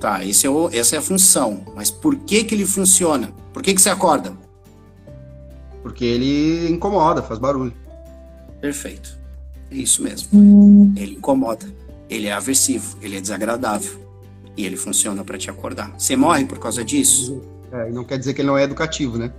Tá, 0.01 0.25
esse 0.25 0.47
é 0.47 0.51
o, 0.51 0.69
essa 0.71 0.97
é 0.97 0.99
a 0.99 1.03
função. 1.03 1.65
Mas 1.75 1.91
por 1.91 2.17
que 2.17 2.45
que 2.45 2.55
ele 2.55 2.65
funciona? 2.65 3.33
Por 3.53 3.63
que 3.63 3.75
que 3.75 3.81
você 3.81 3.91
acorda? 3.91 4.33
Porque 5.83 6.05
ele 6.05 6.71
incomoda, 6.71 7.23
faz 7.23 7.39
barulho. 7.39 7.73
Perfeito. 8.61 9.19
É 9.71 9.77
isso 9.77 10.03
mesmo. 10.03 10.29
Hum. 10.33 10.95
Ele 10.97 11.15
incomoda. 11.17 11.67
Ele 12.09 12.27
é 12.27 12.33
aversivo, 12.33 12.97
ele 13.03 13.17
é 13.17 13.21
desagradável. 13.21 13.99
E 14.57 14.65
ele 14.65 14.77
funciona 14.77 15.25
para 15.25 15.39
te 15.39 15.51
acordar. 15.51 15.93
Você 15.99 16.17
morre 16.17 16.45
por 16.45 16.59
causa 16.59 16.85
disso? 16.85 17.43
É, 17.71 17.91
e 17.91 17.93
não 17.93 18.05
quer 18.05 18.19
dizer 18.19 18.35
que 18.35 18.41
ele 18.41 18.49
não 18.49 18.59
é 18.59 18.65
educativo, 18.65 19.19
né? 19.19 19.33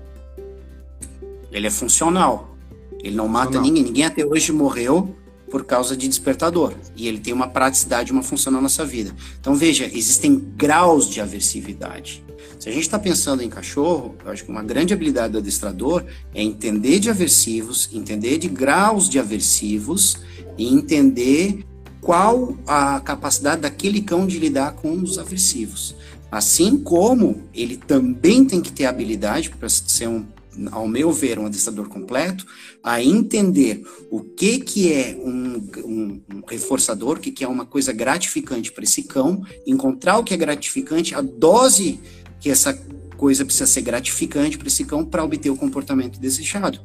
Ele 1.52 1.68
é 1.68 1.70
funcional. 1.70 2.56
Ele 3.04 3.16
não 3.16 3.28
mata 3.28 3.48
funcional. 3.48 3.68
ninguém. 3.68 3.84
Ninguém 3.84 4.06
até 4.06 4.26
hoje 4.26 4.52
morreu 4.52 5.16
por 5.50 5.66
causa 5.66 5.96
de 5.96 6.08
despertador. 6.08 6.74
E 6.96 7.08
ele 7.08 7.20
tem 7.20 7.34
uma 7.34 7.48
praticidade, 7.48 8.12
uma 8.12 8.24
função 8.24 8.52
na 8.54 8.62
nossa 8.62 8.86
vida. 8.86 9.14
Então, 9.40 9.56
veja, 9.56 9.86
existem 9.86 10.38
graus 10.56 11.10
de 11.10 11.22
aversividade. 11.22 12.24
Se 12.60 12.68
a 12.68 12.72
gente 12.72 12.84
está 12.84 13.00
pensando 13.00 13.42
em 13.42 13.50
cachorro, 13.50 14.16
eu 14.26 14.32
acho 14.32 14.44
que 14.44 14.52
uma 14.52 14.62
grande 14.62 14.94
habilidade 14.94 15.32
do 15.34 15.38
adestrador 15.38 16.04
é 16.34 16.44
entender 16.44 17.00
de 17.00 17.10
aversivos, 17.10 17.90
entender 17.94 18.38
de 18.38 18.50
graus 18.50 19.08
de 19.10 19.18
aversivos 19.18 20.18
e 20.58 20.68
entender 20.68 21.66
qual 22.02 22.58
a 22.68 23.00
capacidade 23.00 23.62
daquele 23.62 24.02
cão 24.02 24.28
de 24.28 24.38
lidar 24.40 24.74
com 24.74 24.92
os 24.92 25.18
aversivos. 25.18 25.96
Assim 26.32 26.78
como 26.78 27.44
ele 27.54 27.78
também 27.78 28.46
tem 28.46 28.62
que 28.62 28.72
ter 28.72 28.86
habilidade 28.86 29.50
para 29.50 29.70
ser 29.70 30.08
um 30.08 30.26
ao 30.72 30.88
meu 30.88 31.12
ver, 31.12 31.40
um 31.40 31.46
adestrador 31.46 31.88
completo, 31.88 32.46
a 32.84 33.04
entender 33.04 33.84
o 34.10 34.22
que, 34.22 34.60
que 34.60 34.92
é 34.92 35.18
um, 35.24 35.70
um, 35.86 36.22
um 36.34 36.44
reforçador, 36.48 37.18
o 37.18 37.20
que, 37.20 37.32
que 37.32 37.44
é 37.44 37.48
uma 37.48 37.66
coisa 37.66 37.94
gratificante 37.94 38.72
para 38.72 38.84
esse 38.84 39.04
cão, 39.04 39.44
encontrar 39.66 40.18
o 40.18 40.24
que 40.24 40.34
é 40.34 40.38
gratificante, 40.38 41.16
a 41.16 41.22
dose 41.22 42.00
que 42.40 42.50
essa 42.50 42.74
coisa 43.18 43.44
precisa 43.44 43.68
ser 43.68 43.82
gratificante 43.82 44.58
para 44.58 44.68
esse 44.68 44.86
cão 44.86 45.04
para 45.04 45.24
obter 45.24 45.50
o 45.50 45.56
comportamento 45.56 46.20
desejado. 46.20 46.80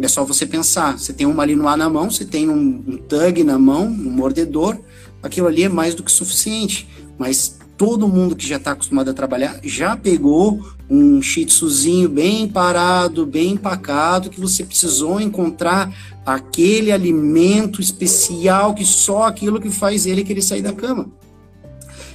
É 0.00 0.08
só 0.08 0.24
você 0.24 0.46
pensar, 0.46 0.98
você 0.98 1.12
tem 1.12 1.26
um 1.26 1.34
malinois 1.34 1.78
na 1.78 1.88
mão, 1.88 2.10
você 2.10 2.24
tem 2.24 2.48
um, 2.48 2.84
um 2.86 2.96
tug 2.96 3.44
na 3.44 3.58
mão, 3.58 3.86
um 3.86 4.10
mordedor, 4.10 4.78
aquilo 5.22 5.46
ali 5.46 5.64
é 5.64 5.68
mais 5.68 5.94
do 5.94 6.02
que 6.02 6.12
suficiente, 6.12 6.88
mas 7.18 7.58
todo 7.76 8.08
mundo 8.08 8.34
que 8.34 8.46
já 8.46 8.56
está 8.56 8.72
acostumado 8.72 9.10
a 9.10 9.14
trabalhar 9.14 9.58
já 9.62 9.96
pegou 9.96 10.64
um 10.88 11.20
shih 11.20 11.44
tzuzinho 11.44 12.08
bem 12.08 12.48
parado, 12.48 13.26
bem 13.26 13.52
empacado, 13.52 14.30
que 14.30 14.40
você 14.40 14.64
precisou 14.64 15.20
encontrar 15.20 15.92
aquele 16.24 16.92
alimento 16.92 17.80
especial 17.80 18.74
que 18.74 18.84
só 18.84 19.24
aquilo 19.24 19.60
que 19.60 19.70
faz 19.70 20.06
ele 20.06 20.24
querer 20.24 20.42
sair 20.42 20.62
da 20.62 20.72
cama. 20.72 21.06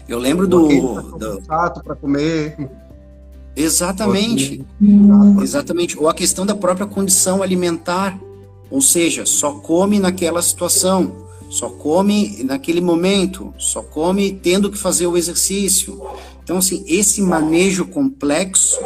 Eu 0.07 0.19
lembro 0.19 0.47
do, 0.47 0.67
do... 1.17 1.41
para 1.47 1.95
comer. 1.95 2.57
Exatamente. 3.55 4.65
Exatamente. 5.41 5.97
Ou 5.97 6.09
a 6.09 6.13
questão 6.13 6.45
da 6.45 6.55
própria 6.55 6.87
condição 6.87 7.43
alimentar. 7.43 8.19
Ou 8.69 8.81
seja, 8.81 9.25
só 9.25 9.53
come 9.53 9.99
naquela 9.99 10.41
situação 10.41 11.20
só 11.51 11.69
come 11.69 12.43
naquele 12.45 12.79
momento, 12.79 13.53
só 13.57 13.83
come 13.83 14.31
tendo 14.31 14.71
que 14.71 14.77
fazer 14.77 15.05
o 15.05 15.17
exercício. 15.17 16.01
Então, 16.41 16.57
assim, 16.57 16.81
esse 16.87 17.21
manejo 17.21 17.85
complexo 17.87 18.79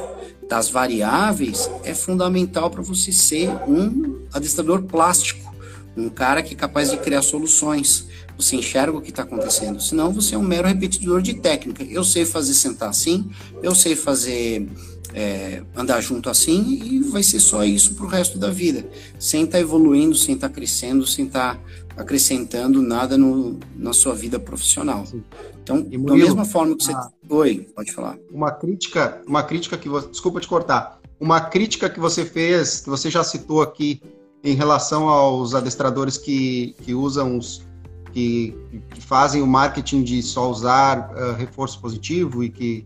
das 0.49 0.67
variáveis 0.67 1.69
é 1.83 1.93
fundamental 1.93 2.71
para 2.71 2.81
você 2.81 3.11
ser 3.11 3.49
um 3.67 4.25
adestrador 4.33 4.81
plástico, 4.81 5.53
um 5.95 6.09
cara 6.09 6.41
que 6.41 6.55
é 6.55 6.57
capaz 6.57 6.89
de 6.89 6.97
criar 6.97 7.21
soluções. 7.21 8.07
Você 8.35 8.55
enxerga 8.55 8.97
o 8.97 9.01
que 9.01 9.11
está 9.11 9.21
acontecendo, 9.21 9.79
senão 9.79 10.11
você 10.11 10.33
é 10.33 10.37
um 10.37 10.43
mero 10.43 10.67
repetidor 10.67 11.21
de 11.21 11.35
técnica. 11.35 11.83
Eu 11.83 12.03
sei 12.03 12.25
fazer 12.25 12.55
sentar 12.55 12.89
assim, 12.89 13.29
eu 13.61 13.75
sei 13.75 13.95
fazer 13.95 14.67
é, 15.13 15.61
andar 15.75 16.01
junto 16.01 16.29
assim 16.29 16.79
e 16.83 16.99
vai 16.99 17.23
ser 17.23 17.39
só 17.39 17.63
isso 17.63 17.93
para 17.93 18.05
o 18.05 18.09
resto 18.09 18.37
da 18.37 18.49
vida, 18.49 18.85
sem 19.19 19.43
estar 19.43 19.59
tá 19.59 19.61
evoluindo, 19.61 20.15
sem 20.15 20.35
estar 20.35 20.49
tá 20.49 20.53
crescendo, 20.53 21.05
sem 21.05 21.25
estar 21.25 21.55
tá 21.55 21.61
acrescentando 21.97 22.81
nada 22.81 23.17
no, 23.17 23.59
na 23.75 23.93
sua 23.93 24.13
vida 24.13 24.39
profissional. 24.39 25.05
Sim. 25.05 25.23
Então, 25.63 25.77
Murilo, 25.77 26.05
da 26.05 26.15
mesma 26.15 26.45
forma 26.45 26.75
que 26.75 26.83
você. 26.83 26.93
Ah, 26.93 27.09
Oi, 27.29 27.67
pode 27.75 27.91
falar. 27.91 28.17
Uma 28.31 28.51
crítica, 28.51 29.21
uma 29.27 29.43
crítica 29.43 29.77
que 29.77 29.89
você. 29.89 30.07
Desculpa 30.09 30.39
te 30.39 30.47
cortar. 30.47 30.99
Uma 31.19 31.41
crítica 31.41 31.89
que 31.89 31.99
você 31.99 32.25
fez, 32.25 32.81
que 32.81 32.89
você 32.89 33.09
já 33.09 33.23
citou 33.23 33.61
aqui, 33.61 34.01
em 34.43 34.53
relação 34.53 35.07
aos 35.07 35.55
adestradores 35.55 36.17
que, 36.17 36.75
que 36.83 36.93
usam 36.93 37.37
os. 37.37 37.63
Que, 38.11 38.55
que 38.91 39.01
fazem 39.01 39.41
o 39.41 39.47
marketing 39.47 40.01
de 40.01 40.23
só 40.23 40.49
usar 40.49 41.11
uh, 41.11 41.33
reforço 41.33 41.81
positivo 41.81 42.45
e 42.45 42.49
que 42.49 42.85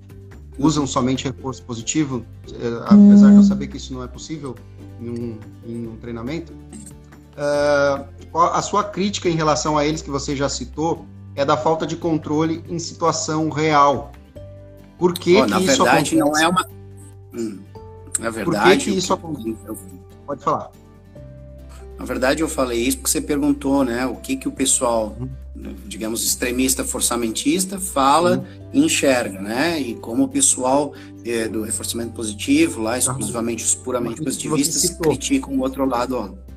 usam 0.57 0.87
somente 0.87 1.25
reforço 1.25 1.61
positivo, 1.63 2.25
uh, 2.47 2.83
apesar 2.85 3.29
de 3.29 3.35
eu 3.35 3.43
saber 3.43 3.67
que 3.67 3.77
isso 3.77 3.93
não 3.93 4.03
é 4.03 4.07
possível 4.07 4.55
em 4.99 5.09
um, 5.09 5.37
em 5.67 5.87
um 5.87 5.95
treinamento. 5.97 6.51
Uh, 6.51 8.05
a 8.33 8.61
sua 8.61 8.83
crítica 8.83 9.27
em 9.27 9.35
relação 9.35 9.77
a 9.77 9.85
eles 9.85 10.01
que 10.01 10.09
você 10.09 10.35
já 10.35 10.47
citou 10.47 11.05
é 11.35 11.43
da 11.43 11.57
falta 11.57 11.85
de 11.85 11.95
controle 11.95 12.63
em 12.67 12.77
situação 12.77 13.49
real. 13.49 14.11
Por 14.97 15.13
que, 15.13 15.37
oh, 15.37 15.45
que 15.45 15.51
na 15.51 15.57
isso 15.59 15.83
verdade, 15.83 16.15
acontece? 16.15 16.15
não 16.15 16.37
é 16.37 16.47
uma. 16.47 16.67
Hum, 17.33 17.59
na 18.19 18.29
verdade. 18.29 18.43
Por 18.45 18.77
que, 18.77 18.91
que 18.91 18.97
isso 18.97 19.13
acontece? 19.13 19.57
Pode 20.25 20.43
falar. 20.43 20.71
Na 21.97 22.05
verdade, 22.05 22.41
eu 22.41 22.47
falei 22.47 22.79
isso 22.79 22.97
porque 22.97 23.09
você 23.09 23.21
perguntou, 23.21 23.83
né? 23.83 24.05
O 24.05 24.15
que, 24.15 24.37
que 24.37 24.47
o 24.47 24.51
pessoal, 24.51 25.17
uhum. 25.19 25.75
digamos, 25.85 26.25
extremista, 26.25 26.83
forçamentista, 26.83 27.77
fala 27.77 28.37
uhum. 28.37 28.69
e 28.71 28.85
enxerga, 28.85 29.41
né? 29.41 29.79
E 29.81 29.95
como 29.95 30.23
o 30.23 30.27
pessoal 30.27 30.93
é, 31.25 31.47
do 31.47 31.61
reforçamento 31.63 32.13
positivo, 32.13 32.81
lá 32.81 32.97
exclusivamente 32.97 33.65
os 33.65 33.75
puramente 33.75 34.21
positivistas, 34.21 34.89
criticam 34.91 35.53
o 35.57 35.59
outro 35.59 35.85
lado. 35.85 36.15
Ó. 36.15 36.48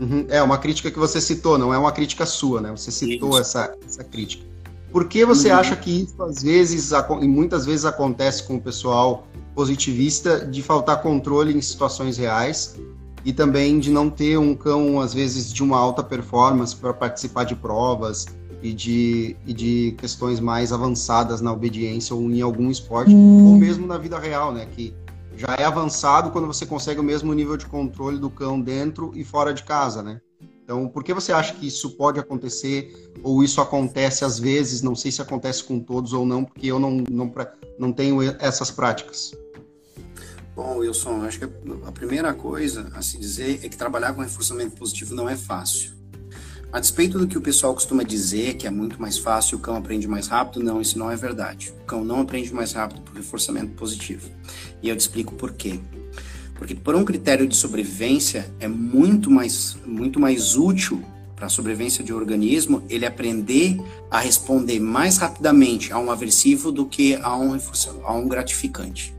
Uhum. 0.00 0.26
É 0.28 0.42
uma 0.42 0.58
crítica 0.58 0.90
que 0.90 0.98
você 0.98 1.20
citou, 1.20 1.56
não 1.56 1.72
é 1.72 1.78
uma 1.78 1.92
crítica 1.92 2.26
sua, 2.26 2.60
né? 2.60 2.70
Você 2.70 2.90
citou 2.90 3.38
essa, 3.38 3.74
essa 3.86 4.02
crítica. 4.02 4.44
Por 4.90 5.06
que 5.08 5.24
você 5.24 5.50
uhum. 5.50 5.56
acha 5.56 5.76
que 5.76 6.02
isso 6.02 6.22
às 6.22 6.42
vezes 6.42 6.92
e 6.92 7.28
muitas 7.28 7.66
vezes 7.66 7.84
acontece 7.84 8.44
com 8.44 8.56
o 8.56 8.60
pessoal 8.60 9.26
positivista 9.54 10.44
de 10.44 10.62
faltar 10.62 11.02
controle 11.02 11.56
em 11.56 11.60
situações 11.60 12.16
reais 12.16 12.76
e 13.24 13.32
também 13.32 13.78
de 13.78 13.90
não 13.90 14.10
ter 14.10 14.38
um 14.38 14.54
cão 14.54 15.00
às 15.00 15.14
vezes 15.14 15.52
de 15.52 15.62
uma 15.62 15.78
alta 15.78 16.02
performance 16.02 16.76
para 16.76 16.92
participar 16.92 17.44
de 17.44 17.56
provas 17.56 18.26
e 18.62 18.72
de, 18.72 19.36
e 19.46 19.52
de 19.52 19.94
questões 19.98 20.40
mais 20.40 20.72
avançadas 20.72 21.40
na 21.40 21.52
obediência 21.52 22.14
ou 22.14 22.22
em 22.30 22.40
algum 22.40 22.70
esporte 22.70 23.12
uhum. 23.12 23.52
ou 23.52 23.56
mesmo 23.56 23.86
na 23.86 23.98
vida 23.98 24.18
real, 24.18 24.52
né? 24.52 24.66
Que 24.74 24.94
já 25.36 25.54
é 25.58 25.64
avançado 25.64 26.30
quando 26.30 26.46
você 26.46 26.64
consegue 26.64 27.00
o 27.00 27.04
mesmo 27.04 27.32
nível 27.32 27.56
de 27.56 27.66
controle 27.66 28.18
do 28.18 28.30
cão 28.30 28.60
dentro 28.60 29.12
e 29.14 29.24
fora 29.24 29.52
de 29.52 29.62
casa, 29.62 30.02
né? 30.02 30.20
Então, 30.62 30.88
por 30.88 31.04
que 31.04 31.12
você 31.12 31.30
acha 31.30 31.54
que 31.54 31.66
isso 31.66 31.90
pode 31.90 32.18
acontecer 32.18 33.12
ou 33.22 33.44
isso 33.44 33.60
acontece 33.60 34.24
às 34.24 34.38
vezes? 34.38 34.80
Não 34.80 34.94
sei 34.94 35.12
se 35.12 35.20
acontece 35.20 35.62
com 35.62 35.78
todos 35.78 36.14
ou 36.14 36.24
não, 36.24 36.42
porque 36.42 36.66
eu 36.68 36.78
não, 36.78 37.04
não, 37.10 37.32
não 37.78 37.92
tenho 37.92 38.22
essas 38.40 38.70
práticas. 38.70 39.32
Bom, 40.56 40.78
Wilson, 40.78 41.22
acho 41.22 41.40
que 41.40 41.44
a 41.84 41.92
primeira 41.92 42.32
coisa 42.32 42.90
a 42.94 43.02
se 43.02 43.18
dizer 43.18 43.60
é 43.62 43.68
que 43.68 43.76
trabalhar 43.76 44.14
com 44.14 44.22
reforçamento 44.22 44.76
positivo 44.76 45.14
não 45.14 45.28
é 45.28 45.36
fácil. 45.36 45.93
A 46.74 46.80
despeito 46.80 47.20
do 47.20 47.28
que 47.28 47.38
o 47.38 47.40
pessoal 47.40 47.72
costuma 47.72 48.02
dizer, 48.02 48.54
que 48.54 48.66
é 48.66 48.70
muito 48.70 49.00
mais 49.00 49.16
fácil, 49.16 49.58
o 49.58 49.60
cão 49.60 49.76
aprende 49.76 50.08
mais 50.08 50.26
rápido, 50.26 50.60
não, 50.60 50.80
isso 50.80 50.98
não 50.98 51.08
é 51.08 51.14
verdade. 51.14 51.72
O 51.82 51.84
cão 51.84 52.04
não 52.04 52.22
aprende 52.22 52.52
mais 52.52 52.72
rápido 52.72 53.00
por 53.02 53.14
reforçamento 53.14 53.70
positivo. 53.74 54.28
E 54.82 54.88
eu 54.88 54.96
te 54.96 54.98
explico 54.98 55.36
por 55.36 55.52
quê. 55.52 55.78
Porque 56.56 56.74
por 56.74 56.96
um 56.96 57.04
critério 57.04 57.46
de 57.46 57.54
sobrevivência 57.54 58.52
é 58.58 58.66
muito 58.66 59.30
mais, 59.30 59.76
muito 59.86 60.18
mais 60.18 60.56
útil 60.56 61.00
para 61.36 61.46
a 61.46 61.48
sobrevivência 61.48 62.02
de 62.02 62.12
um 62.12 62.16
organismo 62.16 62.82
ele 62.90 63.06
aprender 63.06 63.80
a 64.10 64.18
responder 64.18 64.80
mais 64.80 65.16
rapidamente 65.16 65.92
a 65.92 65.98
um 66.00 66.10
aversivo 66.10 66.72
do 66.72 66.86
que 66.86 67.14
a 67.14 67.38
um, 67.38 67.56
a 68.02 68.14
um 68.14 68.26
gratificante. 68.26 69.14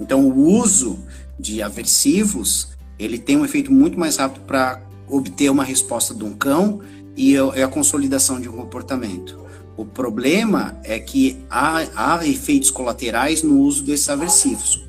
Então 0.00 0.28
o 0.28 0.60
uso 0.60 0.98
de 1.38 1.62
aversivos 1.62 2.70
ele 2.98 3.16
tem 3.16 3.36
um 3.36 3.44
efeito 3.44 3.70
muito 3.70 3.96
mais 3.96 4.16
rápido 4.16 4.44
para 4.44 4.87
obter 5.08 5.50
uma 5.50 5.64
resposta 5.64 6.14
de 6.14 6.24
um 6.24 6.32
cão 6.32 6.80
e 7.16 7.36
a 7.36 7.68
consolidação 7.68 8.40
de 8.40 8.48
um 8.48 8.52
comportamento. 8.52 9.38
O 9.76 9.84
problema 9.84 10.78
é 10.84 10.98
que 10.98 11.38
há, 11.50 11.86
há 11.94 12.26
efeitos 12.26 12.70
colaterais 12.70 13.42
no 13.42 13.58
uso 13.60 13.82
desses 13.84 14.08
aversivos 14.08 14.88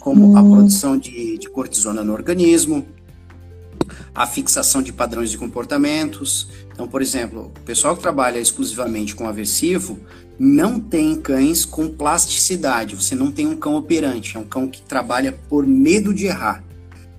como 0.00 0.36
a 0.36 0.42
hum. 0.42 0.50
produção 0.50 0.98
de, 0.98 1.38
de 1.38 1.48
cortisona 1.48 2.02
no 2.02 2.12
organismo, 2.12 2.86
a 4.14 4.26
fixação 4.26 4.82
de 4.82 4.92
padrões 4.92 5.30
de 5.30 5.38
comportamentos. 5.38 6.48
Então, 6.72 6.86
por 6.86 7.02
exemplo, 7.02 7.52
o 7.56 7.60
pessoal 7.60 7.96
que 7.96 8.02
trabalha 8.02 8.38
exclusivamente 8.38 9.14
com 9.14 9.28
aversivo 9.28 9.98
não 10.38 10.80
tem 10.80 11.16
cães 11.16 11.64
com 11.64 11.88
plasticidade. 11.88 12.94
Você 12.96 13.14
não 13.14 13.30
tem 13.30 13.46
um 13.46 13.56
cão 13.56 13.74
operante, 13.74 14.36
é 14.36 14.40
um 14.40 14.44
cão 14.44 14.68
que 14.68 14.82
trabalha 14.82 15.32
por 15.48 15.66
medo 15.66 16.12
de 16.12 16.26
errar. 16.26 16.62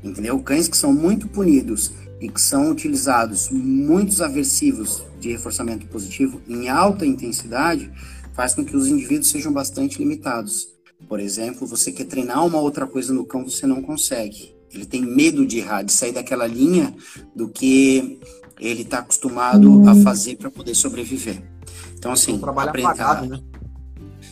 Entendeu? 0.04 0.40
Cães 0.40 0.68
que 0.68 0.78
são 0.78 0.94
muito 0.94 1.28
punidos 1.28 1.92
e 2.26 2.30
que 2.30 2.42
são 2.42 2.72
utilizados 2.72 3.50
muitos 3.52 4.20
aversivos 4.20 5.04
de 5.20 5.32
reforçamento 5.32 5.86
positivo 5.86 6.42
em 6.48 6.70
alta 6.70 7.06
intensidade, 7.06 7.92
faz 8.34 8.56
com 8.56 8.66
que 8.66 8.76
os 8.76 8.88
indivíduos 8.88 9.30
sejam 9.30 9.54
bastante 9.54 10.00
limitados. 10.00 10.70
Por 11.08 11.20
exemplo, 11.20 11.68
você 11.68 11.92
quer 11.92 12.06
treinar 12.06 12.44
uma 12.44 12.60
outra 12.60 12.88
coisa 12.88 13.14
no 13.14 13.26
cão, 13.26 13.48
você 13.48 13.68
não 13.68 13.80
consegue. 13.80 14.56
Ele 14.74 14.86
tem 14.86 15.04
medo 15.04 15.46
de 15.46 15.60
errar, 15.60 15.84
de 15.84 15.94
sair 15.94 16.14
daquela 16.14 16.48
linha 16.48 16.96
do 17.36 17.48
que 17.48 18.20
ele 18.60 18.82
está 18.82 19.00
acostumado 19.00 19.72
hum. 19.72 19.88
a 19.88 19.96
fazer 19.98 20.36
para 20.38 20.50
poder 20.50 20.74
sobreviver. 20.74 21.44
Então, 21.94 22.12
assim. 22.12 22.40
Trabalho 22.40 22.70
aprender... 22.70 22.88
apagado, 22.88 23.28
né? 23.28 23.40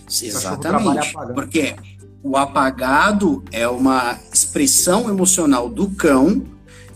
Exatamente. 0.09 1.13
Porque 1.35 1.75
o 2.23 2.35
apagado 2.37 3.43
é 3.51 3.67
uma 3.67 4.17
expressão 4.33 5.09
emocional 5.09 5.69
do 5.69 5.91
cão 5.91 6.43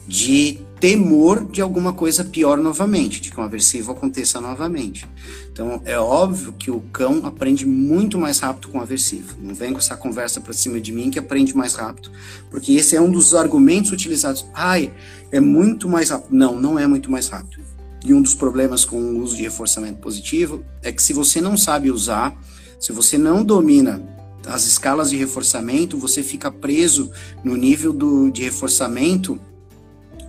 de 0.08 0.66
temor 0.80 1.46
de 1.46 1.62
alguma 1.62 1.94
coisa 1.94 2.24
pior 2.24 2.58
novamente, 2.58 3.20
de 3.20 3.32
que 3.32 3.40
um 3.40 3.44
aversivo 3.44 3.92
aconteça 3.92 4.40
novamente. 4.40 5.08
Então, 5.52 5.82
é 5.86 5.98
óbvio 5.98 6.54
que 6.54 6.70
o 6.70 6.82
cão 6.92 7.26
aprende 7.26 7.66
muito 7.66 8.18
mais 8.18 8.40
rápido 8.40 8.70
com 8.70 8.78
o 8.78 8.82
aversivo. 8.82 9.36
Não 9.42 9.56
vem 9.56 9.72
com 9.72 9.80
essa 9.80 9.98
conversa 9.98 10.40
para 10.40 10.54
cima 10.54 10.80
de 10.80 10.92
mim 10.92 11.10
que 11.10 11.20
aprende 11.20 11.56
mais 11.56 11.74
rápido, 11.74 12.12
porque 12.52 12.74
esse 12.74 12.96
é 12.96 13.02
um 13.02 13.10
dos 13.10 13.34
argumentos 13.34 13.92
utilizados. 13.92 14.46
Ai, 14.54 14.94
é 15.32 15.40
muito 15.40 15.90
mais 15.90 16.10
rápido. 16.12 16.36
Não, 16.36 16.60
não 16.60 16.78
é 16.78 16.86
muito 16.86 17.10
mais 17.10 17.28
rápido. 17.28 17.64
E 18.06 18.14
um 18.14 18.22
dos 18.22 18.36
problemas 18.36 18.86
com 18.86 18.98
o 18.98 19.20
uso 19.20 19.36
de 19.36 19.44
reforçamento 19.44 20.00
positivo 20.00 20.64
é 20.84 20.92
que 20.92 21.02
se 21.02 21.12
você 21.12 21.42
não 21.42 21.58
sabe 21.58 21.92
usar, 21.92 22.40
se 22.80 22.92
você 22.92 23.18
não 23.18 23.44
domina 23.44 24.02
as 24.46 24.66
escalas 24.66 25.10
de 25.10 25.18
reforçamento, 25.18 25.98
você 25.98 26.24
fica 26.24 26.50
preso 26.50 27.12
no 27.44 27.56
nível 27.58 27.92
do, 27.92 28.32
de 28.32 28.44
reforçamento 28.44 29.40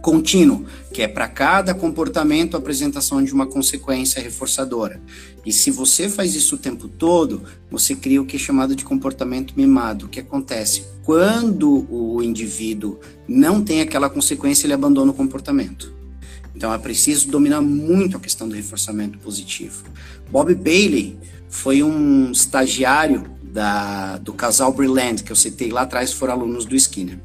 contínuo, 0.01 0.65
que 0.93 1.03
é 1.03 1.09
para 1.09 1.29
cada 1.29 1.75
comportamento 1.75 2.55
a 2.55 2.59
apresentação 2.59 3.23
de 3.23 3.33
uma 3.33 3.47
consequência 3.47 4.23
reforçadora. 4.23 5.01
E 5.45 5.53
se 5.53 5.71
você 5.71 6.09
faz 6.09 6.35
isso 6.35 6.57
o 6.57 6.59
tempo 6.59 6.89
todo, 6.89 7.43
você 7.71 7.95
cria 7.95 8.21
o 8.21 8.27
que 8.27 8.37
é 8.37 8.39
chamado 8.39 8.75
de 8.75 8.85
comportamento 8.85 9.55
mimado. 9.57 10.07
O 10.07 10.09
que 10.09 10.21
acontece? 10.21 10.85
Quando 11.03 11.87
o 11.91 12.23
indivíduo 12.23 12.99
não 13.27 13.63
tem 13.63 13.81
aquela 13.81 14.11
consequência, 14.11 14.67
ele 14.67 14.75
abandona 14.75 15.11
o 15.11 15.15
comportamento. 15.15 15.93
Então 16.55 16.73
é 16.75 16.79
preciso 16.79 17.29
dominar 17.29 17.61
muito 17.61 18.17
a 18.17 18.21
questão 18.21 18.49
do 18.49 18.55
reforçamento 18.55 19.19
positivo. 19.19 19.85
Bob 20.31 20.55
Bailey 20.55 21.19
foi 21.49 21.83
um 21.83 22.31
estagiário 22.31 23.25
da, 23.43 24.19
do 24.19 24.33
casal 24.33 24.73
Brilland, 24.73 25.23
que 25.23 25.33
eu 25.33 25.37
citei 25.37 25.71
lá 25.71 25.83
atrás, 25.83 26.13
foram 26.13 26.35
alunos 26.35 26.65
do 26.65 26.77
Skinner. 26.77 27.19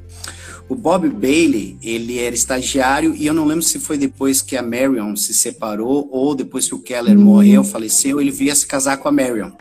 O 0.70 0.76
Bob 0.76 1.09
Bailey, 1.09 1.78
ele 1.84 2.20
era 2.20 2.34
estagiário 2.34 3.14
e 3.16 3.26
eu 3.26 3.34
não 3.34 3.45
lembro 3.45 3.64
se 3.64 3.80
foi 3.80 3.97
depois 3.97 4.41
que 4.41 4.55
a 4.55 4.61
Marion 4.61 5.16
se 5.16 5.34
separou 5.34 6.07
ou 6.11 6.34
depois 6.34 6.68
que 6.68 6.76
o 6.76 6.80
Keller 6.80 7.18
uhum. 7.18 7.24
morreu, 7.24 7.64
faleceu, 7.64 8.20
ele 8.20 8.32
veio 8.32 8.55
se 8.55 8.66
casar 8.66 8.97
com 8.97 9.07
a 9.07 9.11
Marion. 9.11 9.51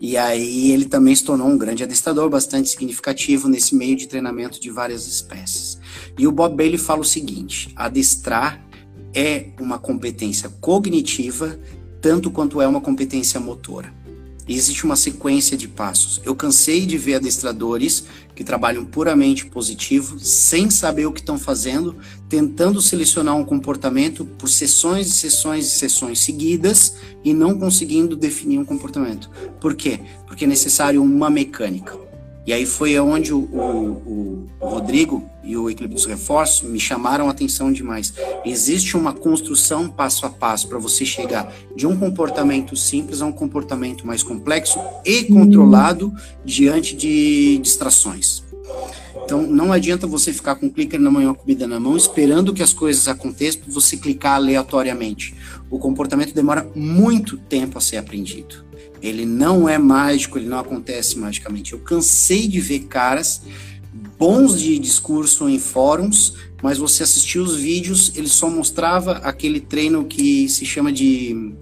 E 0.00 0.16
aí 0.16 0.72
ele 0.72 0.86
também 0.86 1.14
se 1.14 1.22
tornou 1.22 1.46
um 1.46 1.58
grande 1.58 1.82
adestrador, 1.82 2.30
bastante 2.30 2.70
significativo 2.70 3.48
nesse 3.48 3.74
meio 3.74 3.94
de 3.94 4.08
treinamento 4.08 4.58
de 4.58 4.70
várias 4.70 5.06
espécies. 5.06 5.78
E 6.18 6.26
o 6.26 6.32
Bob 6.32 6.56
Bailey 6.56 6.78
fala 6.78 7.02
o 7.02 7.04
seguinte: 7.04 7.70
adestrar 7.76 8.64
é 9.14 9.48
uma 9.60 9.78
competência 9.78 10.48
cognitiva 10.60 11.58
tanto 12.00 12.30
quanto 12.30 12.60
é 12.60 12.66
uma 12.66 12.80
competência 12.80 13.38
motora. 13.38 13.92
E 14.48 14.56
existe 14.56 14.84
uma 14.84 14.96
sequência 14.96 15.56
de 15.56 15.68
passos. 15.68 16.20
Eu 16.24 16.34
cansei 16.34 16.84
de 16.86 16.98
ver 16.98 17.16
adestradores 17.16 18.04
que 18.34 18.44
trabalham 18.44 18.84
puramente 18.84 19.46
positivo, 19.46 20.18
sem 20.18 20.70
saber 20.70 21.06
o 21.06 21.12
que 21.12 21.20
estão 21.20 21.38
fazendo, 21.38 21.96
tentando 22.28 22.80
selecionar 22.80 23.36
um 23.36 23.44
comportamento 23.44 24.24
por 24.24 24.48
sessões 24.48 25.08
e 25.08 25.12
sessões 25.12 25.66
e 25.66 25.70
sessões 25.70 26.20
seguidas 26.20 26.96
e 27.24 27.32
não 27.32 27.58
conseguindo 27.58 28.16
definir 28.16 28.58
um 28.58 28.64
comportamento. 28.64 29.30
Por 29.60 29.74
quê? 29.74 30.00
Porque 30.26 30.44
é 30.44 30.48
necessário 30.48 31.02
uma 31.02 31.30
mecânica. 31.30 32.09
E 32.46 32.52
aí 32.52 32.64
foi 32.64 32.98
onde 32.98 33.32
o, 33.34 33.38
o, 33.38 34.48
o 34.60 34.66
Rodrigo 34.66 35.28
e 35.44 35.56
o 35.56 35.68
Equilíbrio 35.68 35.96
dos 35.96 36.06
Reforços 36.06 36.68
me 36.68 36.80
chamaram 36.80 37.28
a 37.28 37.30
atenção 37.30 37.72
demais. 37.72 38.12
Existe 38.44 38.96
uma 38.96 39.12
construção 39.12 39.88
passo 39.88 40.26
a 40.26 40.30
passo 40.30 40.68
para 40.68 40.78
você 40.78 41.04
chegar 41.04 41.52
de 41.76 41.86
um 41.86 41.96
comportamento 41.96 42.76
simples 42.76 43.20
a 43.20 43.26
um 43.26 43.32
comportamento 43.32 44.06
mais 44.06 44.22
complexo 44.22 44.78
e 45.04 45.24
controlado 45.24 46.12
diante 46.44 46.96
de 46.96 47.58
distrações. 47.58 48.42
Então, 49.24 49.42
não 49.42 49.72
adianta 49.72 50.08
você 50.08 50.32
ficar 50.32 50.56
com 50.56 50.66
o 50.66 50.70
clicker 50.70 51.00
na 51.00 51.10
mão 51.10 51.22
e 51.22 51.24
uma 51.24 51.34
comida 51.34 51.66
na 51.66 51.78
mão, 51.78 51.96
esperando 51.96 52.52
que 52.52 52.64
as 52.64 52.72
coisas 52.72 53.06
aconteçam, 53.06 53.62
você 53.68 53.96
clicar 53.96 54.34
aleatoriamente. 54.34 55.34
O 55.70 55.78
comportamento 55.78 56.34
demora 56.34 56.68
muito 56.74 57.36
tempo 57.36 57.78
a 57.78 57.80
ser 57.80 57.98
aprendido. 57.98 58.69
Ele 59.02 59.24
não 59.24 59.68
é 59.68 59.78
mágico, 59.78 60.38
ele 60.38 60.48
não 60.48 60.58
acontece 60.58 61.18
magicamente. 61.18 61.72
Eu 61.72 61.78
cansei 61.78 62.46
de 62.46 62.60
ver 62.60 62.80
caras 62.80 63.42
bons 64.18 64.60
de 64.60 64.78
discurso 64.78 65.48
em 65.48 65.58
fóruns, 65.58 66.34
mas 66.62 66.76
você 66.76 67.02
assistiu 67.02 67.42
os 67.42 67.56
vídeos, 67.56 68.12
ele 68.14 68.28
só 68.28 68.50
mostrava 68.50 69.12
aquele 69.12 69.60
treino 69.60 70.04
que 70.04 70.48
se 70.48 70.66
chama 70.66 70.92
de 70.92 71.54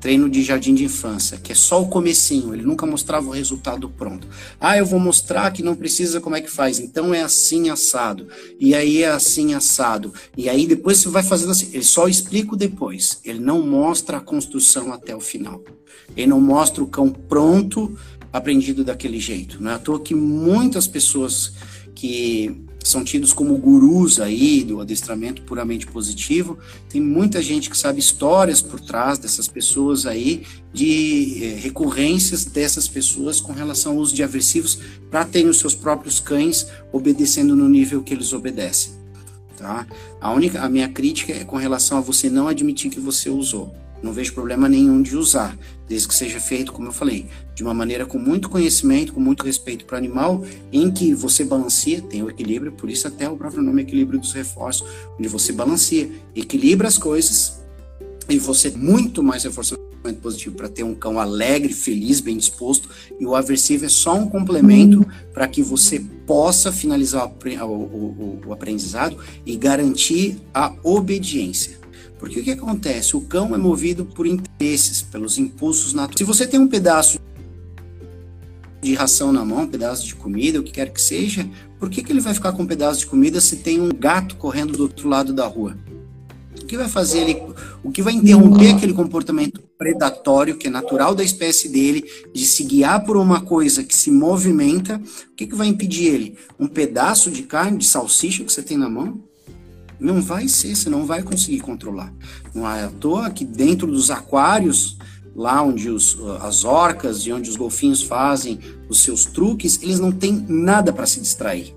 treino 0.00 0.28
de 0.28 0.42
jardim 0.42 0.74
de 0.74 0.84
infância, 0.84 1.38
que 1.38 1.52
é 1.52 1.54
só 1.54 1.82
o 1.82 1.88
comecinho, 1.88 2.54
ele 2.54 2.62
nunca 2.62 2.86
mostrava 2.86 3.28
o 3.28 3.32
resultado 3.32 3.88
pronto. 3.88 4.26
Ah, 4.58 4.76
eu 4.76 4.86
vou 4.86 4.98
mostrar 4.98 5.50
que 5.52 5.62
não 5.62 5.74
precisa 5.74 6.20
como 6.20 6.36
é 6.36 6.40
que 6.40 6.50
faz, 6.50 6.78
então 6.78 7.12
é 7.12 7.22
assim 7.22 7.68
assado, 7.68 8.26
e 8.58 8.74
aí 8.74 9.02
é 9.02 9.10
assim 9.10 9.54
assado, 9.54 10.12
e 10.36 10.48
aí 10.48 10.66
depois 10.66 10.98
você 10.98 11.08
vai 11.08 11.22
fazendo 11.22 11.50
assim, 11.50 11.68
ele 11.72 11.84
só 11.84 12.08
explica 12.08 12.56
depois, 12.56 13.20
ele 13.24 13.38
não 13.38 13.60
mostra 13.62 14.16
a 14.16 14.20
construção 14.20 14.92
até 14.92 15.14
o 15.14 15.20
final. 15.20 15.62
Ele 16.16 16.26
não 16.26 16.40
mostra 16.40 16.82
o 16.82 16.86
cão 16.86 17.08
pronto, 17.08 17.96
aprendido 18.32 18.84
daquele 18.84 19.18
jeito. 19.18 19.62
Não 19.62 19.70
é 19.70 19.74
à 19.74 19.78
toa 19.78 20.00
que 20.00 20.14
muitas 20.14 20.86
pessoas 20.86 21.52
que 21.94 22.64
são 22.82 23.04
tidos 23.04 23.32
como 23.32 23.56
gurus 23.56 24.20
aí 24.20 24.64
do 24.64 24.80
adestramento 24.80 25.42
puramente 25.42 25.86
positivo. 25.86 26.58
Tem 26.88 27.00
muita 27.00 27.42
gente 27.42 27.68
que 27.68 27.76
sabe 27.76 28.00
histórias 28.00 28.62
por 28.62 28.80
trás 28.80 29.18
dessas 29.18 29.46
pessoas 29.46 30.06
aí, 30.06 30.46
de 30.72 31.44
eh, 31.44 31.58
recorrências 31.60 32.44
dessas 32.44 32.88
pessoas 32.88 33.40
com 33.40 33.52
relação 33.52 33.92
ao 33.92 33.98
uso 33.98 34.14
de 34.14 34.22
aversivos 34.22 34.78
para 35.10 35.24
terem 35.24 35.48
os 35.48 35.58
seus 35.58 35.74
próprios 35.74 36.20
cães 36.20 36.66
obedecendo 36.92 37.54
no 37.54 37.68
nível 37.68 38.02
que 38.02 38.14
eles 38.14 38.32
obedecem. 38.32 38.92
Tá? 39.56 39.86
A 40.20 40.32
única, 40.32 40.62
a 40.62 40.68
minha 40.68 40.88
crítica 40.88 41.32
é 41.32 41.44
com 41.44 41.56
relação 41.56 41.98
a 41.98 42.00
você 42.00 42.30
não 42.30 42.48
admitir 42.48 42.90
que 42.90 43.00
você 43.00 43.28
usou. 43.28 43.74
Não 44.02 44.12
vejo 44.12 44.32
problema 44.32 44.68
nenhum 44.68 45.02
de 45.02 45.16
usar, 45.16 45.56
desde 45.88 46.08
que 46.08 46.14
seja 46.14 46.40
feito, 46.40 46.72
como 46.72 46.88
eu 46.88 46.92
falei, 46.92 47.26
de 47.54 47.62
uma 47.62 47.74
maneira 47.74 48.06
com 48.06 48.18
muito 48.18 48.48
conhecimento, 48.48 49.12
com 49.12 49.20
muito 49.20 49.44
respeito 49.44 49.84
para 49.84 49.96
o 49.96 49.98
animal, 49.98 50.44
em 50.72 50.90
que 50.90 51.12
você 51.12 51.44
balanceia, 51.44 52.00
tem 52.00 52.22
o 52.22 52.30
equilíbrio, 52.30 52.72
por 52.72 52.88
isso 52.88 53.06
até 53.06 53.28
o 53.28 53.36
próprio 53.36 53.62
nome 53.62 53.82
equilíbrio 53.82 54.18
dos 54.18 54.32
reforços, 54.32 54.86
onde 55.18 55.28
você 55.28 55.52
balanceia, 55.52 56.10
equilibra 56.34 56.88
as 56.88 56.96
coisas 56.96 57.60
e 58.28 58.38
você 58.38 58.70
muito 58.70 59.22
mais 59.22 59.44
reforçamento 59.44 59.90
positivo 60.22 60.56
para 60.56 60.68
ter 60.68 60.82
um 60.82 60.94
cão 60.94 61.20
alegre, 61.20 61.74
feliz, 61.74 62.20
bem 62.20 62.36
disposto, 62.36 62.88
e 63.18 63.26
o 63.26 63.34
aversivo 63.34 63.84
é 63.84 63.88
só 63.88 64.14
um 64.14 64.28
complemento 64.28 65.06
para 65.34 65.46
que 65.46 65.62
você 65.62 66.00
possa 66.26 66.72
finalizar 66.72 67.26
o, 67.26 67.66
o, 67.68 68.40
o, 68.46 68.52
aprendizado 68.52 69.18
e 69.44 69.56
garantir 69.56 70.38
a 70.54 70.72
obediência. 70.82 71.79
Porque 72.20 72.38
o 72.38 72.44
que 72.44 72.50
acontece? 72.50 73.16
O 73.16 73.22
cão 73.22 73.54
é 73.54 73.58
movido 73.58 74.04
por 74.04 74.26
interesses, 74.26 75.00
pelos 75.00 75.38
impulsos 75.38 75.94
naturais. 75.94 76.18
Se 76.18 76.24
você 76.24 76.46
tem 76.46 76.60
um 76.60 76.68
pedaço 76.68 77.18
de 78.82 78.94
ração 78.94 79.32
na 79.32 79.42
mão, 79.42 79.62
um 79.62 79.66
pedaço 79.66 80.06
de 80.06 80.14
comida, 80.14 80.60
o 80.60 80.62
que 80.62 80.70
quer 80.70 80.92
que 80.92 81.00
seja, 81.00 81.48
por 81.78 81.88
que, 81.88 82.02
que 82.02 82.12
ele 82.12 82.20
vai 82.20 82.34
ficar 82.34 82.52
com 82.52 82.62
um 82.62 82.66
pedaço 82.66 83.00
de 83.00 83.06
comida 83.06 83.40
se 83.40 83.56
tem 83.56 83.80
um 83.80 83.88
gato 83.88 84.36
correndo 84.36 84.74
do 84.74 84.82
outro 84.82 85.08
lado 85.08 85.32
da 85.32 85.46
rua? 85.46 85.78
O 86.62 86.66
que 86.66 86.76
vai 86.76 86.90
fazer 86.90 87.20
ele, 87.20 87.42
o 87.82 87.90
que 87.90 88.02
vai 88.02 88.12
interromper 88.12 88.74
aquele 88.74 88.92
comportamento 88.92 89.62
predatório 89.78 90.58
que 90.58 90.68
é 90.68 90.70
natural 90.70 91.14
da 91.14 91.24
espécie 91.24 91.70
dele 91.70 92.04
de 92.34 92.44
se 92.44 92.62
guiar 92.64 93.02
por 93.02 93.16
uma 93.16 93.40
coisa 93.40 93.82
que 93.82 93.96
se 93.96 94.10
movimenta? 94.10 95.00
O 95.32 95.34
que, 95.34 95.46
que 95.46 95.56
vai 95.56 95.68
impedir 95.68 96.08
ele? 96.08 96.38
Um 96.58 96.68
pedaço 96.68 97.30
de 97.30 97.44
carne, 97.44 97.78
de 97.78 97.86
salsicha 97.86 98.44
que 98.44 98.52
você 98.52 98.62
tem 98.62 98.76
na 98.76 98.90
mão? 98.90 99.29
Não 100.00 100.22
vai 100.22 100.48
ser, 100.48 100.74
você 100.74 100.88
não 100.88 101.04
vai 101.04 101.22
conseguir 101.22 101.60
controlar. 101.60 102.12
Não 102.54 102.68
é 102.68 102.84
à 102.84 102.88
toa 102.88 103.30
que 103.30 103.44
dentro 103.44 103.86
dos 103.86 104.10
aquários, 104.10 104.96
lá 105.36 105.62
onde 105.62 105.90
os, 105.90 106.18
as 106.40 106.64
orcas 106.64 107.20
e 107.26 107.32
onde 107.32 107.50
os 107.50 107.56
golfinhos 107.56 108.02
fazem 108.02 108.58
os 108.88 109.02
seus 109.02 109.26
truques, 109.26 109.78
eles 109.82 110.00
não 110.00 110.10
têm 110.10 110.44
nada 110.48 110.92
para 110.92 111.06
se 111.06 111.20
distrair. 111.20 111.74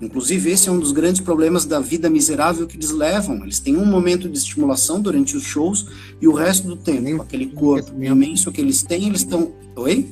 Inclusive, 0.00 0.50
esse 0.50 0.68
é 0.68 0.72
um 0.72 0.78
dos 0.78 0.92
grandes 0.92 1.20
problemas 1.20 1.64
da 1.64 1.80
vida 1.80 2.08
miserável 2.08 2.66
que 2.66 2.76
eles 2.76 2.90
levam. 2.90 3.42
Eles 3.42 3.58
têm 3.58 3.76
um 3.76 3.84
momento 3.84 4.28
de 4.28 4.38
estimulação 4.38 5.00
durante 5.00 5.36
os 5.36 5.42
shows 5.42 5.86
e 6.20 6.28
o 6.28 6.32
resto 6.32 6.68
do 6.68 6.76
tempo, 6.76 7.02
Nem 7.02 7.20
aquele 7.20 7.46
corpo 7.46 7.92
imenso 8.02 8.52
que 8.52 8.60
eles 8.60 8.82
têm, 8.82 9.08
eles 9.08 9.22
estão. 9.22 9.52
Oi? 9.74 10.08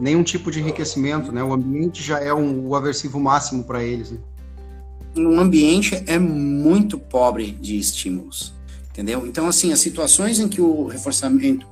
Nenhum 0.00 0.24
tipo 0.24 0.50
de 0.50 0.60
enriquecimento, 0.60 1.30
né? 1.30 1.42
O 1.42 1.52
ambiente 1.52 2.02
já 2.02 2.18
é 2.18 2.34
um, 2.34 2.66
o 2.66 2.74
aversivo 2.74 3.20
máximo 3.20 3.62
para 3.62 3.84
eles. 3.84 4.10
Né? 4.10 4.18
Um 5.16 5.40
ambiente 5.40 6.02
é 6.06 6.18
muito 6.18 6.98
pobre 6.98 7.50
de 7.60 7.78
estímulos, 7.78 8.54
entendeu? 8.90 9.26
Então, 9.26 9.48
assim, 9.48 9.72
as 9.72 9.80
situações 9.80 10.38
em 10.38 10.48
que 10.48 10.60
o 10.60 10.86
reforçamento, 10.86 11.66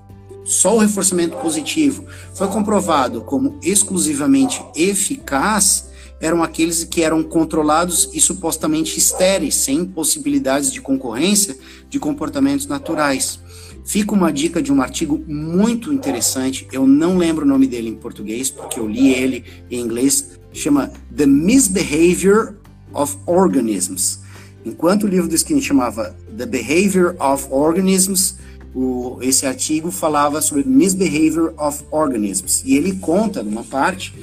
só 0.45 0.75
o 0.75 0.79
reforçamento 0.79 1.37
positivo 1.37 2.05
foi 2.35 2.49
comprovado 2.49 3.21
como 3.21 3.59
exclusivamente 3.63 4.61
eficaz, 4.75 5.89
eram 6.21 6.43
aqueles 6.43 6.83
que 6.83 7.03
eram 7.03 7.23
controlados 7.23 8.11
e 8.13 8.21
supostamente 8.21 8.99
estéreis, 8.99 9.55
sem 9.55 9.85
possibilidades 9.85 10.73
de 10.73 10.81
concorrência 10.81 11.57
de 11.89 12.01
comportamentos 12.01 12.67
naturais. 12.67 13.39
Fica 13.85 14.13
uma 14.13 14.33
dica 14.33 14.61
de 14.61 14.73
um 14.73 14.83
artigo 14.83 15.25
muito 15.27 15.93
interessante, 15.93 16.67
eu 16.73 16.87
não 16.87 17.17
lembro 17.17 17.45
o 17.45 17.49
nome 17.49 17.67
dele 17.67 17.89
em 17.89 17.95
português, 17.95 18.51
porque 18.51 18.79
eu 18.79 18.87
li 18.87 19.15
ele 19.15 19.45
em 19.71 19.81
inglês, 19.81 20.39
chama 20.53 20.93
The 21.17 21.25
Misbehavior 21.25 22.58
of 22.95 23.17
Organisms. 23.27 24.21
Enquanto 24.65 25.05
o 25.05 25.07
livro 25.07 25.29
do 25.29 25.35
Skinner 25.35 25.63
chamava 25.63 26.17
The 26.37 26.47
Behavior 26.47 27.17
of 27.19 27.47
Organisms, 27.51 28.37
o, 28.75 29.19
esse 29.23 29.47
artigo 29.47 29.91
falava 29.91 30.41
sobre 30.41 30.65
Misbehavior 30.65 31.55
of 31.59 31.85
Organisms. 31.91 32.63
E 32.65 32.77
ele 32.77 32.97
conta, 32.97 33.43
numa 33.43 33.65
parte, 33.65 34.15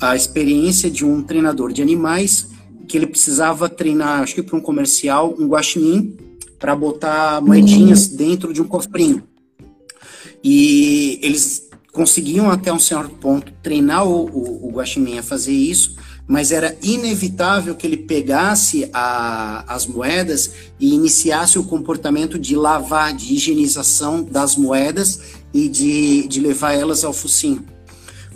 a 0.00 0.16
experiência 0.16 0.90
de 0.90 1.04
um 1.04 1.22
treinador 1.22 1.72
de 1.72 1.80
animais 1.80 2.48
que 2.86 2.96
ele 2.96 3.06
precisava 3.06 3.68
treinar, 3.68 4.22
acho 4.22 4.34
que 4.34 4.42
para 4.42 4.56
um 4.56 4.60
comercial, 4.60 5.34
um 5.38 5.46
guaxinim 5.46 6.16
para 6.58 6.74
botar 6.74 7.40
moedinhas 7.40 8.08
dentro 8.08 8.52
de 8.52 8.60
um 8.60 8.66
cofrinho. 8.66 9.22
E 10.42 11.18
eles 11.22 11.68
conseguiam 11.92 12.50
até 12.50 12.72
um 12.72 12.78
certo 12.78 13.10
ponto 13.16 13.52
treinar 13.62 14.06
o, 14.06 14.26
o, 14.26 14.68
o 14.68 14.72
guaxinim 14.72 15.18
a 15.18 15.22
fazer 15.22 15.52
isso, 15.52 15.96
mas 16.26 16.50
era 16.50 16.76
inevitável 16.82 17.74
que 17.74 17.86
ele 17.86 17.96
pegasse 17.96 18.88
a, 18.92 19.64
as 19.72 19.86
moedas 19.86 20.50
e 20.80 20.94
iniciasse 20.94 21.58
o 21.58 21.64
comportamento 21.64 22.38
de 22.38 22.56
lavar, 22.56 23.14
de 23.14 23.34
higienização 23.34 24.22
das 24.22 24.56
moedas 24.56 25.20
e 25.52 25.68
de, 25.68 26.26
de 26.26 26.40
levar 26.40 26.72
elas 26.72 27.04
ao 27.04 27.12
focinho. 27.12 27.64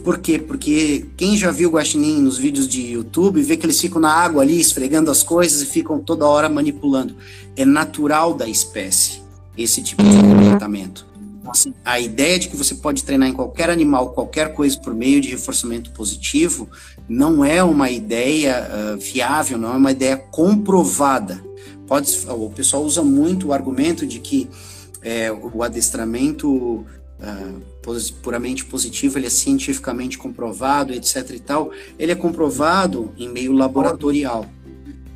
Por 0.05 0.19
quê? 0.19 0.39
Porque 0.39 1.07
quem 1.17 1.37
já 1.37 1.51
viu 1.51 1.71
guaxinim 1.71 2.21
nos 2.21 2.39
vídeos 2.39 2.69
de 2.69 2.93
YouTube 2.93 3.43
vê 3.43 3.57
que 3.57 3.67
eles 3.67 3.81
ficam 3.81 4.01
na 4.01 4.13
água 4.13 4.43
ali 4.43 4.61
esfregando 4.61 5.11
as 5.11 5.23
coisas 5.23 5.63
e 5.63 5.67
ficam 5.67 5.99
toda 5.99 6.27
hora 6.27 6.49
manipulando. 6.49 7.17
É 7.57 7.65
natural 7.65 8.33
da 8.35 8.47
espécie 8.47 9.21
esse 9.57 9.83
tipo 9.83 10.03
de 10.03 10.17
comportamento. 10.17 11.08
Então, 11.49 11.53
assim, 11.53 11.75
a 11.83 11.99
ideia 11.99 12.39
de 12.39 12.49
que 12.49 12.57
você 12.57 12.75
pode 12.75 13.05
treinar 13.05 13.29
em 13.29 13.33
qualquer 13.33 13.71
animal 13.71 14.11
qualquer 14.11 14.53
coisa 14.53 14.79
por 14.79 14.95
meio 14.95 15.19
de 15.21 15.31
reforçamento 15.31 15.91
positivo 15.93 16.69
não 17.09 17.43
é 17.43 17.63
uma 17.63 17.91
ideia 17.91 18.69
uh, 18.69 18.99
viável, 18.99 19.57
não 19.57 19.73
é 19.73 19.77
uma 19.77 19.93
ideia 19.93 20.17
comprovada. 20.17 21.43
Pode, 21.87 22.15
o 22.29 22.51
pessoal 22.51 22.83
usa 22.83 23.03
muito 23.03 23.49
o 23.49 23.53
argumento 23.55 24.07
de 24.07 24.19
que 24.19 24.51
é, 25.01 25.33
o 25.33 25.63
adestramento 25.63 26.51
uh, 26.51 28.13
puramente 28.23 28.67
positivo, 28.67 29.19
ele 29.19 29.27
é 29.27 29.31
cientificamente 29.31 30.19
comprovado, 30.19 30.93
etc 30.93 31.31
e 31.31 31.41
tal, 31.41 31.71
ele 31.99 32.13
é 32.13 32.15
comprovado 32.15 33.11
em 33.17 33.27
meio 33.27 33.53
laboratorial. 33.53 34.45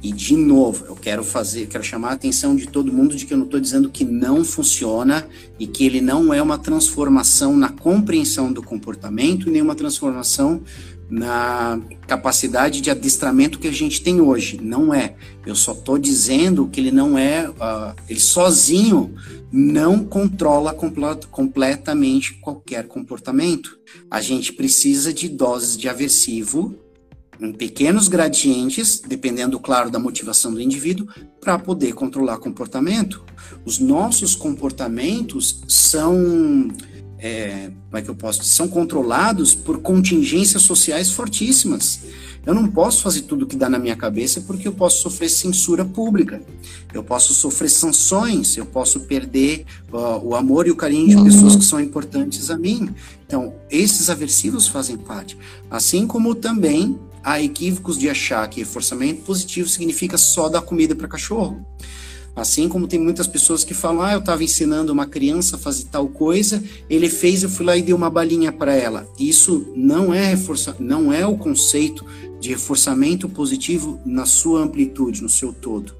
E 0.02 0.10
de 0.10 0.36
novo, 0.36 0.86
eu 0.86 0.96
quero 0.96 1.22
fazer, 1.22 1.68
quero 1.68 1.84
chamar 1.84 2.10
a 2.10 2.14
atenção 2.14 2.56
de 2.56 2.66
todo 2.66 2.92
mundo 2.92 3.14
de 3.14 3.24
que 3.24 3.32
eu 3.32 3.38
não 3.38 3.44
estou 3.44 3.60
dizendo 3.60 3.88
que 3.88 4.04
não 4.04 4.44
funciona 4.44 5.28
e 5.60 5.66
que 5.66 5.86
ele 5.86 6.00
não 6.00 6.34
é 6.34 6.42
uma 6.42 6.58
transformação 6.58 7.56
na 7.56 7.68
compreensão 7.68 8.52
do 8.52 8.62
comportamento 8.62 9.48
nem 9.48 9.62
uma 9.62 9.76
transformação 9.76 10.62
na 11.08 11.78
capacidade 12.06 12.80
de 12.80 12.90
adestramento 12.90 13.58
que 13.58 13.68
a 13.68 13.72
gente 13.72 14.02
tem 14.02 14.20
hoje. 14.20 14.58
Não 14.60 14.94
é. 14.94 15.14
Eu 15.44 15.54
só 15.54 15.72
estou 15.72 15.98
dizendo 15.98 16.66
que 16.66 16.80
ele 16.80 16.90
não 16.90 17.18
é, 17.18 17.50
uh, 17.50 17.94
ele 18.08 18.18
sozinho 18.18 19.14
não 19.52 20.02
controla 20.02 20.74
completamente 21.30 22.32
qualquer 22.40 22.88
comportamento. 22.88 23.78
A 24.10 24.22
gente 24.22 24.54
precisa 24.54 25.12
de 25.12 25.28
doses 25.28 25.76
de 25.76 25.86
aversivo 25.86 26.74
em 27.42 27.52
pequenos 27.52 28.06
gradientes, 28.06 29.02
dependendo, 29.04 29.58
claro, 29.58 29.90
da 29.90 29.98
motivação 29.98 30.54
do 30.54 30.60
indivíduo, 30.60 31.08
para 31.40 31.58
poder 31.58 31.92
controlar 31.92 32.38
comportamento. 32.38 33.24
Os 33.64 33.80
nossos 33.80 34.36
comportamentos 34.36 35.60
são 35.66 36.68
é, 37.18 37.70
como 37.86 37.98
é 37.98 38.02
que 38.02 38.08
eu 38.08 38.14
posso 38.14 38.44
são 38.44 38.68
controlados 38.68 39.54
por 39.54 39.80
contingências 39.80 40.62
sociais 40.62 41.10
fortíssimas. 41.10 42.00
Eu 42.44 42.54
não 42.54 42.66
posso 42.66 43.02
fazer 43.02 43.22
tudo 43.22 43.46
que 43.46 43.54
dá 43.54 43.68
na 43.68 43.78
minha 43.78 43.94
cabeça 43.94 44.40
porque 44.40 44.66
eu 44.66 44.72
posso 44.72 45.02
sofrer 45.02 45.28
censura 45.28 45.84
pública, 45.84 46.42
eu 46.92 47.04
posso 47.04 47.32
sofrer 47.32 47.68
sanções, 47.68 48.56
eu 48.56 48.66
posso 48.66 49.00
perder 49.00 49.64
o 49.92 50.34
amor 50.34 50.66
e 50.66 50.72
o 50.72 50.76
carinho 50.76 51.16
de 51.16 51.22
pessoas 51.22 51.54
que 51.54 51.64
são 51.64 51.80
importantes 51.80 52.50
a 52.50 52.58
mim. 52.58 52.90
Então, 53.24 53.54
esses 53.70 54.10
aversivos 54.10 54.66
fazem 54.66 54.96
parte. 54.96 55.38
Assim 55.70 56.04
como 56.04 56.34
também 56.34 56.98
há 57.22 57.40
equívocos 57.40 57.98
de 57.98 58.08
achar 58.08 58.48
que 58.48 58.60
reforçamento 58.60 59.22
positivo 59.22 59.68
significa 59.68 60.18
só 60.18 60.48
dar 60.48 60.62
comida 60.62 60.94
para 60.94 61.08
cachorro. 61.08 61.64
Assim 62.34 62.66
como 62.66 62.88
tem 62.88 62.98
muitas 62.98 63.26
pessoas 63.26 63.62
que 63.62 63.74
falam, 63.74 64.02
ah, 64.02 64.12
eu 64.14 64.18
estava 64.18 64.42
ensinando 64.42 64.90
uma 64.90 65.06
criança 65.06 65.56
a 65.56 65.58
fazer 65.58 65.84
tal 65.84 66.08
coisa, 66.08 66.62
ele 66.88 67.10
fez, 67.10 67.42
eu 67.42 67.50
fui 67.50 67.66
lá 67.66 67.76
e 67.76 67.82
dei 67.82 67.92
uma 67.92 68.08
balinha 68.08 68.50
para 68.50 68.74
ela. 68.74 69.06
Isso 69.18 69.70
não 69.76 70.14
é 70.14 70.28
reforça, 70.28 70.74
não 70.78 71.12
é 71.12 71.26
o 71.26 71.36
conceito 71.36 72.06
de 72.40 72.50
reforçamento 72.50 73.28
positivo 73.28 74.00
na 74.06 74.24
sua 74.24 74.62
amplitude, 74.62 75.22
no 75.22 75.28
seu 75.28 75.52
todo. 75.52 75.94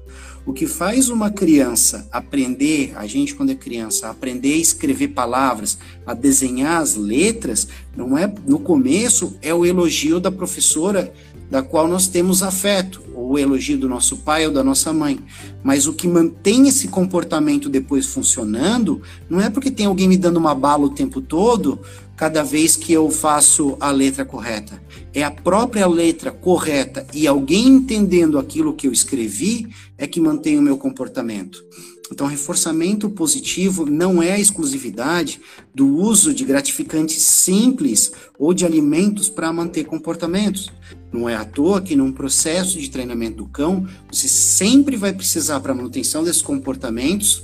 O 0.45 0.51
que 0.51 0.67
faz 0.67 1.07
uma 1.07 1.29
criança 1.29 2.05
aprender, 2.11 2.93
a 2.97 3.07
gente 3.07 3.33
quando 3.33 3.51
é 3.51 3.55
criança, 3.55 4.09
aprender 4.09 4.53
a 4.53 4.57
escrever 4.57 5.09
palavras, 5.09 5.77
a 6.05 6.13
desenhar 6.13 6.81
as 6.81 6.95
letras, 6.95 7.67
não 7.95 8.17
é 8.17 8.31
no 8.45 8.59
começo 8.59 9.37
é 9.41 9.53
o 9.53 9.65
elogio 9.65 10.19
da 10.19 10.29
professora 10.29 11.13
da 11.49 11.61
qual 11.61 11.87
nós 11.87 12.07
temos 12.07 12.41
afeto, 12.41 13.01
ou 13.13 13.31
o 13.31 13.39
elogio 13.39 13.77
do 13.77 13.87
nosso 13.87 14.17
pai 14.17 14.45
ou 14.45 14.51
da 14.51 14.63
nossa 14.63 14.91
mãe. 14.91 15.19
Mas 15.63 15.87
o 15.87 15.93
que 15.93 16.07
mantém 16.07 16.67
esse 16.67 16.87
comportamento 16.87 17.69
depois 17.69 18.07
funcionando 18.07 19.01
não 19.29 19.39
é 19.39 19.49
porque 19.49 19.71
tem 19.71 19.85
alguém 19.85 20.07
me 20.07 20.17
dando 20.17 20.37
uma 20.37 20.55
bala 20.55 20.85
o 20.85 20.89
tempo 20.89 21.21
todo, 21.21 21.79
cada 22.23 22.41
vez 22.41 22.77
que 22.77 22.93
eu 22.93 23.11
faço 23.11 23.75
a 23.81 23.91
letra 23.91 24.23
correta. 24.23 24.81
É 25.13 25.21
a 25.25 25.29
própria 25.29 25.85
letra 25.85 26.31
correta 26.31 27.05
e 27.13 27.27
alguém 27.27 27.67
entendendo 27.67 28.39
aquilo 28.39 28.73
que 28.73 28.87
eu 28.87 28.93
escrevi 28.93 29.67
é 29.97 30.07
que 30.07 30.21
mantém 30.21 30.57
o 30.57 30.61
meu 30.61 30.77
comportamento. 30.77 31.61
Então, 32.09 32.25
reforçamento 32.25 33.09
positivo 33.09 33.85
não 33.85 34.23
é 34.23 34.31
a 34.31 34.39
exclusividade 34.39 35.41
do 35.75 35.97
uso 35.97 36.33
de 36.33 36.45
gratificantes 36.45 37.21
simples 37.21 38.13
ou 38.39 38.53
de 38.53 38.65
alimentos 38.65 39.27
para 39.27 39.51
manter 39.51 39.83
comportamentos. 39.83 40.71
Não 41.11 41.27
é 41.27 41.35
à 41.35 41.43
toa 41.43 41.81
que 41.81 41.93
num 41.93 42.13
processo 42.13 42.79
de 42.79 42.89
treinamento 42.89 43.35
do 43.35 43.47
cão, 43.47 43.85
você 44.09 44.29
sempre 44.29 44.95
vai 44.95 45.11
precisar 45.11 45.59
para 45.59 45.73
manutenção 45.73 46.23
desses 46.23 46.41
comportamentos 46.41 47.43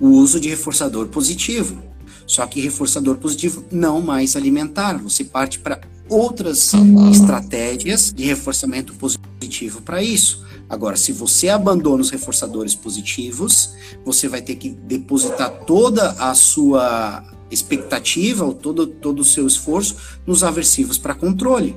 o 0.00 0.08
uso 0.08 0.40
de 0.40 0.48
reforçador 0.48 1.08
positivo. 1.08 1.85
Só 2.26 2.46
que 2.46 2.60
reforçador 2.60 3.16
positivo 3.16 3.64
não 3.70 4.00
mais 4.00 4.36
alimentar. 4.36 4.98
Você 4.98 5.24
parte 5.24 5.58
para 5.58 5.80
outras 6.08 6.72
estratégias 7.12 8.12
de 8.12 8.24
reforçamento 8.24 8.94
positivo 8.94 9.82
para 9.82 10.02
isso. 10.02 10.44
Agora, 10.68 10.96
se 10.96 11.12
você 11.12 11.48
abandona 11.48 12.02
os 12.02 12.10
reforçadores 12.10 12.74
positivos, 12.74 13.74
você 14.04 14.28
vai 14.28 14.42
ter 14.42 14.56
que 14.56 14.70
depositar 14.70 15.50
toda 15.64 16.10
a 16.12 16.34
sua 16.34 17.24
expectativa, 17.50 18.44
ou 18.44 18.52
todo, 18.52 18.86
todo 18.86 19.20
o 19.20 19.24
seu 19.24 19.46
esforço 19.46 19.96
nos 20.26 20.42
aversivos 20.42 20.98
para 20.98 21.14
controle. 21.14 21.76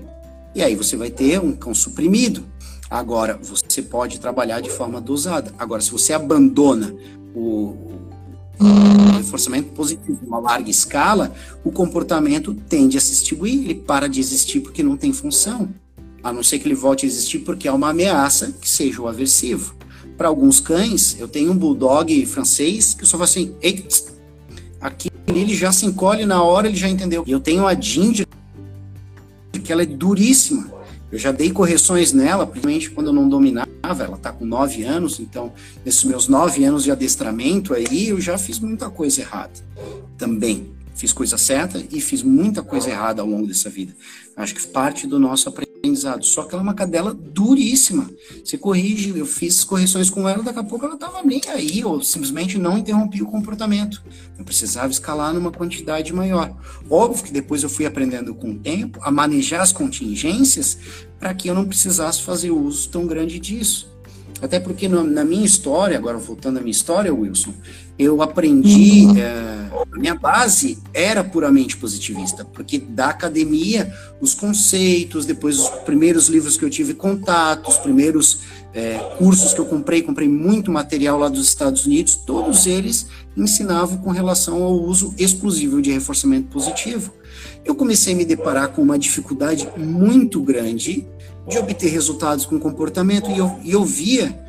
E 0.56 0.64
aí 0.64 0.76
você 0.76 0.98
vai 0.98 1.12
ter 1.12 1.40
um 1.40 1.54
cão 1.54 1.76
suprimido. 1.76 2.44
Agora, 2.90 3.40
você 3.42 3.84
pode 3.84 4.20
trabalhar 4.20 4.62
de 4.62 4.70
forma 4.72 5.00
dosada. 5.00 5.54
Agora, 5.60 5.82
se 5.82 5.92
você 5.92 6.12
abandona 6.12 6.96
o, 7.36 7.78
o 8.60 9.18
reforçamento 9.18 9.70
positivo 9.70 10.20
uma 10.26 10.40
larga 10.40 10.70
escala, 10.70 11.34
o 11.64 11.72
comportamento 11.72 12.54
tende 12.54 12.98
a 12.98 13.02
se 13.02 13.14
extinguir, 13.14 13.64
ele 13.64 13.76
para 13.76 14.08
de 14.08 14.20
existir 14.20 14.60
porque 14.60 14.84
não 14.84 14.98
tem 14.98 15.14
função. 15.14 15.70
A 16.22 16.34
não 16.34 16.44
ser 16.44 16.60
que 16.60 16.68
ele 16.68 16.76
volte 16.76 17.06
a 17.06 17.08
existir 17.08 17.40
porque 17.40 17.68
é 17.68 17.72
uma 17.72 17.90
ameaça 17.90 18.54
que 18.60 18.70
seja 18.70 19.02
o 19.02 19.08
aversivo. 19.08 19.76
Para 20.18 20.28
alguns 20.28 20.60
cães, 20.60 21.16
eu 21.18 21.30
tenho 21.30 21.52
um 21.52 21.56
bulldog 21.56 22.26
francês 22.26 22.94
que 22.94 23.06
só 23.06 23.12
falo 23.12 23.24
assim, 23.24 23.56
aqui 24.82 25.10
ele 25.28 25.56
já 25.56 25.72
se 25.72 25.86
encolhe 25.86 26.26
na 26.26 26.44
hora, 26.44 26.68
ele 26.68 26.76
já 26.76 26.90
entendeu. 26.90 27.24
E 27.26 27.32
eu 27.32 27.40
tenho 27.40 27.66
a 27.66 27.74
Ginger, 27.74 28.28
que 29.64 29.72
ela 29.72 29.84
é 29.84 29.86
duríssima. 29.86 30.79
Eu 31.12 31.18
já 31.18 31.32
dei 31.32 31.52
correções 31.52 32.14
nela, 32.14 32.46
principalmente 32.46 32.92
quando 32.92 33.08
eu 33.08 33.14
não 33.14 33.28
dominava. 33.28 33.70
Ela 33.84 34.16
está 34.16 34.32
com 34.32 34.46
nove 34.46 34.84
anos, 34.84 35.20
então, 35.20 35.52
nesses 35.84 36.04
meus 36.04 36.28
nove 36.28 36.64
anos 36.64 36.84
de 36.84 36.92
adestramento 36.92 37.74
aí, 37.74 38.10
eu 38.10 38.22
já 38.22 38.38
fiz 38.38 38.60
muita 38.60 38.90
coisa 38.90 39.22
errada 39.22 39.54
também. 40.18 40.72
Fiz 40.94 41.14
coisa 41.14 41.38
certa 41.38 41.82
e 41.92 42.02
fiz 42.02 42.22
muita 42.22 42.62
coisa 42.62 42.90
errada 42.90 43.22
ao 43.22 43.28
longo 43.28 43.48
dessa 43.48 43.70
vida. 43.70 43.96
Acho 44.40 44.56
que 44.56 44.66
parte 44.68 45.06
do 45.06 45.20
nosso 45.20 45.50
aprendizado. 45.50 46.24
Só 46.26 46.44
que 46.44 46.56
ela 46.56 46.62
é 46.62 46.64
uma 46.64 46.74
cadela 46.74 47.14
duríssima. 47.14 48.10
Você 48.42 48.58
corrige, 48.58 49.18
eu 49.18 49.26
fiz 49.26 49.66
correções 49.66 50.10
com 50.10 50.30
ela, 50.30 50.42
daqui 50.42 50.60
a 50.60 50.64
pouco 50.64 50.86
ela 50.86 50.96
estava 50.96 51.22
bem 51.22 51.42
aí, 51.50 51.84
ou 51.84 52.02
simplesmente 52.02 52.58
não 52.58 52.78
interrompi 52.78 53.22
o 53.22 53.26
comportamento. 53.26 54.02
Eu 54.38 54.46
precisava 54.46 54.92
escalar 54.92 55.34
numa 55.34 55.52
quantidade 55.52 56.14
maior. 56.14 56.56
Óbvio 56.90 57.26
que 57.26 57.34
depois 57.34 57.64
eu 57.64 57.70
fui 57.70 57.86
aprendendo 57.86 58.34
com 58.34 58.52
o 58.52 58.58
tempo 58.58 58.98
a 59.02 59.12
manejar 59.12 59.62
as 59.62 59.74
contingências 59.74 60.78
para 61.20 61.34
que 61.34 61.50
eu 61.50 61.54
não 61.54 61.66
precisasse 61.66 62.22
fazer 62.22 62.50
uso 62.50 62.88
tão 62.90 63.06
grande 63.06 63.40
disso. 63.40 63.90
Até 64.42 64.58
porque 64.58 64.88
na 64.88 65.26
minha 65.26 65.46
história, 65.46 65.98
agora 65.98 66.18
voltando 66.18 66.60
à 66.60 66.62
minha 66.62 66.72
história, 66.72 67.14
Wilson, 67.14 67.54
eu 68.00 68.22
aprendi, 68.22 69.20
é, 69.20 69.70
a 69.92 70.00
minha 70.00 70.16
base 70.16 70.78
era 70.94 71.22
puramente 71.22 71.76
positivista, 71.76 72.46
porque 72.46 72.80
da 72.80 73.10
academia, 73.10 73.94
os 74.22 74.34
conceitos, 74.34 75.26
depois 75.26 75.60
os 75.60 75.70
primeiros 75.84 76.30
livros 76.30 76.56
que 76.56 76.64
eu 76.64 76.70
tive 76.70 76.94
contato, 76.94 77.68
os 77.68 77.78
primeiros 77.78 78.40
é, 78.74 78.98
cursos 79.18 79.54
que 79.54 79.60
eu 79.60 79.66
comprei, 79.66 80.02
comprei 80.02 80.30
muito 80.30 80.72
material 80.72 81.20
lá 81.20 81.28
dos 81.28 81.46
Estados 81.46 81.86
Unidos, 81.86 82.16
todos 82.16 82.66
eles 82.66 83.08
ensinavam 83.36 83.98
com 83.98 84.12
relação 84.12 84.64
ao 84.64 84.80
uso 84.80 85.14
exclusivo 85.18 85.82
de 85.82 85.92
reforçamento 85.92 86.48
positivo. 86.48 87.12
Eu 87.66 87.76
comecei 87.76 88.14
a 88.14 88.16
me 88.16 88.24
deparar 88.24 88.70
com 88.70 88.82
uma 88.82 88.98
dificuldade 88.98 89.68
muito 89.76 90.42
grande 90.42 91.06
de 91.50 91.58
obter 91.58 91.90
resultados 91.90 92.46
com 92.46 92.58
comportamento, 92.60 93.30
e 93.30 93.38
eu, 93.38 93.60
e 93.62 93.72
eu 93.72 93.84
via, 93.84 94.40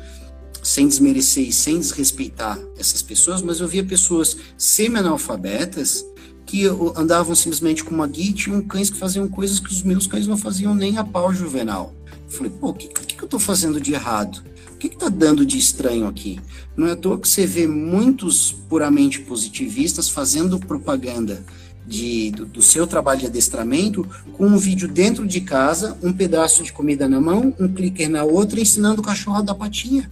sem 0.71 0.87
desmerecer 0.87 1.49
e 1.49 1.51
sem 1.51 1.79
desrespeitar 1.79 2.57
essas 2.77 3.01
pessoas, 3.01 3.41
mas 3.41 3.59
eu 3.59 3.67
via 3.67 3.83
pessoas 3.83 4.37
semi-analfabetas 4.57 6.05
que 6.45 6.65
andavam 6.95 7.35
simplesmente 7.35 7.83
com 7.83 7.93
uma 7.93 8.07
guia 8.07 8.29
e 8.29 8.33
tinham 8.33 8.61
cães 8.61 8.89
que 8.89 8.97
faziam 8.97 9.27
coisas 9.27 9.59
que 9.59 9.69
os 9.69 9.83
meus 9.83 10.07
cães 10.07 10.27
não 10.27 10.37
faziam 10.37 10.73
nem 10.73 10.97
a 10.97 11.03
pau 11.03 11.33
juvenal. 11.33 11.93
Eu 12.25 12.29
falei, 12.29 12.51
pô, 12.51 12.69
o 12.69 12.73
que, 12.73 12.87
que, 12.87 13.15
que, 13.15 13.21
eu 13.21 13.25
estou 13.25 13.39
fazendo 13.39 13.81
de 13.81 13.93
errado? 13.93 14.41
O 14.73 14.77
que 14.77 14.87
está 14.87 15.09
dando 15.09 15.45
de 15.45 15.57
estranho 15.57 16.07
aqui? 16.07 16.39
Não 16.75 16.87
é 16.87 16.91
à 16.91 16.95
toa 16.95 17.19
que 17.19 17.27
você 17.27 17.45
vê 17.45 17.67
muitos 17.67 18.53
puramente 18.69 19.19
positivistas 19.19 20.07
fazendo 20.07 20.57
propaganda 20.57 21.43
de, 21.85 22.31
do, 22.31 22.45
do, 22.45 22.61
seu 22.61 22.87
trabalho 22.87 23.19
de 23.19 23.25
adestramento 23.25 24.07
com 24.33 24.47
um 24.47 24.57
vídeo 24.57 24.87
dentro 24.87 25.27
de 25.27 25.41
casa, 25.41 25.97
um 26.01 26.13
pedaço 26.13 26.63
de 26.63 26.71
comida 26.71 27.09
na 27.09 27.19
mão, 27.19 27.53
um 27.59 27.67
clicker 27.67 28.09
na 28.09 28.23
outra, 28.23 28.61
ensinando 28.61 29.01
o 29.01 29.03
cachorro 29.03 29.37
a 29.37 29.41
dar 29.41 29.55
patinha. 29.55 30.09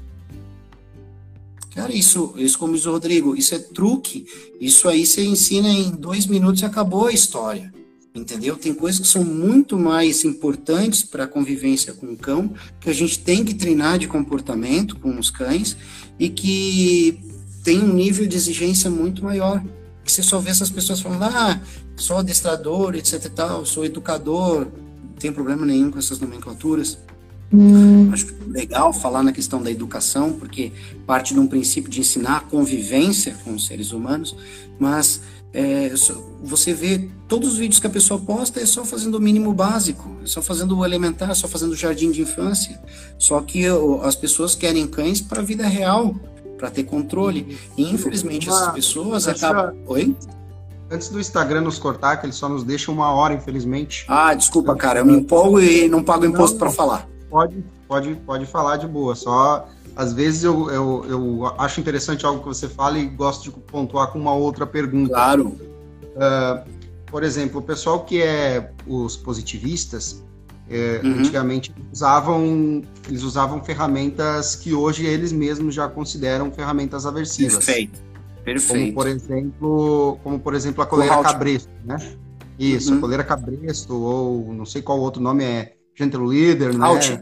Cara, 1.80 1.93
isso, 1.93 2.34
isso 2.36 2.59
como 2.59 2.73
diz 2.73 2.86
o 2.86 2.91
Rodrigo, 2.91 3.36
isso 3.36 3.55
é 3.55 3.59
truque. 3.59 4.25
Isso 4.59 4.89
aí 4.89 5.05
você 5.05 5.23
ensina 5.23 5.69
em 5.69 5.91
dois 5.91 6.25
minutos 6.25 6.61
e 6.61 6.65
acabou 6.65 7.07
a 7.07 7.13
história. 7.13 7.73
Entendeu? 8.13 8.57
Tem 8.57 8.73
coisas 8.73 8.99
que 8.99 9.07
são 9.07 9.23
muito 9.23 9.77
mais 9.77 10.25
importantes 10.25 11.03
para 11.03 11.23
a 11.23 11.27
convivência 11.27 11.93
com 11.93 12.07
o 12.07 12.17
cão, 12.17 12.53
que 12.82 12.89
a 12.89 12.93
gente 12.93 13.19
tem 13.19 13.45
que 13.45 13.53
treinar 13.53 13.97
de 13.97 14.07
comportamento 14.07 14.97
com 14.97 15.17
os 15.17 15.30
cães 15.30 15.77
e 16.19 16.27
que 16.27 17.17
tem 17.63 17.80
um 17.80 17.93
nível 17.93 18.27
de 18.27 18.36
exigência 18.36 18.89
muito 18.89 19.23
maior 19.23 19.63
que 20.03 20.11
você 20.11 20.23
só 20.23 20.39
vê 20.39 20.49
essas 20.49 20.69
pessoas 20.69 20.99
falando, 20.99 21.23
ah, 21.23 21.61
sou 21.95 22.17
adestrador, 22.17 22.95
etc 22.95 23.23
e 23.23 23.30
tal, 23.30 23.65
sou 23.65 23.86
educador, 23.86 24.67
não 25.03 25.13
tem 25.19 25.32
problema 25.32 25.65
nenhum 25.65 25.91
com 25.91 25.99
essas 25.99 26.19
nomenclaturas. 26.19 26.97
Hum. 27.52 28.12
Acho 28.14 28.28
legal 28.47 28.93
falar 28.93 29.24
na 29.24 29.32
questão 29.32 29.62
da 29.62 29.72
educação, 29.72 30.34
porque 30.34 30.72
parte 31.06 31.34
de 31.34 31.39
um 31.39 31.47
princípio 31.47 31.89
de 31.89 32.00
ensinar 32.00 32.38
a 32.38 32.39
convivência 32.41 33.36
com 33.43 33.56
os 33.56 33.66
seres 33.66 33.91
humanos, 33.91 34.36
mas 34.78 35.22
é, 35.52 35.91
você 36.43 36.74
vê 36.74 37.10
todos 37.28 37.54
os 37.54 37.58
vídeos 37.58 37.80
que 37.80 37.88
a 37.88 37.89
pessoa 37.89 38.20
posta 38.20 38.60
é 38.60 38.66
só 38.66 38.86
fazendo 38.86 39.16
o 39.16 39.20
mínimo 39.20 39.52
básico, 39.52 40.18
é 40.24 40.28
só 40.28 40.41
fazendo 40.41 40.78
o 40.78 40.86
elementar, 40.86 41.34
só 41.36 41.47
fazendo 41.47 41.72
o 41.72 41.76
jardim 41.76 42.12
de 42.12 42.22
infância. 42.22 42.80
Só 43.18 43.41
que 43.41 43.66
as 44.04 44.16
pessoas 44.16 44.54
querem 44.54 44.86
cães 44.86 45.22
para 45.22 45.41
a 45.41 45.43
vida 45.43 45.66
real, 45.66 46.16
para 46.58 46.70
ter 46.70 46.84
controle. 46.84 47.58
E 47.76 47.91
infelizmente 47.91 48.47
uma, 48.47 48.58
essas 48.58 48.74
pessoas 48.74 49.28
acabam. 49.28 49.76
Oi? 49.88 50.16
Antes 50.91 51.10
do 51.10 51.20
Instagram 51.20 51.62
nos 51.62 51.78
cortar, 51.80 52.18
que 52.18 52.26
ele 52.26 52.34
só 52.34 52.50
nos 52.50 52.64
deixa 52.64 52.91
uma 52.91 53.12
hora, 53.12 53.34
infelizmente. 53.34 54.06
Ah, 54.08 54.34
desculpa, 54.34 54.76
cara, 54.76 55.00
eu 55.00 55.06
me 55.06 55.14
empolgo 55.14 55.60
e 55.60 55.88
não 55.88 56.04
pago 56.04 56.26
imposto 56.26 56.58
para 56.58 56.72
falar. 56.72 57.08
Pode, 57.30 57.63
pode, 57.88 58.15
pode 58.15 58.45
falar 58.45 58.77
de 58.77 58.88
boa. 58.88 59.15
Só 59.15 59.67
às 59.95 60.13
vezes 60.13 60.43
eu, 60.43 60.69
eu, 60.69 61.05
eu 61.09 61.45
acho 61.57 61.80
interessante 61.80 62.25
algo 62.25 62.41
que 62.41 62.47
você 62.47 62.67
fala 62.67 62.97
e 62.97 63.05
gosto 63.05 63.51
de 63.51 63.51
pontuar 63.51 64.07
com 64.07 64.19
uma 64.19 64.34
outra 64.34 64.65
pergunta. 64.65 65.13
Claro. 65.13 65.57
Uh, 66.15 66.69
por 67.05 67.23
exemplo, 67.23 67.59
o 67.59 67.63
pessoal 67.63 68.05
que 68.05 68.21
é 68.21 68.71
os 68.88 69.17
positivistas, 69.17 70.23
é, 70.69 71.01
uhum. 71.03 71.19
Antigamente 71.19 71.73
usavam, 71.91 72.84
eles 73.07 73.23
usavam 73.23 73.63
ferramentas 73.63 74.55
que 74.55 74.71
hoje 74.71 75.03
eles 75.03 75.32
mesmos 75.32 75.73
já 75.73 75.88
consideram 75.88 76.51
ferramentas 76.51 77.07
aversivas. 77.07 77.65
Perfeito. 77.65 77.99
Perfeito. 78.45 78.93
Como 78.93 78.93
por 78.93 79.07
exemplo, 79.07 80.19
como 80.23 80.39
por 80.39 80.53
exemplo 80.53 80.84
a 80.84 80.86
coleira 80.86 81.21
cabresto, 81.23 81.71
né? 81.84 81.97
Isso, 82.59 82.91
uhum. 82.91 82.97
a 82.97 83.01
coleira 83.01 83.23
cabresto 83.23 83.95
ou 83.95 84.53
não 84.53 84.65
sei 84.65 84.82
qual 84.84 84.99
outro 84.99 85.21
nome 85.21 85.43
é, 85.43 85.73
Gentle 85.95 86.25
Leader, 86.25 86.77
né? 86.77 86.85
Out. 86.85 87.19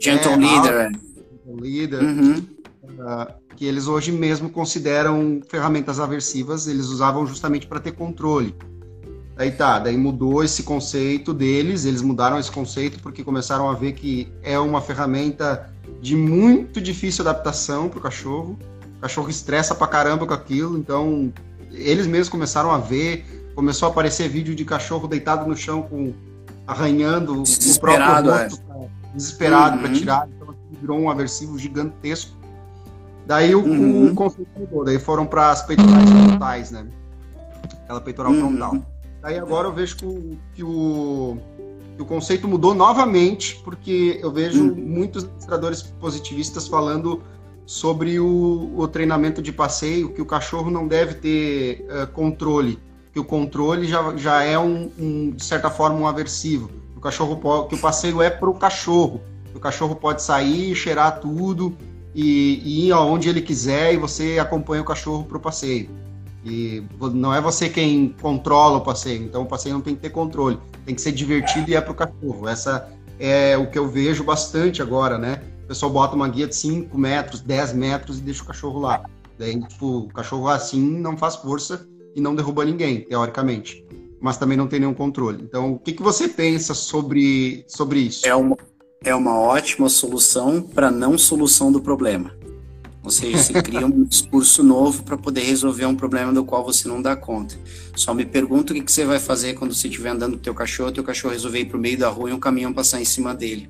Gentle 0.00 0.32
é, 0.32 0.36
Leader. 0.36 0.72
É. 0.72 0.90
Gentle 0.90 1.60
Leader. 1.60 2.02
Uhum. 2.02 2.34
Uh, 2.84 3.44
que 3.56 3.64
eles 3.64 3.86
hoje 3.86 4.12
mesmo 4.12 4.50
consideram 4.50 5.40
ferramentas 5.48 6.00
aversivas, 6.00 6.66
eles 6.66 6.86
usavam 6.86 7.26
justamente 7.26 7.66
para 7.66 7.80
ter 7.80 7.92
controle. 7.92 8.54
Aí 9.36 9.50
tá, 9.50 9.78
daí 9.78 9.96
mudou 9.96 10.44
esse 10.44 10.62
conceito 10.62 11.34
deles, 11.34 11.84
eles 11.84 12.02
mudaram 12.02 12.38
esse 12.38 12.50
conceito 12.50 13.00
porque 13.00 13.24
começaram 13.24 13.68
a 13.68 13.74
ver 13.74 13.92
que 13.92 14.28
é 14.42 14.58
uma 14.58 14.80
ferramenta 14.80 15.70
de 16.00 16.14
muito 16.14 16.80
difícil 16.80 17.22
adaptação 17.22 17.88
para 17.88 17.98
o 17.98 18.02
cachorro. 18.02 18.58
O 18.98 19.00
cachorro 19.00 19.28
estressa 19.28 19.74
pra 19.74 19.88
caramba 19.88 20.26
com 20.26 20.34
aquilo, 20.34 20.78
então 20.78 21.32
eles 21.72 22.06
mesmos 22.06 22.28
começaram 22.28 22.70
a 22.70 22.78
ver, 22.78 23.50
começou 23.54 23.88
a 23.88 23.90
aparecer 23.90 24.28
vídeo 24.28 24.54
de 24.54 24.64
cachorro 24.64 25.08
deitado 25.08 25.48
no 25.48 25.56
chão 25.56 25.82
com 25.82 26.12
arranhando 26.66 27.42
o 27.42 27.80
próprio 27.80 28.32
rosto, 28.32 28.62
é. 28.70 28.88
desesperado 29.14 29.76
uhum. 29.76 29.82
para 29.82 29.92
tirar, 29.92 30.28
então 30.28 30.54
virou 30.80 30.98
um 30.98 31.10
aversivo 31.10 31.58
gigantesco. 31.58 32.36
Daí 33.26 33.54
o, 33.54 33.64
uhum. 33.64 34.10
o 34.10 34.14
conceito 34.14 34.50
mudou, 34.58 34.84
daí 34.84 34.98
foram 34.98 35.26
para 35.26 35.50
as 35.50 35.62
peitorais 35.62 36.10
frontais, 36.10 36.70
né? 36.70 36.86
Aquela 37.84 38.00
peitoral 38.00 38.32
uhum. 38.32 38.40
frontal. 38.40 38.86
Aí 39.22 39.38
agora 39.38 39.68
eu 39.68 39.72
vejo 39.72 39.96
que 39.96 40.04
o, 40.04 40.38
que 40.54 40.62
o, 40.62 41.38
que 41.96 42.02
o 42.02 42.04
conceito 42.04 42.46
mudou 42.46 42.74
novamente, 42.74 43.60
porque 43.64 44.18
eu 44.22 44.30
vejo 44.30 44.62
hum. 44.62 44.74
muitos 44.76 45.24
administradores 45.24 45.82
positivistas 45.82 46.68
falando 46.68 47.22
sobre 47.64 48.20
o, 48.20 48.72
o, 48.76 48.86
treinamento 48.86 49.40
de 49.40 49.50
passeio, 49.50 50.12
que 50.12 50.20
o 50.20 50.26
cachorro 50.26 50.70
não 50.70 50.86
deve 50.86 51.14
ter 51.14 51.86
uh, 51.88 52.06
controle, 52.12 52.78
que 53.14 53.20
o 53.20 53.24
controle 53.24 53.86
já, 53.86 54.16
já 54.16 54.42
é 54.42 54.58
um, 54.58 54.90
um, 54.98 55.30
de 55.30 55.44
certa 55.44 55.70
forma 55.70 55.96
um 55.96 56.06
aversivo, 56.06 56.68
o 56.96 57.00
cachorro 57.00 57.36
pode, 57.36 57.68
que 57.68 57.76
o 57.76 57.78
passeio 57.78 58.20
é 58.20 58.28
para 58.28 58.50
o 58.50 58.54
cachorro, 58.54 59.22
o 59.54 59.60
cachorro 59.60 59.94
pode 59.94 60.20
sair, 60.20 60.74
cheirar 60.74 61.20
tudo 61.20 61.76
e, 62.12 62.60
e 62.64 62.88
ir 62.88 62.92
aonde 62.92 63.28
ele 63.28 63.40
quiser 63.40 63.94
e 63.94 63.96
você 63.96 64.40
acompanha 64.40 64.82
o 64.82 64.84
cachorro 64.84 65.22
para 65.22 65.36
o 65.36 65.40
passeio. 65.40 65.88
E 66.44 66.82
não 67.14 67.32
é 67.32 67.40
você 67.40 67.68
quem 67.68 68.08
controla 68.20 68.78
o 68.78 68.80
passeio, 68.80 69.22
então 69.22 69.42
o 69.42 69.46
passeio 69.46 69.76
não 69.76 69.80
tem 69.80 69.94
que 69.94 70.00
ter 70.00 70.10
controle, 70.10 70.58
tem 70.84 70.94
que 70.94 71.00
ser 71.00 71.12
divertido 71.12 71.70
e 71.70 71.76
é 71.76 71.80
para 71.80 71.92
o 71.92 71.94
cachorro. 71.94 72.48
Essa 72.48 72.90
é 73.20 73.56
o 73.56 73.70
que 73.70 73.78
eu 73.78 73.88
vejo 73.88 74.24
bastante 74.24 74.82
agora, 74.82 75.16
né? 75.16 75.40
O 75.62 75.68
pessoal 75.68 75.92
bota 75.92 76.16
uma 76.16 76.28
guia 76.28 76.48
de 76.48 76.56
5 76.56 76.98
metros, 76.98 77.40
10 77.40 77.74
metros 77.74 78.18
e 78.18 78.22
deixa 78.22 78.42
o 78.42 78.46
cachorro 78.46 78.80
lá. 78.80 79.04
Daí, 79.38 79.58
tipo, 79.68 79.98
o 79.98 80.08
cachorro 80.08 80.48
assim 80.48 80.80
não 80.98 81.16
faz 81.16 81.36
força 81.36 81.86
e 82.14 82.20
não 82.20 82.34
derruba 82.34 82.64
ninguém, 82.64 83.00
teoricamente. 83.00 83.84
Mas 84.20 84.36
também 84.36 84.56
não 84.56 84.66
tem 84.66 84.80
nenhum 84.80 84.94
controle. 84.94 85.42
Então, 85.42 85.74
o 85.74 85.78
que, 85.78 85.92
que 85.92 86.02
você 86.02 86.28
pensa 86.28 86.72
sobre, 86.72 87.64
sobre 87.68 88.00
isso? 88.00 88.26
É 88.26 88.34
uma, 88.34 88.56
é 89.04 89.14
uma 89.14 89.38
ótima 89.38 89.88
solução 89.88 90.62
para 90.62 90.90
não 90.90 91.18
solução 91.18 91.70
do 91.70 91.80
problema. 91.80 92.32
Ou 93.02 93.10
seja, 93.10 93.36
você 93.36 93.62
cria 93.62 93.86
um 93.86 94.02
discurso 94.04 94.62
novo 94.62 95.02
para 95.02 95.18
poder 95.18 95.42
resolver 95.42 95.84
um 95.84 95.94
problema 95.94 96.32
do 96.32 96.42
qual 96.42 96.64
você 96.64 96.88
não 96.88 97.02
dá 97.02 97.14
conta. 97.14 97.54
Só 97.94 98.14
me 98.14 98.24
pergunta 98.24 98.72
o 98.72 98.76
que, 98.76 98.82
que 98.82 98.90
você 98.90 99.04
vai 99.04 99.18
fazer 99.18 99.54
quando 99.54 99.74
você 99.74 99.88
estiver 99.88 100.08
andando 100.08 100.32
com 100.32 100.38
o 100.38 100.42
teu 100.42 100.54
cachorro, 100.54 100.90
teu 100.90 101.04
cachorro 101.04 101.34
resolver 101.34 101.60
ir 101.60 101.66
para 101.66 101.76
o 101.76 101.80
meio 101.80 101.98
da 101.98 102.08
rua 102.08 102.30
e 102.30 102.32
um 102.32 102.40
caminhão 102.40 102.72
passar 102.72 103.00
em 103.00 103.04
cima 103.04 103.34
dele. 103.34 103.68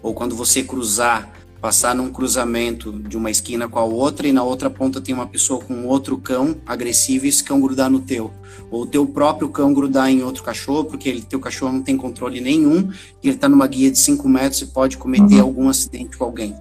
Ou 0.00 0.14
quando 0.14 0.36
você 0.36 0.62
cruzar, 0.62 1.28
passar 1.60 1.94
num 1.94 2.10
cruzamento 2.10 2.92
de 2.92 3.16
uma 3.16 3.30
esquina 3.30 3.68
com 3.68 3.78
a 3.78 3.84
outra 3.84 4.28
e 4.28 4.32
na 4.32 4.42
outra 4.42 4.70
ponta 4.70 5.00
tem 5.00 5.14
uma 5.14 5.26
pessoa 5.26 5.60
com 5.60 5.86
outro 5.86 6.16
cão 6.16 6.56
agressivo 6.66 7.26
e 7.26 7.28
esse 7.28 7.42
cão 7.42 7.60
grudar 7.60 7.90
no 7.90 8.00
teu. 8.00 8.30
Ou 8.70 8.82
o 8.82 8.86
teu 8.86 9.06
próprio 9.06 9.48
cão 9.48 9.74
grudar 9.74 10.10
em 10.10 10.22
outro 10.22 10.42
cachorro, 10.42 10.84
porque 10.84 11.08
ele, 11.08 11.22
teu 11.22 11.40
cachorro 11.40 11.72
não 11.72 11.82
tem 11.82 11.96
controle 11.96 12.40
nenhum 12.40 12.90
e 13.22 13.28
ele 13.28 13.34
está 13.36 13.48
numa 13.48 13.66
guia 13.66 13.90
de 13.90 13.98
5 13.98 14.28
metros 14.28 14.62
e 14.62 14.66
pode 14.66 14.96
cometer 14.96 15.36
uhum. 15.36 15.42
algum 15.42 15.68
acidente 15.68 16.16
com 16.16 16.24
alguém. 16.24 16.54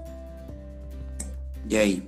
E 1.70 1.78
aí? 1.78 2.04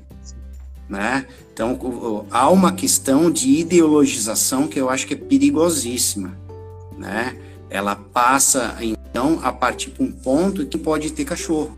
Né? 0.88 1.26
Então, 1.54 2.26
há 2.32 2.50
uma 2.50 2.72
questão 2.72 3.30
de 3.30 3.50
ideologização 3.60 4.68
que 4.68 4.80
eu 4.80 4.90
acho 4.90 5.06
que 5.06 5.14
é 5.14 5.18
perigosíssima. 5.18 6.36
Né? 6.98 7.38
Ela 7.70 7.96
passa, 7.96 8.78
então, 8.82 9.40
a 9.44 9.52
partir 9.52 9.92
de 9.92 10.02
um 10.02 10.12
ponto 10.12 10.66
que 10.66 10.78
pode 10.78 11.12
ter 11.12 11.26
cachorro. 11.26 11.78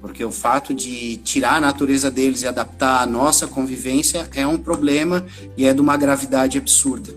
Porque 0.00 0.24
o 0.24 0.30
fato 0.30 0.72
de 0.72 1.18
tirar 1.18 1.56
a 1.56 1.60
natureza 1.60 2.10
deles 2.10 2.42
e 2.42 2.46
adaptar 2.46 3.02
a 3.02 3.06
nossa 3.06 3.46
convivência 3.46 4.28
é 4.34 4.46
um 4.46 4.56
problema 4.56 5.24
e 5.56 5.66
é 5.66 5.74
de 5.74 5.80
uma 5.80 5.96
gravidade 5.96 6.56
absurda. 6.56 7.14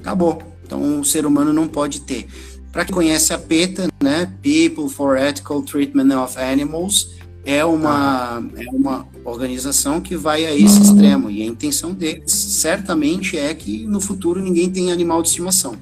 Acabou. 0.00 0.42
Então, 0.64 1.00
o 1.00 1.04
ser 1.04 1.26
humano 1.26 1.52
não 1.52 1.68
pode 1.68 2.00
ter. 2.00 2.26
Para 2.72 2.84
quem 2.84 2.94
conhece 2.94 3.32
a 3.32 3.38
PETA, 3.38 3.88
né, 4.02 4.32
People 4.42 4.88
for 4.88 5.16
Ethical 5.16 5.62
Treatment 5.62 6.16
of 6.16 6.38
Animals, 6.38 7.10
é 7.44 7.64
uma, 7.64 8.42
é 8.56 8.68
uma 8.70 9.06
organização 9.24 10.00
que 10.00 10.16
vai 10.16 10.46
a 10.46 10.54
esse 10.54 10.82
extremo. 10.82 11.30
E 11.30 11.42
a 11.42 11.46
intenção 11.46 11.92
deles, 11.92 12.32
certamente, 12.32 13.36
é 13.38 13.54
que 13.54 13.86
no 13.86 14.00
futuro 14.00 14.42
ninguém 14.42 14.70
tenha 14.70 14.92
animal 14.92 15.22
de 15.22 15.28
estimação. 15.28 15.76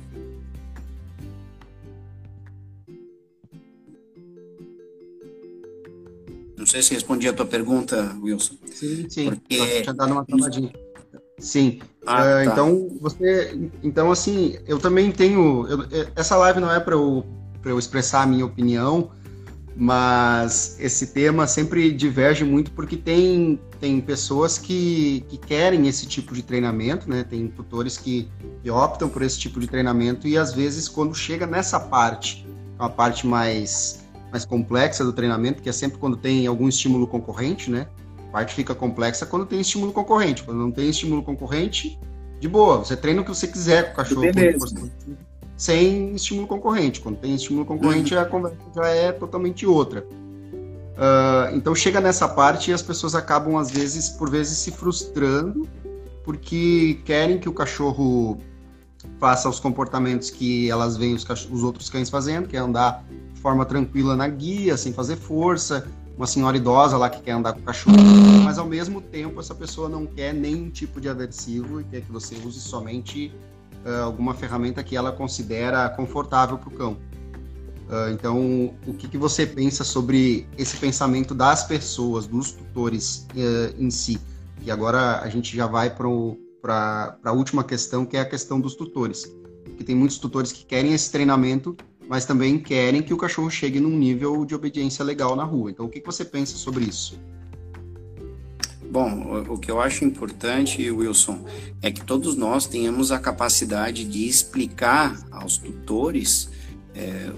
Sei 6.73 6.83
se 6.83 6.95
respondi 6.95 7.29
a 7.29 7.33
tua 7.33 7.47
pergunta, 7.47 8.17
Wilson. 8.23 8.55
Sim, 8.73 9.07
sim. 9.09 9.25
Porque... 9.27 9.83
tinha 9.83 9.95
dado 9.95 10.13
uma 10.13 10.25
travadinha. 10.25 10.73
Sim. 11.39 11.81
Ah, 12.07 12.21
uh, 12.21 12.25
tá. 12.25 12.45
Então, 12.45 12.89
você. 13.01 13.71
Então, 13.83 14.11
assim, 14.11 14.57
eu 14.67 14.79
também 14.79 15.11
tenho. 15.13 15.67
Eu, 15.67 15.87
essa 16.17 16.37
live 16.37 16.61
não 16.61 16.71
é 16.71 16.81
para 16.81 16.95
eu, 16.95 17.25
eu 17.65 17.79
expressar 17.79 18.23
a 18.23 18.27
minha 18.27 18.47
opinião 18.47 19.11
mas 19.75 20.77
esse 20.79 21.09
tema 21.09 21.47
sempre 21.47 21.91
diverge 21.93 22.45
muito 22.45 22.71
porque 22.73 22.97
tem, 22.97 23.59
tem 23.81 24.01
pessoas 24.01 24.59
que, 24.59 25.25
que 25.29 25.39
querem 25.39 25.89
esse 25.89 26.07
tipo 26.07 26.35
de 26.35 26.43
treinamento, 26.43 27.09
né? 27.09 27.25
Tem 27.25 27.49
tutores 27.49 27.97
que, 27.97 28.29
que 28.63 28.71
optam 28.71 29.09
por 29.09 29.23
esse 29.23 29.39
tipo 29.39 29.59
de 29.59 29.67
treinamento 29.67 30.29
e 30.29 30.37
às 30.37 30.53
vezes 30.53 30.89
quando 30.89 31.15
chega 31.15 31.47
nessa 31.47 31.81
parte, 31.81 32.47
uma 32.79 32.91
parte 32.91 33.27
mais, 33.27 34.02
mais 34.33 34.45
complexa 34.45 35.05
do 35.05 35.13
treinamento, 35.13 35.63
que 35.63 35.69
é 35.69 35.73
sempre 35.73 35.99
quando 35.99 36.17
tem 36.17 36.47
algum 36.47 36.69
estímulo 36.69 37.07
concorrente, 37.07 37.71
né? 37.71 37.87
A 38.29 38.33
parte 38.33 38.55
fica 38.55 38.75
complexa 38.75 39.25
quando 39.27 39.47
tem 39.47 39.61
estímulo 39.61 39.93
concorrente. 39.93 40.43
Quando 40.43 40.59
não 40.59 40.73
tem 40.73 40.89
estímulo 40.89 41.23
concorrente, 41.23 42.01
de 42.41 42.49
boa, 42.49 42.79
você 42.79 42.97
treina 42.97 43.21
o 43.21 43.25
que 43.25 43.31
você 43.31 43.47
quiser 43.47 43.87
com 43.87 43.93
o 43.93 43.97
cachorro 43.97 44.23
sem 45.57 46.15
estímulo 46.15 46.49
concorrente. 46.49 47.01
Quando 47.01 47.19
tem 47.19 47.35
estímulo 47.35 47.65
concorrente, 47.65 48.15
uhum. 48.15 48.21
a 48.21 48.25
conversa 48.25 48.57
já 48.75 48.89
é 48.89 49.13
totalmente 49.13 49.67
outra. 49.67 50.05
Uh, 50.11 51.55
então 51.55 51.75
chega 51.75 52.01
nessa 52.01 52.27
parte 52.27 52.71
e 52.71 52.75
as 52.75 52.83
pessoas 52.83 53.15
acabam, 53.15 53.57
às 53.59 53.71
vezes, 53.71 54.09
por 54.09 54.31
vezes, 54.31 54.59
se 54.59 54.71
frustrando 54.71 55.69
porque 56.25 57.01
querem 57.05 57.39
que 57.39 57.49
o 57.49 57.53
cachorro 57.53 58.39
faça 59.19 59.49
os 59.49 59.59
comportamentos 59.59 60.31
que 60.31 60.71
elas 60.71 60.97
veem 60.97 61.15
os, 61.15 61.25
os 61.51 61.63
outros 61.63 61.91
cães 61.91 62.09
fazendo, 62.09 62.49
que 62.49 62.57
é 62.57 62.61
andar 62.61 63.05
forma 63.43 63.67
tranquila 63.67 64.15
na 64.15 64.29
guia, 64.29 64.77
sem 64.77 64.93
fazer 64.93 65.17
força, 65.17 65.87
uma 66.17 66.27
senhora 66.27 66.57
idosa 66.57 66.97
lá 66.97 67.11
que 67.11 67.21
quer 67.21 67.33
andar 67.33 67.53
com 67.53 67.59
o 67.59 67.63
cachorro, 67.63 67.97
mas 68.45 68.57
ao 68.57 68.67
mesmo 68.67 69.01
tempo 69.01 69.41
essa 69.41 69.55
pessoa 69.55 69.89
não 69.89 70.07
quer 70.07 70.33
nenhum 70.33 70.71
tipo 70.71 71.01
de 71.01 71.09
aversivo 71.09 71.81
e 71.81 71.85
quer 71.85 72.03
que 72.03 72.13
você 72.13 72.37
use 72.37 72.61
somente 72.61 73.33
uh, 73.85 74.05
alguma 74.05 74.33
ferramenta 74.33 74.83
que 74.85 74.97
ela 74.97 75.11
considera 75.11 75.89
confortável 75.89 76.57
para 76.57 76.69
o 76.69 76.73
cão. 76.73 76.93
Uh, 77.89 78.13
então, 78.13 78.75
o 78.87 78.95
que, 78.95 79.09
que, 79.09 79.19
você 79.19 79.45
pensa 79.45 79.83
sobre 79.83 80.47
esse 80.57 80.77
pensamento 80.77 81.35
das 81.35 81.65
pessoas, 81.65 82.27
dos 82.27 82.53
tutores 82.53 83.27
uh, 83.35 83.75
em 83.77 83.91
si? 83.91 84.21
E 84.63 84.71
agora 84.71 85.21
a 85.21 85.29
gente 85.29 85.55
já 85.55 85.67
vai 85.67 85.91
para 85.91 87.19
a 87.25 87.33
última 87.33 87.65
questão, 87.65 88.07
que 88.07 88.17
é 88.17 88.21
a 88.21 88.25
questão 88.25 88.61
dos 88.61 88.77
tutores. 88.77 89.31
Porque 89.65 89.83
tem 89.83 89.97
muitos 89.97 90.19
tutores 90.19 90.53
que 90.53 90.65
querem 90.65 90.95
esse 90.95 91.11
treinamento, 91.11 91.77
mas 92.09 92.25
também 92.25 92.59
querem 92.59 93.03
que 93.03 93.15
o 93.15 93.17
cachorro 93.17 93.51
chegue 93.51 93.81
num 93.81 93.97
nível 93.97 94.45
de 94.45 94.55
obediência 94.55 95.05
legal 95.05 95.35
na 95.37 95.45
rua. 95.45 95.71
Então, 95.71 95.87
o 95.87 95.89
que, 95.89 96.01
que 96.01 96.07
você 96.07 96.25
pensa 96.25 96.57
sobre 96.57 96.85
isso? 96.85 97.19
Bom, 98.91 99.43
o 99.49 99.57
que 99.57 99.71
eu 99.71 99.81
acho 99.81 100.05
importante, 100.05 100.91
Wilson, 100.91 101.47
é 101.81 101.91
que 101.91 102.05
todos 102.05 102.37
nós 102.37 102.67
tenhamos 102.67 103.11
a 103.11 103.19
capacidade 103.19 104.05
de 104.05 104.29
explicar 104.29 105.19
aos 105.31 105.57
tutores 105.57 106.51
é, 106.95 107.33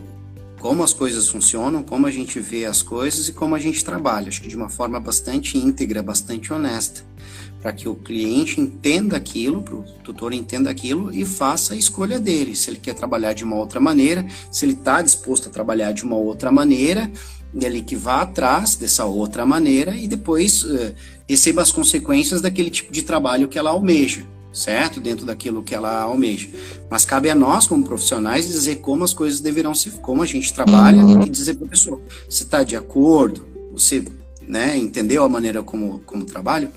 como 0.58 0.82
as 0.82 0.92
coisas 0.92 1.28
funcionam, 1.28 1.82
como 1.82 2.06
a 2.06 2.10
gente 2.10 2.40
vê 2.40 2.64
as 2.64 2.82
coisas 2.82 3.28
e 3.28 3.32
como 3.32 3.54
a 3.54 3.58
gente 3.58 3.84
trabalha. 3.84 4.28
Acho 4.28 4.42
que 4.42 4.48
de 4.48 4.56
uma 4.56 4.68
forma 4.68 4.98
bastante 4.98 5.56
íntegra, 5.56 6.02
bastante 6.02 6.52
honesta, 6.52 7.04
para 7.64 7.72
que 7.72 7.88
o 7.88 7.94
cliente 7.94 8.60
entenda 8.60 9.16
aquilo, 9.16 9.62
para 9.62 9.74
o 9.74 9.82
tutor 10.04 10.34
entenda 10.34 10.68
aquilo 10.68 11.10
e 11.10 11.24
faça 11.24 11.72
a 11.72 11.76
escolha 11.78 12.20
dele. 12.20 12.54
Se 12.54 12.68
ele 12.68 12.76
quer 12.78 12.92
trabalhar 12.92 13.32
de 13.32 13.42
uma 13.42 13.56
outra 13.56 13.80
maneira, 13.80 14.26
se 14.52 14.66
ele 14.66 14.74
está 14.74 15.00
disposto 15.00 15.48
a 15.48 15.50
trabalhar 15.50 15.92
de 15.92 16.04
uma 16.04 16.14
outra 16.14 16.52
maneira, 16.52 17.10
ele 17.58 17.80
que 17.80 17.96
vá 17.96 18.20
atrás 18.20 18.76
dessa 18.76 19.06
outra 19.06 19.46
maneira 19.46 19.96
e 19.96 20.06
depois 20.06 20.62
uh, 20.62 20.94
receba 21.26 21.62
as 21.62 21.72
consequências 21.72 22.42
daquele 22.42 22.68
tipo 22.68 22.92
de 22.92 23.00
trabalho 23.00 23.48
que 23.48 23.58
ela 23.58 23.70
almeja, 23.70 24.26
certo? 24.52 25.00
Dentro 25.00 25.24
daquilo 25.24 25.62
que 25.62 25.74
ela 25.74 26.02
almeja. 26.02 26.50
Mas 26.90 27.06
cabe 27.06 27.30
a 27.30 27.34
nós, 27.34 27.66
como 27.66 27.82
profissionais, 27.82 28.46
dizer 28.46 28.76
como 28.80 29.04
as 29.04 29.14
coisas 29.14 29.40
deverão 29.40 29.74
ser, 29.74 29.92
como 30.02 30.22
a 30.22 30.26
gente 30.26 30.52
trabalha 30.52 31.00
e 31.24 31.30
dizer 31.30 31.54
para 31.54 31.66
a 31.66 31.70
pessoa: 31.70 31.98
você 32.28 32.42
está 32.42 32.62
de 32.62 32.76
acordo? 32.76 33.46
Você 33.72 34.04
né, 34.46 34.76
entendeu 34.76 35.24
a 35.24 35.30
maneira 35.30 35.62
como, 35.62 36.00
como 36.00 36.26
trabalho? 36.26 36.70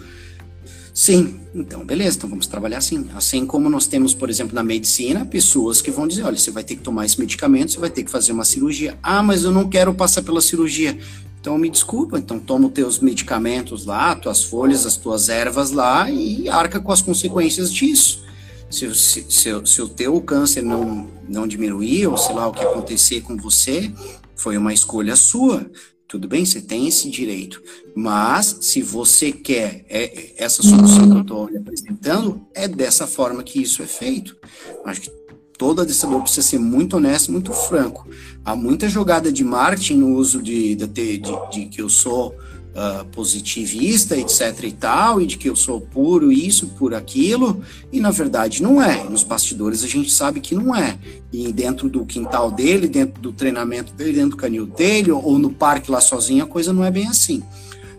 Sim, 0.97 1.39
então 1.53 1.85
beleza, 1.85 2.17
então 2.17 2.27
vamos 2.27 2.47
trabalhar 2.47 2.79
assim. 2.79 3.07
Assim 3.13 3.45
como 3.45 3.69
nós 3.69 3.85
temos, 3.85 4.15
por 4.15 4.31
exemplo, 4.31 4.55
na 4.55 4.63
medicina, 4.63 5.23
pessoas 5.23 5.79
que 5.79 5.91
vão 5.91 6.07
dizer: 6.07 6.23
olha, 6.23 6.35
você 6.35 6.49
vai 6.49 6.63
ter 6.63 6.75
que 6.75 6.81
tomar 6.81 7.05
esse 7.05 7.19
medicamento, 7.19 7.71
você 7.71 7.79
vai 7.79 7.91
ter 7.91 8.03
que 8.03 8.09
fazer 8.09 8.31
uma 8.31 8.43
cirurgia. 8.43 8.97
Ah, 9.03 9.21
mas 9.21 9.43
eu 9.43 9.51
não 9.51 9.69
quero 9.69 9.93
passar 9.93 10.23
pela 10.23 10.41
cirurgia. 10.41 10.97
Então 11.39 11.55
me 11.55 11.69
desculpa, 11.69 12.17
então 12.17 12.39
toma 12.39 12.65
os 12.65 12.73
teus 12.73 12.97
medicamentos 12.97 13.85
lá, 13.85 14.15
tuas 14.15 14.43
folhas, 14.43 14.87
as 14.87 14.97
tuas 14.97 15.29
ervas 15.29 15.69
lá 15.69 16.09
e 16.09 16.49
arca 16.49 16.79
com 16.79 16.91
as 16.91 17.03
consequências 17.03 17.71
disso. 17.71 18.23
Se, 18.67 18.91
se, 18.95 19.23
se, 19.29 19.61
se 19.65 19.81
o 19.83 19.87
teu 19.87 20.19
câncer 20.19 20.63
não, 20.63 21.07
não 21.29 21.47
diminuir, 21.47 22.07
ou 22.07 22.17
sei 22.17 22.33
lá 22.33 22.47
o 22.47 22.51
que 22.51 22.63
acontecer 22.63 23.21
com 23.21 23.37
você, 23.37 23.91
foi 24.35 24.57
uma 24.57 24.73
escolha 24.73 25.15
sua. 25.15 25.69
Tudo 26.08 26.28
bem, 26.28 26.45
você 26.45 26.62
tem 26.62 26.88
esse 26.88 27.10
direito. 27.10 27.62
Mas, 27.93 28.58
se 28.62 28.82
você 28.82 29.32
quer 29.32 29.86
é, 29.89 30.34
essa 30.38 30.64
solução 30.64 31.10
que 31.10 31.18
eu 31.18 31.22
estou 31.22 31.49
apresentando, 31.55 32.41
é 32.53 32.68
dessa 32.68 33.05
forma 33.05 33.43
que 33.43 33.62
isso 33.62 33.84
é 33.84 33.88
feito. 33.88 34.38
Acho 34.86 35.01
que 35.01 35.12
todo 35.58 35.82
adestrador 35.82 36.22
precisa 36.22 36.47
ser 36.47 36.60
muito 36.60 36.95
honesto, 36.95 37.32
muito 37.32 37.51
franco. 37.51 38.08
Há 38.45 38.55
muita 38.55 38.88
jogada 38.88 39.32
de 39.32 39.43
marketing 39.43 39.95
no 39.95 40.16
uso 40.16 40.41
de, 40.41 40.76
de, 40.76 40.88
de, 40.88 41.20
de 41.51 41.66
que 41.66 41.82
eu 41.82 41.89
sou 41.89 42.34
uh, 42.78 43.03
positivista, 43.05 44.15
etc 44.15 44.63
e 44.63 44.71
tal, 44.71 45.19
e 45.19 45.25
de 45.25 45.38
que 45.38 45.49
eu 45.49 45.55
sou 45.55 45.82
puro 45.82 46.32
isso, 46.32 46.67
por 46.78 46.93
aquilo, 46.93 47.61
e 47.91 47.99
na 47.99 48.11
verdade 48.11 48.61
não 48.61 48.82
é. 48.82 49.03
Nos 49.03 49.23
bastidores 49.23 49.84
a 49.84 49.88
gente 49.88 50.11
sabe 50.11 50.39
que 50.39 50.53
não 50.53 50.75
é. 50.75 50.97
E 51.34 51.51
dentro 51.51 51.89
do 51.89 52.05
quintal 52.05 52.51
dele, 52.51 52.88
dentro 52.88 53.19
do 53.19 53.34
treinamento 53.34 53.91
dele, 53.93 54.13
dentro 54.13 54.32
do 54.32 54.38
canil 54.38 54.67
dele, 54.67 55.11
ou 55.11 55.39
no 55.39 55.49
parque 55.49 55.89
lá 55.89 55.99
sozinho, 55.99 56.43
a 56.43 56.47
coisa 56.47 56.71
não 56.71 56.84
é 56.84 56.91
bem 56.91 57.07
assim. 57.07 57.41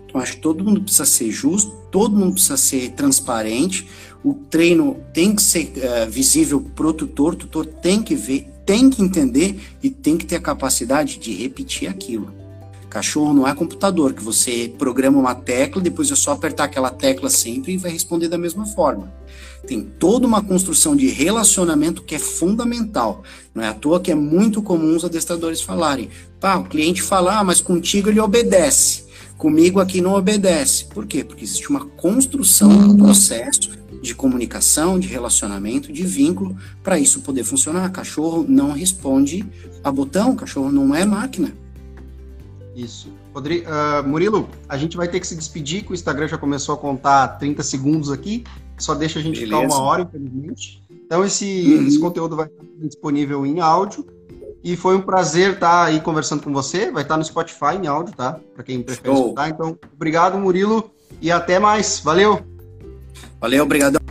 Então, 0.07 0.21
acho 0.21 0.35
que 0.35 0.41
todo 0.41 0.65
mundo 0.65 0.81
precisa 0.81 1.05
ser 1.05 1.31
justo, 1.31 1.71
todo 1.91 2.17
mundo 2.17 2.35
precisa 2.35 2.57
ser 2.57 2.91
transparente, 2.93 3.87
o 4.25 4.33
treino 4.33 4.97
tem 5.13 5.35
que 5.35 5.43
ser 5.43 5.73
uh, 5.77 6.11
visível 6.11 6.61
para 6.61 6.87
o 6.87 6.93
tutor, 6.93 7.35
o 7.35 7.37
tutor 7.37 7.67
tem 7.67 8.03
que 8.03 8.15
ver, 8.15 8.49
tem 8.65 8.89
que 8.89 9.03
entender 9.03 9.61
e 9.83 9.91
tem 9.91 10.17
que 10.17 10.25
ter 10.25 10.37
a 10.37 10.41
capacidade 10.41 11.19
de 11.19 11.35
repetir 11.35 11.89
aquilo. 11.89 12.38
Cachorro 12.89 13.35
não 13.35 13.47
é 13.47 13.55
computador, 13.55 14.15
que 14.15 14.23
você 14.23 14.73
programa 14.79 15.19
uma 15.19 15.35
tecla, 15.35 15.83
depois 15.83 16.11
é 16.11 16.17
só 16.17 16.33
apertar 16.33 16.65
aquela 16.65 16.91
tecla 16.91 17.29
sempre 17.29 17.73
e 17.73 17.77
vai 17.77 17.91
responder 17.91 18.29
da 18.29 18.39
mesma 18.39 18.65
forma. 18.67 19.13
Tem 19.67 19.83
toda 19.83 20.27
uma 20.27 20.43
construção 20.43 20.97
de 20.97 21.09
relacionamento 21.09 22.03
que 22.03 22.15
é 22.15 22.19
fundamental. 22.19 23.23
Não 23.55 23.63
é 23.63 23.69
à 23.69 23.75
toa 23.75 24.01
que 24.01 24.11
é 24.11 24.15
muito 24.15 24.63
comum 24.63 24.97
os 24.97 25.05
adestradores 25.05 25.61
falarem: 25.61 26.09
pá, 26.41 26.57
o 26.57 26.65
cliente 26.65 27.03
fala, 27.03 27.39
ah, 27.39 27.45
mas 27.45 27.61
contigo 27.61 28.09
ele 28.09 28.21
obedece, 28.21 29.05
comigo 29.37 29.81
aqui 29.81 30.01
não 30.01 30.15
obedece. 30.15 30.87
Por 30.87 31.07
quê? 31.07 31.23
Porque 31.23 31.45
existe 31.45 31.69
uma 31.69 31.85
construção 31.85 32.89
do 32.89 32.97
processo 32.97 33.77
de 34.01 34.15
comunicação, 34.15 34.99
de 34.99 35.09
relacionamento, 35.09 35.93
de 35.93 36.05
vínculo, 36.05 36.57
para 36.83 36.99
isso 36.99 37.21
poder 37.21 37.45
funcionar. 37.45 37.91
Cachorro 37.91 38.45
não 38.49 38.73
responde 38.73 39.45
a 39.83 39.91
botão, 39.91 40.37
cachorro 40.37 40.71
não 40.71 40.95
é 40.95 41.05
máquina. 41.05 41.53
Isso. 42.79 43.13
Rodrigo, 43.35 43.67
uh, 43.69 44.07
Murilo, 44.07 44.49
a 44.69 44.77
gente 44.77 44.97
vai 44.97 45.09
ter 45.09 45.19
que 45.19 45.27
se 45.27 45.35
despedir, 45.35 45.85
que 45.85 45.91
o 45.91 45.95
Instagram 45.95 46.29
já 46.29 46.39
começou 46.39 46.77
a 46.77 46.79
contar 46.79 47.27
30 47.39 47.63
segundos 47.65 48.13
aqui, 48.13 48.45
só 48.79 48.95
deixa 48.95 49.19
a 49.19 49.23
gente 49.23 49.41
Beleza. 49.41 49.63
ficar 49.63 49.75
uma 49.75 49.83
hora, 49.83 50.03
infelizmente. 50.03 50.81
Então 50.89 51.25
esse, 51.25 51.45
uhum. 51.45 51.87
esse 51.89 51.99
conteúdo 51.99 52.37
vai 52.37 52.47
estar 52.47 52.63
disponível 52.87 53.45
em 53.45 53.59
áudio. 53.59 54.07
E 54.63 54.77
foi 54.77 54.97
um 54.97 55.01
prazer 55.01 55.55
estar 55.55 55.87
aí 55.87 56.01
conversando 56.01 56.43
com 56.43 56.53
você. 56.53 56.91
Vai 56.91 57.03
estar 57.03 57.17
no 57.17 57.25
Spotify 57.25 57.77
em 57.81 57.87
áudio, 57.87 58.15
tá? 58.15 58.39
Para 58.55 58.65
quem 58.65 58.83
prefere 58.83 59.09
Show. 59.09 59.27
escutar. 59.27 59.49
Então, 59.49 59.79
obrigado, 59.95 60.37
Murilo, 60.39 60.91
e 61.21 61.31
até 61.31 61.59
mais. 61.59 62.01
Valeu! 62.01 62.45
Valeu, 63.41 63.65
obrigado. 63.65 64.08